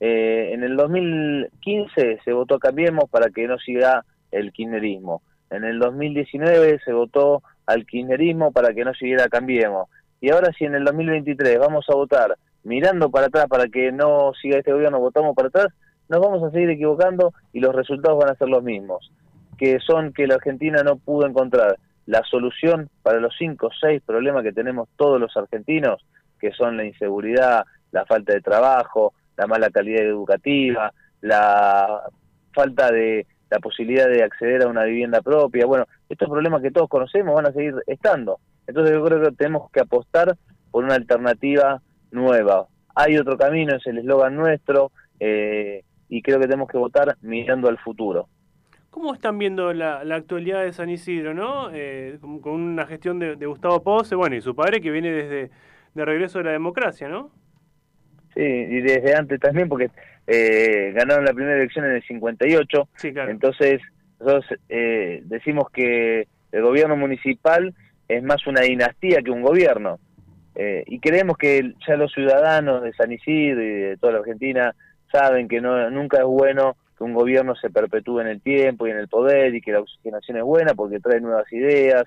Eh, 0.00 0.50
en 0.52 0.62
el 0.62 0.76
2015 0.76 2.20
se 2.24 2.32
votó 2.32 2.58
Cambiemos 2.58 3.08
para 3.10 3.30
que 3.30 3.46
no 3.46 3.58
siga 3.58 4.04
el 4.30 4.52
kirchnerismo. 4.52 5.22
En 5.50 5.64
el 5.64 5.78
2019 5.78 6.80
se 6.84 6.92
votó 6.92 7.42
al 7.66 7.86
kirchnerismo 7.86 8.52
para 8.52 8.72
que 8.74 8.84
no 8.84 8.94
siguiera 8.94 9.28
Cambiemos. 9.28 9.88
Y 10.20 10.30
ahora 10.30 10.52
si 10.52 10.64
en 10.64 10.74
el 10.74 10.84
2023 10.84 11.58
vamos 11.58 11.86
a 11.88 11.94
votar 11.94 12.36
mirando 12.64 13.10
para 13.10 13.26
atrás 13.26 13.46
para 13.48 13.68
que 13.68 13.92
no 13.92 14.32
siga 14.40 14.58
este 14.58 14.72
gobierno, 14.72 14.98
votamos 14.98 15.34
para 15.34 15.48
atrás, 15.48 15.68
nos 16.08 16.20
vamos 16.20 16.42
a 16.42 16.50
seguir 16.50 16.70
equivocando 16.70 17.32
y 17.52 17.60
los 17.60 17.74
resultados 17.74 18.18
van 18.18 18.30
a 18.30 18.36
ser 18.36 18.48
los 18.48 18.62
mismos, 18.62 19.10
que 19.56 19.78
son 19.80 20.12
que 20.12 20.26
la 20.26 20.36
Argentina 20.36 20.82
no 20.82 20.96
pudo 20.96 21.26
encontrar 21.26 21.76
la 22.06 22.22
solución 22.24 22.88
para 23.02 23.20
los 23.20 23.34
cinco 23.38 23.66
o 23.66 23.70
seis 23.78 24.02
problemas 24.04 24.42
que 24.42 24.52
tenemos 24.52 24.88
todos 24.96 25.20
los 25.20 25.36
argentinos, 25.36 26.04
que 26.40 26.52
son 26.52 26.76
la 26.76 26.84
inseguridad, 26.84 27.64
la 27.92 28.06
falta 28.06 28.32
de 28.32 28.40
trabajo, 28.40 29.12
la 29.38 29.46
mala 29.46 29.70
calidad 29.70 30.02
educativa, 30.02 30.92
la 31.22 32.02
falta 32.52 32.90
de 32.90 33.26
la 33.50 33.60
posibilidad 33.60 34.08
de 34.08 34.22
acceder 34.22 34.64
a 34.64 34.68
una 34.68 34.84
vivienda 34.84 35.22
propia. 35.22 35.64
Bueno, 35.64 35.86
estos 36.08 36.28
problemas 36.28 36.60
que 36.60 36.72
todos 36.72 36.88
conocemos 36.88 37.34
van 37.34 37.46
a 37.46 37.52
seguir 37.52 37.74
estando. 37.86 38.40
Entonces 38.66 38.94
yo 38.94 39.02
creo 39.04 39.22
que 39.22 39.30
tenemos 39.32 39.70
que 39.70 39.80
apostar 39.80 40.36
por 40.70 40.84
una 40.84 40.96
alternativa 40.96 41.80
nueva. 42.10 42.66
Hay 42.94 43.16
otro 43.16 43.38
camino, 43.38 43.76
es 43.76 43.86
el 43.86 43.98
eslogan 43.98 44.34
nuestro, 44.34 44.90
eh, 45.20 45.84
y 46.08 46.20
creo 46.20 46.40
que 46.40 46.46
tenemos 46.46 46.68
que 46.68 46.78
votar 46.78 47.16
mirando 47.22 47.68
al 47.68 47.78
futuro. 47.78 48.28
¿Cómo 48.90 49.14
están 49.14 49.38
viendo 49.38 49.72
la, 49.72 50.00
actualidad 50.00 50.64
de 50.64 50.72
San 50.72 50.90
Isidro, 50.90 51.32
no? 51.32 51.70
Eh, 51.72 52.18
con, 52.20 52.54
una 52.54 52.86
gestión 52.86 53.20
de, 53.20 53.36
de, 53.36 53.46
Gustavo 53.46 53.82
Pose, 53.82 54.16
bueno, 54.16 54.34
y 54.34 54.40
su 54.40 54.56
padre 54.56 54.80
que 54.80 54.90
viene 54.90 55.12
desde 55.12 55.50
de 55.94 56.04
regreso 56.04 56.38
de 56.38 56.44
la 56.44 56.50
democracia, 56.52 57.08
¿no? 57.08 57.30
Sí, 58.38 58.44
y 58.44 58.80
desde 58.82 59.16
antes 59.16 59.40
también, 59.40 59.68
porque 59.68 59.90
eh, 60.28 60.92
ganaron 60.94 61.24
la 61.24 61.32
primera 61.32 61.56
elección 61.56 61.86
en 61.86 61.96
el 61.96 62.04
58. 62.04 62.88
Sí, 62.94 63.12
claro. 63.12 63.32
Entonces, 63.32 63.80
nosotros 64.20 64.60
eh, 64.68 65.22
decimos 65.24 65.68
que 65.72 66.28
el 66.52 66.62
gobierno 66.62 66.96
municipal 66.96 67.74
es 68.06 68.22
más 68.22 68.46
una 68.46 68.60
dinastía 68.60 69.22
que 69.22 69.32
un 69.32 69.42
gobierno. 69.42 69.98
Eh, 70.54 70.84
y 70.86 71.00
creemos 71.00 71.36
que 71.36 71.72
ya 71.84 71.96
los 71.96 72.12
ciudadanos 72.12 72.84
de 72.84 72.92
San 72.92 73.10
Isidro 73.10 73.60
y 73.60 73.72
de 73.72 73.96
toda 73.96 74.12
la 74.12 74.18
Argentina 74.20 74.72
saben 75.10 75.48
que 75.48 75.60
no, 75.60 75.90
nunca 75.90 76.18
es 76.18 76.24
bueno 76.24 76.76
que 76.96 77.02
un 77.02 77.14
gobierno 77.14 77.56
se 77.56 77.70
perpetúe 77.70 78.20
en 78.20 78.28
el 78.28 78.40
tiempo 78.40 78.86
y 78.86 78.92
en 78.92 78.98
el 78.98 79.08
poder 79.08 79.52
y 79.52 79.60
que 79.60 79.72
la 79.72 79.80
oxigenación 79.80 80.36
es 80.36 80.44
buena 80.44 80.74
porque 80.74 81.00
trae 81.00 81.20
nuevas 81.20 81.52
ideas, 81.52 82.04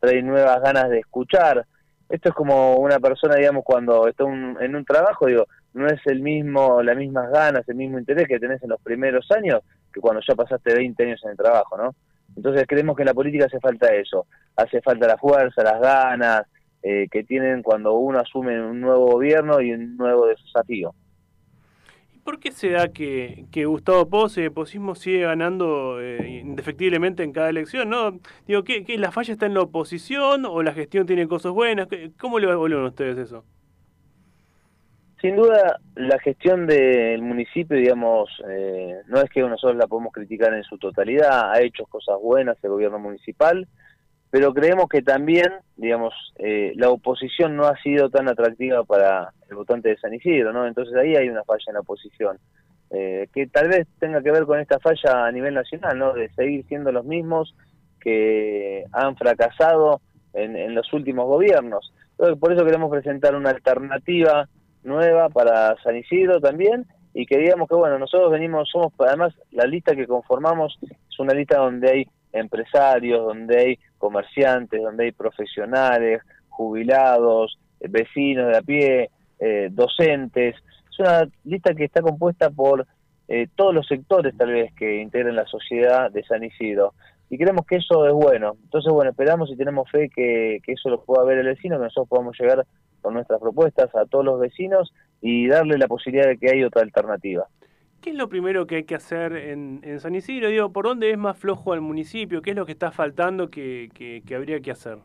trae 0.00 0.22
nuevas 0.22 0.62
ganas 0.62 0.88
de 0.88 1.00
escuchar. 1.00 1.66
Esto 2.08 2.30
es 2.30 2.34
como 2.34 2.76
una 2.76 3.00
persona, 3.00 3.36
digamos, 3.36 3.64
cuando 3.64 4.08
está 4.08 4.24
en 4.24 4.76
un 4.76 4.84
trabajo, 4.86 5.26
digo, 5.26 5.46
no 5.74 5.88
es 5.88 6.00
el 6.06 6.20
mismo, 6.20 6.82
las 6.82 6.96
mismas 6.96 7.30
ganas, 7.30 7.68
el 7.68 7.74
mismo 7.74 7.98
interés 7.98 8.26
que 8.28 8.38
tenés 8.38 8.62
en 8.62 8.70
los 8.70 8.80
primeros 8.80 9.30
años 9.32 9.60
que 9.92 10.00
cuando 10.00 10.22
ya 10.26 10.34
pasaste 10.34 10.74
20 10.74 11.02
años 11.02 11.20
en 11.24 11.32
el 11.32 11.36
trabajo, 11.36 11.76
¿no? 11.76 11.94
Entonces 12.36 12.64
creemos 12.66 12.96
que 12.96 13.02
en 13.02 13.08
la 13.08 13.14
política 13.14 13.46
hace 13.46 13.60
falta 13.60 13.94
eso, 13.94 14.26
hace 14.56 14.80
falta 14.80 15.06
la 15.06 15.18
fuerza, 15.18 15.62
las 15.62 15.80
ganas 15.80 16.42
eh, 16.82 17.08
que 17.10 17.24
tienen 17.24 17.62
cuando 17.62 17.94
uno 17.94 18.18
asume 18.18 18.60
un 18.60 18.80
nuevo 18.80 19.06
gobierno 19.12 19.60
y 19.60 19.72
un 19.72 19.96
nuevo 19.96 20.26
desafío. 20.26 20.94
¿Por 22.24 22.40
qué 22.40 22.52
se 22.52 22.70
da 22.70 22.88
que, 22.88 23.44
que 23.52 23.66
Gustavo 23.66 24.08
Pose 24.08 24.40
y 24.40 24.44
el 24.44 24.52
posismo 24.52 24.94
sigue 24.94 25.20
ganando 25.20 26.00
eh, 26.00 26.40
indefectiblemente 26.42 27.22
en 27.22 27.32
cada 27.32 27.50
elección? 27.50 27.90
¿no? 27.90 28.18
Digo, 28.46 28.64
¿qué, 28.64 28.82
¿qué, 28.84 28.96
la 28.96 29.12
falla 29.12 29.34
está 29.34 29.44
en 29.44 29.54
la 29.54 29.60
oposición 29.60 30.46
o 30.46 30.62
la 30.62 30.72
gestión 30.72 31.06
tiene 31.06 31.28
cosas 31.28 31.52
buenas? 31.52 31.86
¿Cómo 32.18 32.38
le 32.38 32.50
evalúan 32.50 32.84
ustedes 32.84 33.18
eso? 33.18 33.44
Sin 35.24 35.36
duda, 35.36 35.80
la 35.94 36.18
gestión 36.18 36.66
del 36.66 37.22
municipio, 37.22 37.78
digamos, 37.78 38.28
eh, 38.46 39.00
no 39.06 39.22
es 39.22 39.30
que 39.30 39.40
nosotros 39.40 39.74
la 39.74 39.86
podemos 39.86 40.12
criticar 40.12 40.52
en 40.52 40.64
su 40.64 40.76
totalidad, 40.76 41.50
ha 41.50 41.62
hecho 41.62 41.86
cosas 41.86 42.16
buenas 42.20 42.58
el 42.62 42.68
gobierno 42.68 42.98
municipal, 42.98 43.66
pero 44.30 44.52
creemos 44.52 44.86
que 44.86 45.00
también, 45.00 45.50
digamos, 45.78 46.12
eh, 46.36 46.74
la 46.76 46.90
oposición 46.90 47.56
no 47.56 47.64
ha 47.64 47.74
sido 47.80 48.10
tan 48.10 48.28
atractiva 48.28 48.84
para 48.84 49.32
el 49.48 49.56
votante 49.56 49.88
de 49.88 49.96
San 49.96 50.12
Isidro, 50.12 50.52
¿no? 50.52 50.66
Entonces 50.66 50.94
ahí 50.94 51.16
hay 51.16 51.30
una 51.30 51.42
falla 51.44 51.64
en 51.68 51.74
la 51.74 51.80
oposición, 51.80 52.36
eh, 52.90 53.26
que 53.32 53.46
tal 53.46 53.68
vez 53.68 53.86
tenga 53.98 54.22
que 54.22 54.30
ver 54.30 54.44
con 54.44 54.60
esta 54.60 54.78
falla 54.78 55.24
a 55.24 55.32
nivel 55.32 55.54
nacional, 55.54 55.98
¿no? 55.98 56.12
De 56.12 56.28
seguir 56.34 56.66
siendo 56.66 56.92
los 56.92 57.06
mismos 57.06 57.56
que 57.98 58.84
han 58.92 59.16
fracasado 59.16 60.02
en, 60.34 60.54
en 60.54 60.74
los 60.74 60.92
últimos 60.92 61.24
gobiernos. 61.24 61.94
Entonces, 62.10 62.38
por 62.38 62.52
eso 62.52 62.62
queremos 62.66 62.90
presentar 62.90 63.34
una 63.34 63.48
alternativa 63.48 64.50
nueva 64.84 65.28
para 65.28 65.76
San 65.82 65.96
Isidro 65.96 66.40
también 66.40 66.86
y 67.12 67.26
que 67.26 67.38
digamos 67.38 67.68
que 67.68 67.76
bueno, 67.76 67.98
nosotros 67.98 68.30
venimos, 68.30 68.68
somos 68.70 68.92
además 68.98 69.34
la 69.52 69.64
lista 69.64 69.94
que 69.94 70.06
conformamos 70.06 70.78
es 70.82 71.18
una 71.18 71.32
lista 71.32 71.58
donde 71.58 71.90
hay 71.90 72.06
empresarios, 72.32 73.24
donde 73.24 73.58
hay 73.58 73.78
comerciantes, 73.98 74.82
donde 74.82 75.04
hay 75.04 75.12
profesionales, 75.12 76.20
jubilados, 76.48 77.58
eh, 77.80 77.86
vecinos 77.88 78.48
de 78.48 78.56
a 78.56 78.62
pie, 78.62 79.10
eh, 79.38 79.68
docentes. 79.70 80.56
Es 80.90 80.98
una 80.98 81.28
lista 81.44 81.74
que 81.74 81.84
está 81.84 82.02
compuesta 82.02 82.50
por 82.50 82.86
eh, 83.28 83.48
todos 83.54 83.74
los 83.74 83.86
sectores 83.86 84.36
tal 84.36 84.52
vez 84.52 84.72
que 84.74 85.00
integran 85.00 85.36
la 85.36 85.46
sociedad 85.46 86.10
de 86.10 86.24
San 86.24 86.42
Isidro. 86.42 86.94
Y 87.30 87.38
creemos 87.38 87.64
que 87.66 87.76
eso 87.76 88.06
es 88.06 88.12
bueno. 88.12 88.56
Entonces, 88.64 88.92
bueno, 88.92 89.10
esperamos 89.12 89.50
y 89.50 89.56
tenemos 89.56 89.90
fe 89.90 90.10
que, 90.14 90.58
que 90.62 90.72
eso 90.72 90.90
lo 90.90 91.02
pueda 91.02 91.24
ver 91.24 91.38
el 91.38 91.46
vecino, 91.46 91.78
que 91.78 91.84
nosotros 91.84 92.08
podamos 92.08 92.38
llegar 92.38 92.64
con 93.04 93.12
nuestras 93.12 93.38
propuestas 93.38 93.94
a 93.94 94.06
todos 94.06 94.24
los 94.24 94.40
vecinos 94.40 94.94
y 95.20 95.46
darle 95.46 95.76
la 95.76 95.86
posibilidad 95.86 96.26
de 96.26 96.38
que 96.38 96.50
hay 96.50 96.64
otra 96.64 96.80
alternativa. 96.80 97.46
¿Qué 98.00 98.10
es 98.10 98.16
lo 98.16 98.30
primero 98.30 98.66
que 98.66 98.76
hay 98.76 98.84
que 98.84 98.94
hacer 98.94 99.36
en, 99.36 100.00
San 100.00 100.14
Isidro? 100.14 100.48
Digo, 100.48 100.72
¿por 100.72 100.86
dónde 100.86 101.10
es 101.10 101.18
más 101.18 101.36
flojo 101.36 101.74
el 101.74 101.82
municipio? 101.82 102.40
¿Qué 102.40 102.50
es 102.50 102.56
lo 102.56 102.64
que 102.64 102.72
está 102.72 102.90
faltando 102.92 103.50
que, 103.50 103.90
que, 103.94 104.34
habría 104.34 104.58
que 104.60 104.70
hacer? 104.70 104.98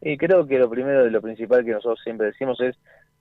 Y 0.00 0.16
creo 0.16 0.46
que 0.46 0.58
lo 0.58 0.70
primero 0.70 1.06
y 1.06 1.10
lo 1.10 1.20
principal 1.20 1.66
que 1.66 1.72
nosotros 1.72 2.00
siempre 2.02 2.28
decimos 2.28 2.58
es 2.62 2.76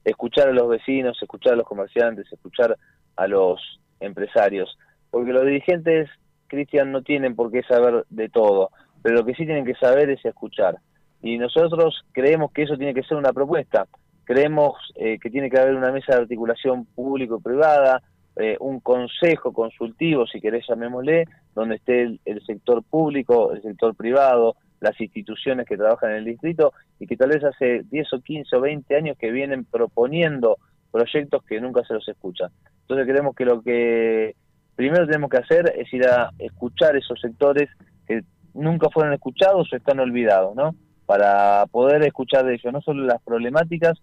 escuchar 0.06 0.48
a 0.48 0.54
los 0.54 0.70
vecinos, 0.70 1.22
escuchar 1.22 1.54
a 1.54 1.58
los 1.58 1.68
comerciantes, 1.68 2.32
escuchar 2.32 2.78
a 3.18 3.28
los 3.28 3.60
empresarios. 4.00 4.78
Porque 5.12 5.34
los 5.34 5.46
dirigentes, 5.46 6.10
Cristian, 6.48 6.94
no 6.94 7.02
tienen 7.02 7.36
por 7.36 7.52
qué 7.52 7.62
saber 7.64 8.06
de 8.10 8.30
todo, 8.30 8.70
pero 9.04 9.16
lo 9.16 9.26
que 9.26 9.36
sí 9.36 9.46
tienen 9.46 9.66
que 9.66 9.76
saber 9.76 10.10
es 10.10 10.24
escuchar. 10.24 10.78
Y 11.22 11.38
nosotros 11.38 12.02
creemos 12.12 12.52
que 12.52 12.64
eso 12.64 12.78
tiene 12.78 12.94
que 12.94 13.04
ser 13.04 13.18
una 13.18 13.34
propuesta. 13.34 13.88
Creemos 14.24 14.76
eh, 14.96 15.18
que 15.20 15.30
tiene 15.30 15.50
que 15.50 15.60
haber 15.60 15.76
una 15.76 15.92
mesa 15.92 16.16
de 16.16 16.22
articulación 16.22 16.86
público-privada, 16.86 18.02
eh, 18.36 18.56
un 18.60 18.80
consejo 18.80 19.52
consultivo, 19.52 20.26
si 20.26 20.40
querés 20.40 20.66
llamémosle, 20.68 21.26
donde 21.54 21.76
esté 21.76 22.04
el, 22.04 22.42
sector 22.46 22.84
público, 22.84 23.52
el 23.52 23.62
sector 23.62 23.96
privado, 23.96 24.56
las 24.80 25.00
instituciones 25.02 25.66
que 25.68 25.76
trabajan 25.76 26.12
en 26.12 26.18
el 26.18 26.26
distrito 26.26 26.72
y 27.00 27.08
que 27.08 27.18
tal 27.18 27.30
vez 27.30 27.44
hace 27.44 27.84
10 27.90 28.14
o 28.14 28.22
15 28.22 28.56
o 28.56 28.62
20 28.62 28.96
años 28.96 29.18
que 29.18 29.32
vienen 29.32 29.66
proponiendo 29.66 30.58
proyectos 30.90 31.44
que 31.44 31.60
nunca 31.60 31.84
se 31.84 31.96
los 31.96 32.08
escuchan. 32.08 32.50
Entonces 32.82 33.08
creemos 33.08 33.36
que 33.36 33.46
lo 33.46 33.62
que 33.62 34.36
primero 34.76 35.06
tenemos 35.06 35.30
que 35.30 35.38
hacer 35.38 35.74
es 35.76 35.92
ir 35.94 36.08
a 36.08 36.30
escuchar 36.40 36.96
esos 36.96 37.20
sectores 37.20 37.70
que 38.08 38.22
nunca 38.54 38.90
fueron 38.90 39.14
escuchados 39.14 39.68
o 39.72 39.76
están 39.76 40.00
olvidados, 40.00 40.56
¿no? 40.56 40.76
Para 41.10 41.66
poder 41.66 42.06
escuchar 42.06 42.46
de 42.46 42.54
ellos 42.54 42.72
no 42.72 42.82
solo 42.82 43.04
las 43.04 43.20
problemáticas, 43.24 43.98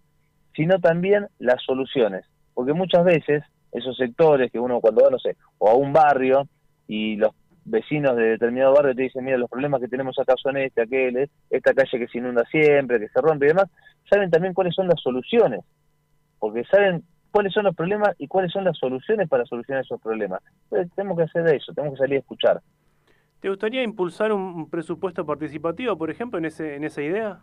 sino 0.57 0.80
también 0.80 1.28
las 1.38 1.62
soluciones. 1.62 2.24
Porque 2.52 2.72
muchas 2.72 3.04
veces 3.04 3.44
esos 3.70 3.96
sectores 3.96 4.50
que 4.50 4.59
uno 4.59 4.80
cuando 4.80 5.04
va, 5.04 5.11
no 5.11 5.18
sé, 5.20 5.36
o 5.59 5.70
a 5.70 5.74
un 5.74 5.92
barrio 5.92 6.48
y 6.88 7.14
los 7.14 7.30
vecinos 7.64 8.16
de 8.16 8.30
determinado 8.30 8.74
barrio 8.74 8.96
te 8.96 9.02
dicen, 9.02 9.24
mira, 9.24 9.38
los 9.38 9.48
problemas 9.48 9.80
que 9.80 9.86
tenemos 9.86 10.18
acá 10.18 10.34
son 10.36 10.57
este, 10.57 10.82
aquel, 10.82 11.30
esta 11.48 11.74
calle 11.74 11.96
que 11.96 12.09
se 12.09 12.18
inunda 12.18 12.42
siempre, 12.50 12.98
que 12.98 13.07
se 13.07 13.20
rompe 13.20 13.44
y 13.44 13.48
demás, 13.50 13.70
saben 14.11 14.28
también 14.28 14.52
cuáles 14.52 14.74
son 14.74 14.88
las 14.88 15.00
soluciones, 15.00 15.61
porque 16.40 16.64
saben 16.64 17.04
cuáles 17.30 17.52
son 17.52 17.66
los 17.66 17.76
problemas 17.76 18.16
y 18.18 18.26
cuáles 18.26 18.50
son 18.50 18.64
las 18.64 18.76
soluciones 18.76 19.28
para 19.28 19.44
solucionar 19.44 19.84
esos 19.84 20.02
problemas. 20.02 20.42
Entonces 20.64 20.92
tenemos 20.96 21.18
que 21.18 21.22
hacer 21.22 21.54
eso, 21.54 21.72
tenemos 21.72 21.96
que 21.96 22.02
salir 22.02 22.16
a 22.16 22.20
escuchar. 22.20 22.61
¿Te 23.41 23.49
gustaría 23.49 23.82
impulsar 23.82 24.32
un 24.32 24.68
presupuesto 24.70 25.24
participativo, 25.24 25.97
por 25.97 26.11
ejemplo, 26.11 26.39
en, 26.39 26.47
ese, 26.47 26.74
en 26.74 26.84
esa 26.84 27.03
idea? 27.03 27.41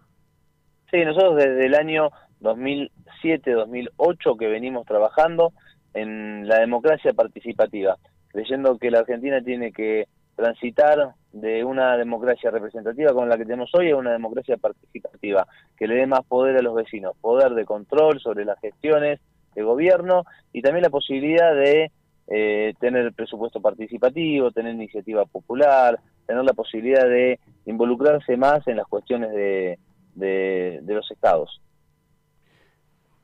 Sí, 0.91 1.03
nosotros 1.05 1.37
desde 1.37 1.65
el 1.65 1.75
año 1.75 2.09
2007-2008 2.41 4.37
que 4.37 4.47
venimos 4.47 4.85
trabajando, 4.85 5.53
en 5.93 6.47
la 6.47 6.59
democracia 6.59 7.13
participativa, 7.13 7.97
creyendo 8.29 8.77
que 8.77 8.91
la 8.91 8.99
Argentina 8.99 9.41
tiene 9.41 9.71
que 9.71 10.07
transitar 10.35 11.13
de 11.31 11.63
una 11.63 11.95
democracia 11.97 12.49
representativa 12.51 13.13
como 13.13 13.27
la 13.27 13.37
que 13.37 13.45
tenemos 13.45 13.69
hoy 13.75 13.91
a 13.91 13.95
una 13.95 14.11
democracia 14.11 14.57
participativa, 14.57 15.47
que 15.77 15.87
le 15.87 15.95
dé 15.95 16.07
más 16.07 16.21
poder 16.25 16.57
a 16.57 16.61
los 16.61 16.73
vecinos, 16.73 17.15
poder 17.21 17.53
de 17.53 17.65
control 17.65 18.19
sobre 18.19 18.45
las 18.45 18.59
gestiones 18.59 19.19
de 19.55 19.61
gobierno 19.61 20.23
y 20.51 20.61
también 20.61 20.83
la 20.83 20.89
posibilidad 20.89 21.53
de 21.53 21.91
eh, 22.27 22.73
tener 22.79 23.13
presupuesto 23.13 23.61
participativo, 23.61 24.51
tener 24.51 24.73
iniciativa 24.73 25.25
popular, 25.25 25.99
tener 26.25 26.43
la 26.43 26.53
posibilidad 26.53 27.07
de 27.07 27.39
involucrarse 27.65 28.37
más 28.37 28.67
en 28.67 28.77
las 28.77 28.87
cuestiones 28.87 29.31
de, 29.31 29.77
de 30.15 30.93
los 30.93 31.09
estados. 31.11 31.61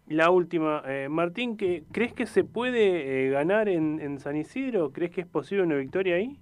La 0.09 0.31
última, 0.31 0.81
eh, 0.87 1.07
Martín, 1.07 1.55
¿que, 1.55 1.83
¿crees 1.91 2.13
que 2.13 2.25
se 2.25 2.43
puede 2.43 3.27
eh, 3.27 3.29
ganar 3.29 3.69
en, 3.69 4.19
San 4.19 4.35
Isidro? 4.35 4.91
¿Crees 4.91 5.11
que 5.11 5.21
es 5.21 5.27
posible 5.27 5.63
una 5.63 5.75
victoria 5.75 6.15
ahí? 6.15 6.35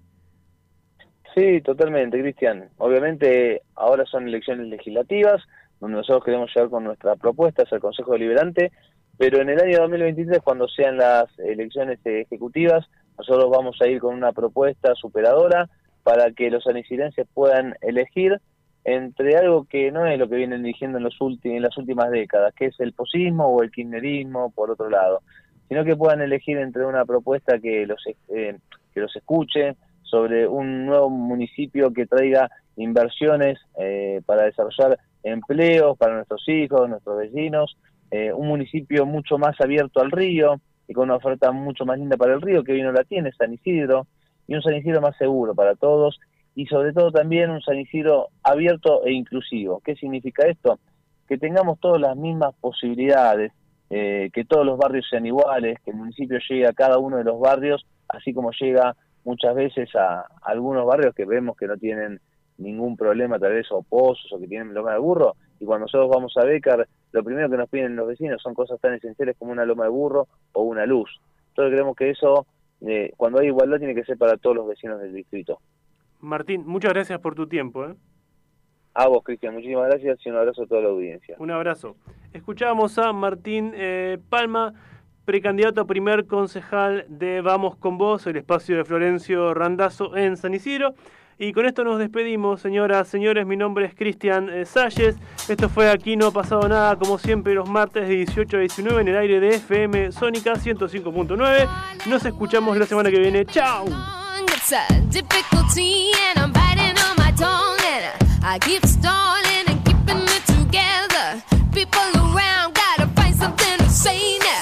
Sí, 1.34 1.60
totalmente, 1.60 2.18
Cristian. 2.18 2.70
Obviamente 2.78 3.60
ahora 3.74 4.06
son 4.06 4.26
elecciones 4.26 4.68
legislativas, 4.68 5.42
donde 5.80 5.98
nosotros 5.98 6.24
queremos 6.24 6.50
llegar 6.54 6.70
con 6.70 6.84
nuestras 6.84 7.18
propuestas 7.18 7.70
al 7.70 7.80
Consejo 7.80 8.12
Deliberante, 8.12 8.72
pero 9.18 9.42
en 9.42 9.50
el 9.50 9.60
año 9.60 9.80
2023, 9.80 10.40
cuando 10.42 10.68
sean 10.68 10.96
las 10.96 11.26
elecciones 11.40 11.98
ejecutivas, 12.04 12.86
nosotros 13.18 13.50
vamos 13.50 13.76
a 13.82 13.88
ir 13.88 14.00
con 14.00 14.14
una 14.14 14.32
propuesta 14.32 14.94
superadora 14.94 15.68
para 16.04 16.30
que 16.30 16.50
los 16.50 16.62
sanicidenses 16.62 17.26
puedan 17.34 17.74
elegir 17.80 18.40
entre 18.84 19.36
algo 19.36 19.64
que 19.64 19.90
no 19.90 20.06
es 20.06 20.18
lo 20.18 20.28
que 20.28 20.36
vienen 20.36 20.62
diciendo 20.62 20.98
en, 20.98 21.04
los 21.04 21.18
en 21.42 21.62
las 21.62 21.76
últimas 21.76 22.10
décadas, 22.10 22.54
que 22.54 22.66
es 22.66 22.80
el 22.80 22.92
posismo 22.92 23.48
o 23.48 23.62
el 23.62 23.72
kirchnerismo, 23.72 24.50
por 24.50 24.70
otro 24.70 24.88
lado, 24.88 25.20
sino 25.68 25.84
que 25.84 25.96
puedan 25.96 26.22
elegir 26.22 26.56
entre 26.56 26.86
una 26.86 27.04
propuesta 27.04 27.58
que 27.58 27.86
los, 27.86 28.02
eh, 28.06 28.56
que 28.94 29.00
los 29.00 29.14
escuche 29.14 29.76
sobre 30.02 30.46
un 30.46 30.86
nuevo 30.86 31.10
municipio 31.10 31.92
que 31.92 32.06
traiga 32.06 32.48
inversiones 32.76 33.58
eh, 33.78 34.22
para 34.24 34.44
desarrollar 34.44 34.98
empleos 35.22 35.98
para 35.98 36.14
nuestros 36.14 36.48
hijos, 36.48 36.88
nuestros 36.88 37.18
vecinos, 37.18 37.76
eh, 38.10 38.32
un 38.32 38.48
municipio 38.48 39.06
mucho 39.06 39.38
más 39.38 39.60
abierto 39.60 40.00
al 40.00 40.10
río 40.10 40.60
y 40.86 40.94
con 40.94 41.04
una 41.04 41.16
oferta 41.16 41.52
mucho 41.52 41.84
más 41.84 41.98
linda 41.98 42.16
para 42.16 42.34
el 42.34 42.40
río, 42.40 42.64
que 42.64 42.72
hoy 42.72 42.82
no 42.82 42.92
la 42.92 43.04
tiene 43.04 43.32
San 43.32 43.52
Isidro, 43.52 44.06
y 44.46 44.54
un 44.54 44.62
San 44.62 44.74
Isidro 44.74 45.00
más 45.00 45.16
seguro 45.16 45.54
para 45.54 45.74
todos 45.74 46.18
y 46.54 46.66
sobre 46.66 46.92
todo 46.92 47.12
también 47.12 47.50
un 47.50 47.60
San 47.60 47.78
Isidro 47.78 48.30
abierto 48.42 49.04
e 49.04 49.12
inclusivo. 49.12 49.80
¿Qué 49.84 49.94
significa 49.94 50.46
esto? 50.48 50.80
Que 51.28 51.38
tengamos 51.38 51.78
todas 51.78 52.00
las 52.00 52.16
mismas 52.16 52.54
posibilidades, 52.60 53.52
eh, 53.90 54.30
que 54.32 54.44
todos 54.44 54.66
los 54.66 54.76
barrios 54.76 55.06
sean 55.08 55.24
iguales, 55.24 55.78
que 55.84 55.92
el 55.92 55.98
municipio 55.98 56.38
llegue 56.48 56.66
a 56.66 56.72
cada 56.72 56.98
uno 56.98 57.18
de 57.18 57.24
los 57.24 57.38
barrios, 57.38 57.86
así 58.08 58.32
como 58.34 58.50
llega 58.50 58.96
muchas 59.24 59.54
veces 59.54 59.94
a, 59.94 60.26
algunos 60.42 60.84
barrios 60.84 61.14
que 61.14 61.26
vemos 61.26 61.56
que 61.56 61.66
no 61.66 61.76
tienen 61.76 62.18
ningún 62.56 62.96
problema, 62.96 63.38
tal 63.38 63.52
vez 63.52 63.70
o 63.70 63.82
pozos 63.82 64.32
o 64.32 64.40
que 64.40 64.48
tienen 64.48 64.74
loma 64.74 64.94
de 64.94 64.98
burro, 64.98 65.36
y 65.60 65.64
cuando 65.64 65.84
nosotros 65.84 66.10
vamos 66.10 66.36
a 66.36 66.44
Becar, 66.44 66.86
lo 67.12 67.24
primero 67.24 67.48
que 67.50 67.56
nos 67.56 67.68
piden 67.68 67.96
los 67.96 68.08
vecinos 68.08 68.40
son 68.42 68.54
cosas 68.54 68.80
tan 68.80 68.94
esenciales 68.94 69.36
como 69.38 69.52
una 69.52 69.64
loma 69.64 69.84
de 69.84 69.90
burro 69.90 70.28
o 70.52 70.62
una 70.62 70.86
luz. 70.86 71.10
Entonces 71.50 71.72
creemos 71.72 71.96
que 71.96 72.10
eso, 72.10 72.46
eh, 72.82 73.12
cuando 73.16 73.40
hay 73.40 73.48
igualdad, 73.48 73.78
tiene 73.78 73.94
que 73.94 74.04
ser 74.04 74.16
para 74.18 74.36
todos 74.36 74.56
los 74.56 74.68
vecinos 74.68 75.00
del 75.00 75.14
distrito. 75.14 75.58
Martín, 76.20 76.64
muchas 76.66 76.92
gracias 76.92 77.20
por 77.20 77.34
tu 77.34 77.46
tiempo. 77.46 77.84
¿eh? 77.86 77.94
A 78.94 79.08
vos, 79.08 79.22
Cristian, 79.24 79.54
muchísimas 79.54 79.88
gracias 79.88 80.18
y 80.24 80.30
un 80.30 80.36
abrazo 80.36 80.62
a 80.62 80.66
toda 80.66 80.82
la 80.82 80.88
audiencia. 80.88 81.36
Un 81.38 81.50
abrazo. 81.50 81.96
Escuchábamos 82.32 82.98
a 82.98 83.12
Martín 83.12 83.72
eh, 83.74 84.18
Palma, 84.28 84.74
precandidato 85.24 85.80
a 85.80 85.86
primer 85.86 86.26
concejal 86.26 87.06
de 87.08 87.40
Vamos 87.40 87.76
con 87.76 87.98
Vos, 87.98 88.26
el 88.26 88.36
espacio 88.36 88.76
de 88.76 88.84
Florencio 88.84 89.54
Randazo 89.54 90.16
en 90.16 90.36
San 90.36 90.54
Isidro. 90.54 90.94
Y 91.40 91.52
con 91.52 91.66
esto 91.66 91.84
nos 91.84 92.00
despedimos, 92.00 92.60
señoras, 92.60 93.06
señores. 93.06 93.46
Mi 93.46 93.56
nombre 93.56 93.86
es 93.86 93.94
Cristian 93.94 94.48
eh, 94.48 94.64
Salles. 94.64 95.14
Esto 95.48 95.68
fue 95.68 95.88
Aquí 95.88 96.16
No 96.16 96.26
ha 96.26 96.30
pasado 96.32 96.68
nada, 96.68 96.96
como 96.96 97.16
siempre, 97.16 97.54
los 97.54 97.68
martes 97.68 98.08
de 98.08 98.16
18 98.16 98.56
a 98.56 98.60
19 98.60 99.00
en 99.02 99.08
el 99.08 99.16
aire 99.16 99.38
de 99.38 99.54
FM 99.54 100.10
Sónica 100.10 100.54
105.9. 100.54 101.68
Nos 102.06 102.24
escuchamos 102.24 102.76
la 102.76 102.86
semana 102.86 103.10
que 103.10 103.20
viene. 103.20 103.46
¡Chao! 103.46 103.86
people 111.78 112.00
around 112.16 112.74
gotta 112.74 113.06
find 113.14 113.36
something 113.36 113.78
to 113.78 113.88
say 113.88 114.36
now 114.38 114.57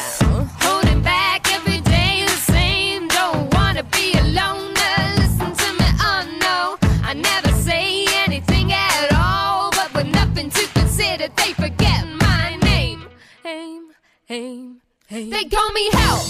hey, 14.27 14.61
hey. 15.07 15.31
They 15.31 15.45
call 15.45 15.71
me 15.73 15.89
help. 15.93 16.27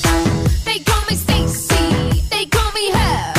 They 0.65 0.79
call 0.81 1.03
me 1.11 1.17
Stacy. 1.17 2.21
They 2.31 2.45
call 2.47 2.71
me 2.73 2.91
help. 2.91 3.36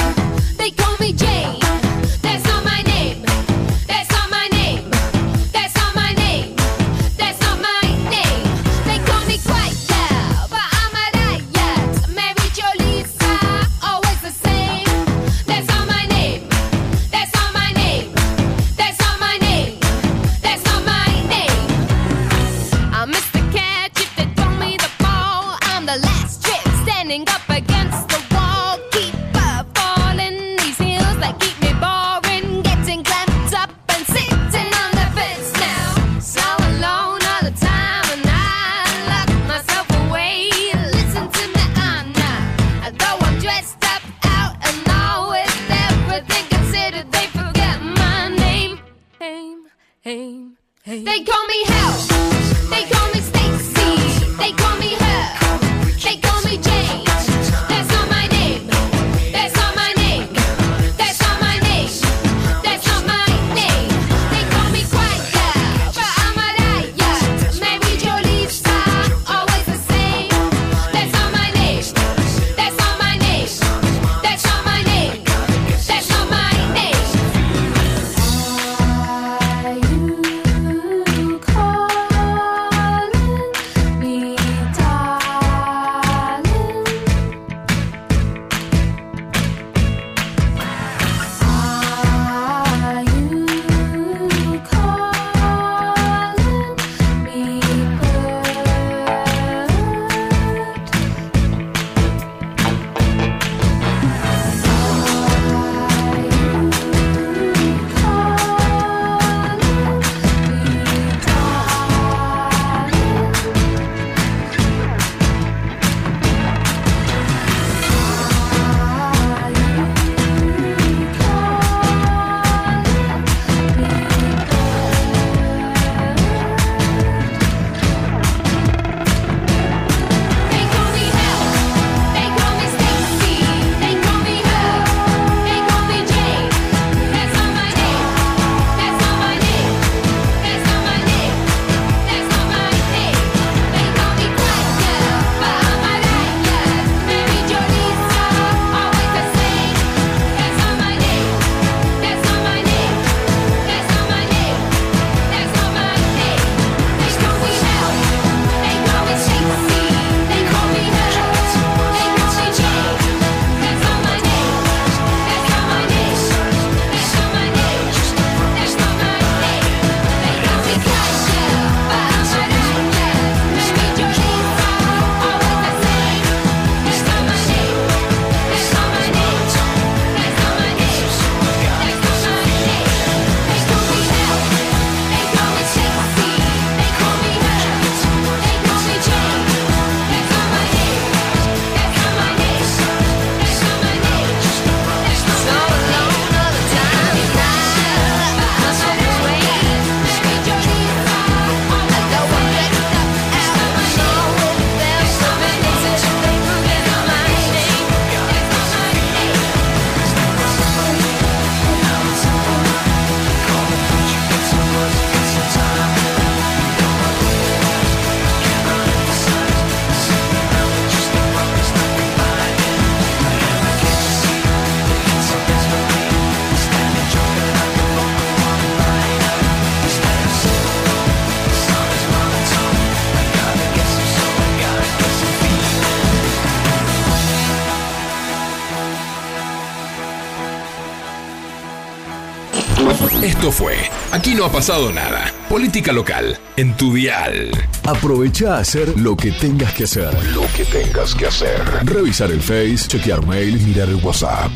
Esto 243.22 243.52
fue 243.52 243.76
Aquí 244.12 244.34
no 244.34 244.46
ha 244.46 244.52
pasado 244.52 244.92
nada. 244.94 245.34
Política 245.50 245.92
local 245.92 246.40
en 246.56 246.76
tu 246.78 246.94
dial. 246.94 247.52
Aprovecha 247.86 248.56
a 248.56 248.60
hacer 248.60 248.98
lo 248.98 249.18
que 249.18 249.32
tengas 249.32 249.74
que 249.74 249.84
hacer. 249.84 250.14
Lo 250.34 250.42
que 250.56 250.64
tengas 250.64 251.14
que 251.14 251.28
hacer. 251.28 251.62
Revisar 251.84 252.32
el 252.32 252.42
Face, 252.42 252.88
chequear 252.88 253.26
mail, 253.26 253.60
mirar 253.62 253.90
el 253.90 253.96
WhatsApp. 253.96 254.50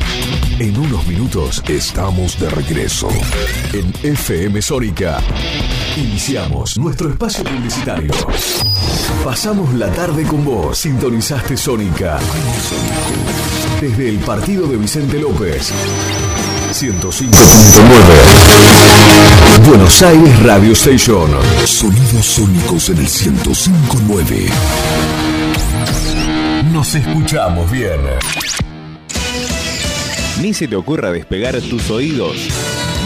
En 0.58 0.76
unos 0.78 1.06
minutos 1.06 1.62
estamos 1.68 2.40
de 2.40 2.48
regreso 2.48 3.08
en 3.72 3.92
FM 4.02 4.62
Sónica. 4.62 5.20
Iniciamos 5.96 6.78
nuestro 6.78 7.10
espacio 7.10 7.44
publicitario. 7.44 8.12
Pasamos 9.22 9.74
la 9.74 9.92
tarde 9.92 10.24
con 10.24 10.44
vos. 10.44 10.78
Sintonizaste 10.78 11.56
Sónica. 11.56 12.18
Desde 13.80 14.08
el 14.08 14.18
partido 14.18 14.66
de 14.66 14.76
Vicente 14.76 15.18
López. 15.18 15.72
105.9 16.72 19.66
Buenos 19.66 20.02
Aires 20.02 20.42
Radio 20.42 20.72
Station. 20.72 21.30
Sonidos 21.66 22.24
sónicos 22.24 22.88
en 22.88 22.96
el 22.98 23.06
105.9. 23.06 24.50
Nos 26.72 26.94
escuchamos 26.94 27.70
bien. 27.70 28.00
Ni 30.40 30.54
se 30.54 30.66
te 30.66 30.74
ocurra 30.74 31.12
despegar 31.12 31.60
tus 31.60 31.90
oídos 31.90 32.38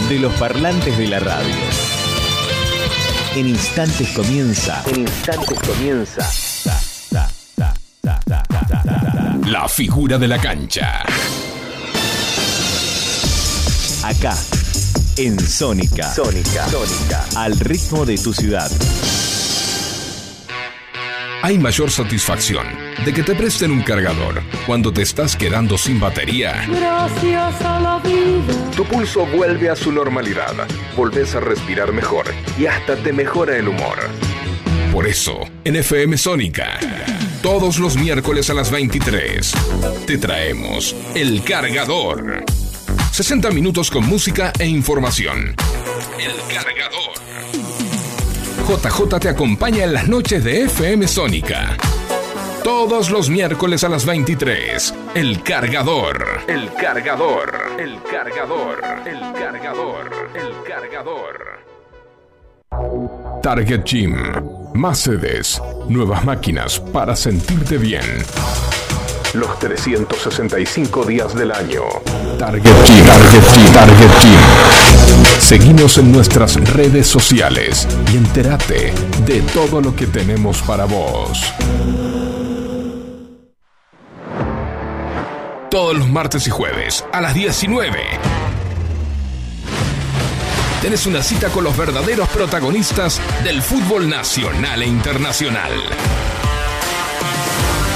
de 0.07 0.19
los 0.19 0.31
parlantes 0.35 0.97
de 0.97 1.09
la 1.09 1.19
radio. 1.19 1.53
En 3.35 3.49
instantes 3.49 4.07
comienza. 4.15 4.81
En 4.87 5.01
instantes 5.01 5.59
comienza. 5.59 6.25
La 9.45 9.67
figura 9.67 10.17
de 10.17 10.29
la 10.29 10.39
cancha. 10.39 11.03
Acá, 14.07 14.37
en 15.17 15.37
Sónica. 15.37 16.13
Sónica. 16.13 16.65
Sónica. 16.69 17.25
Al 17.35 17.59
ritmo 17.59 18.05
de 18.05 18.17
tu 18.17 18.33
ciudad. 18.33 18.71
Hay 21.41 21.57
mayor 21.57 21.91
satisfacción 21.91 22.65
de 23.03 23.13
que 23.13 23.21
te 23.23 23.35
presten 23.35 23.69
un 23.69 23.81
cargador 23.81 24.43
cuando 24.65 24.93
te 24.93 25.01
estás 25.01 25.35
quedando 25.35 25.77
sin 25.77 25.99
batería. 25.99 26.65
Gracias 26.69 27.61
a 27.61 27.81
la 27.81 27.99
vida. 27.99 28.71
Tu 28.77 28.85
pulso 28.85 29.25
vuelve 29.25 29.69
a 29.69 29.75
su 29.75 29.91
normalidad, 29.91 30.55
volvés 30.95 31.35
a 31.35 31.41
respirar 31.41 31.91
mejor 31.91 32.27
y 32.57 32.65
hasta 32.65 32.95
te 32.95 33.11
mejora 33.11 33.57
el 33.57 33.67
humor. 33.67 33.97
Por 34.93 35.05
eso, 35.05 35.37
en 35.65 35.75
FM 35.75 36.17
Sónica, 36.17 36.79
todos 37.41 37.77
los 37.77 37.97
miércoles 37.97 38.49
a 38.49 38.53
las 38.53 38.71
23, 38.71 39.51
te 40.05 40.17
traemos 40.17 40.95
El 41.13 41.43
Cargador. 41.43 42.45
60 43.17 43.49
minutos 43.49 43.89
con 43.89 44.05
música 44.05 44.53
e 44.59 44.67
información. 44.67 45.55
El 46.19 46.35
Cargador. 46.53 47.15
JJ 48.67 49.19
te 49.19 49.29
acompaña 49.29 49.85
en 49.85 49.93
las 49.93 50.07
noches 50.07 50.43
de 50.43 50.65
FM 50.65 51.07
Sónica. 51.07 51.75
Todos 52.63 53.09
los 53.09 53.31
miércoles 53.31 53.83
a 53.83 53.89
las 53.89 54.05
23. 54.05 54.93
El 55.15 55.41
cargador. 55.41 56.41
El 56.47 56.71
cargador. 56.75 57.57
El 57.79 57.99
cargador. 58.03 58.83
El 59.07 59.19
cargador. 59.33 60.11
El 60.35 60.53
cargador. 60.63 61.59
Target 63.41 63.83
Gym. 63.83 64.15
Más 64.75 64.99
sedes. 64.99 65.59
Nuevas 65.89 66.23
máquinas 66.23 66.79
para 66.79 67.15
sentirte 67.15 67.79
bien. 67.79 68.05
Los 69.33 69.57
365 69.57 71.03
días 71.03 71.33
del 71.33 71.51
año. 71.51 71.81
Target 72.37 72.63
Gym. 72.85 73.05
Target 73.05 73.53
Gym. 73.53 73.73
Target 73.73 74.11
Gym. 74.21 74.39
Seguimos 75.39 75.97
en 75.97 76.11
nuestras 76.11 76.55
redes 76.73 77.07
sociales 77.07 77.87
y 78.13 78.17
entérate 78.17 78.93
de 79.25 79.41
todo 79.53 79.81
lo 79.81 79.95
que 79.95 80.05
tenemos 80.05 80.61
para 80.61 80.85
vos. 80.85 81.41
Todos 85.71 85.97
los 85.97 86.07
martes 86.09 86.45
y 86.47 86.49
jueves 86.51 87.03
a 87.11 87.21
las 87.21 87.33
19. 87.33 87.99
Tenés 90.81 91.07
una 91.07 91.23
cita 91.23 91.49
con 91.49 91.63
los 91.63 91.75
verdaderos 91.75 92.29
protagonistas 92.29 93.19
del 93.43 93.61
fútbol 93.63 94.07
nacional 94.07 94.83
e 94.83 94.85
internacional. 94.85 95.71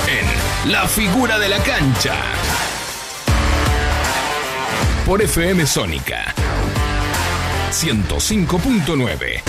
En 0.07 0.71
La 0.71 0.87
figura 0.87 1.37
de 1.37 1.49
la 1.49 1.59
cancha. 1.59 2.15
Por 5.05 5.21
FM 5.21 5.65
Sónica 5.65 6.33
105.9. 7.71 9.41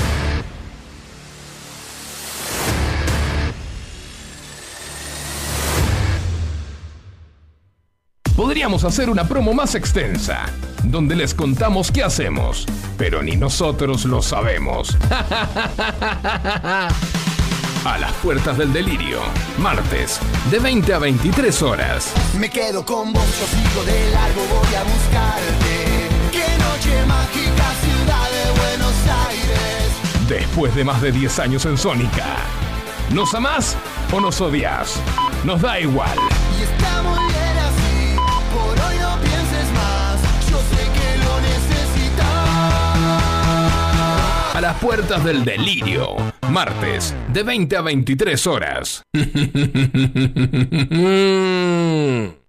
Podríamos 8.34 8.84
hacer 8.84 9.10
una 9.10 9.28
promo 9.28 9.52
más 9.52 9.74
extensa, 9.74 10.46
donde 10.84 11.14
les 11.14 11.34
contamos 11.34 11.92
qué 11.92 12.02
hacemos, 12.02 12.66
pero 12.96 13.22
ni 13.22 13.36
nosotros 13.36 14.06
lo 14.06 14.22
sabemos. 14.22 14.96
A 17.84 17.98
las 17.98 18.12
puertas 18.14 18.56
del 18.56 18.72
delirio, 18.72 19.20
martes, 19.58 20.20
de 20.52 20.60
20 20.60 20.94
a 20.94 20.98
23 21.00 21.62
horas. 21.62 22.12
Me 22.38 22.48
quedo 22.48 22.84
con 22.84 23.12
vos, 23.12 23.24
yo 23.24 23.46
sigo 23.46 23.84
de 23.84 24.10
largo, 24.12 24.40
voy 24.42 24.74
a 24.76 24.84
buscarte. 24.84 26.08
Qué 26.30 26.46
noche 26.62 27.06
mágica, 27.06 27.64
ciudad 27.82 28.30
de 28.30 28.60
Buenos 28.60 28.94
Aires. 29.26 30.28
Después 30.28 30.76
de 30.76 30.84
más 30.84 31.02
de 31.02 31.10
10 31.10 31.38
años 31.40 31.66
en 31.66 31.76
Sónica. 31.76 32.36
¿Nos 33.12 33.34
amás 33.34 33.76
o 34.12 34.20
nos 34.20 34.40
odias? 34.40 35.00
Nos 35.42 35.60
da 35.60 35.80
igual. 35.80 36.16
Y 36.56 36.62
está 36.62 37.02
muy 37.02 37.31
las 44.72 44.80
puertas 44.80 45.24
del 45.24 45.44
delirio, 45.44 46.16
martes, 46.48 47.12
de 47.32 47.42
20 47.42 47.76
a 47.76 47.82
23 47.82 48.46
horas. 48.46 49.02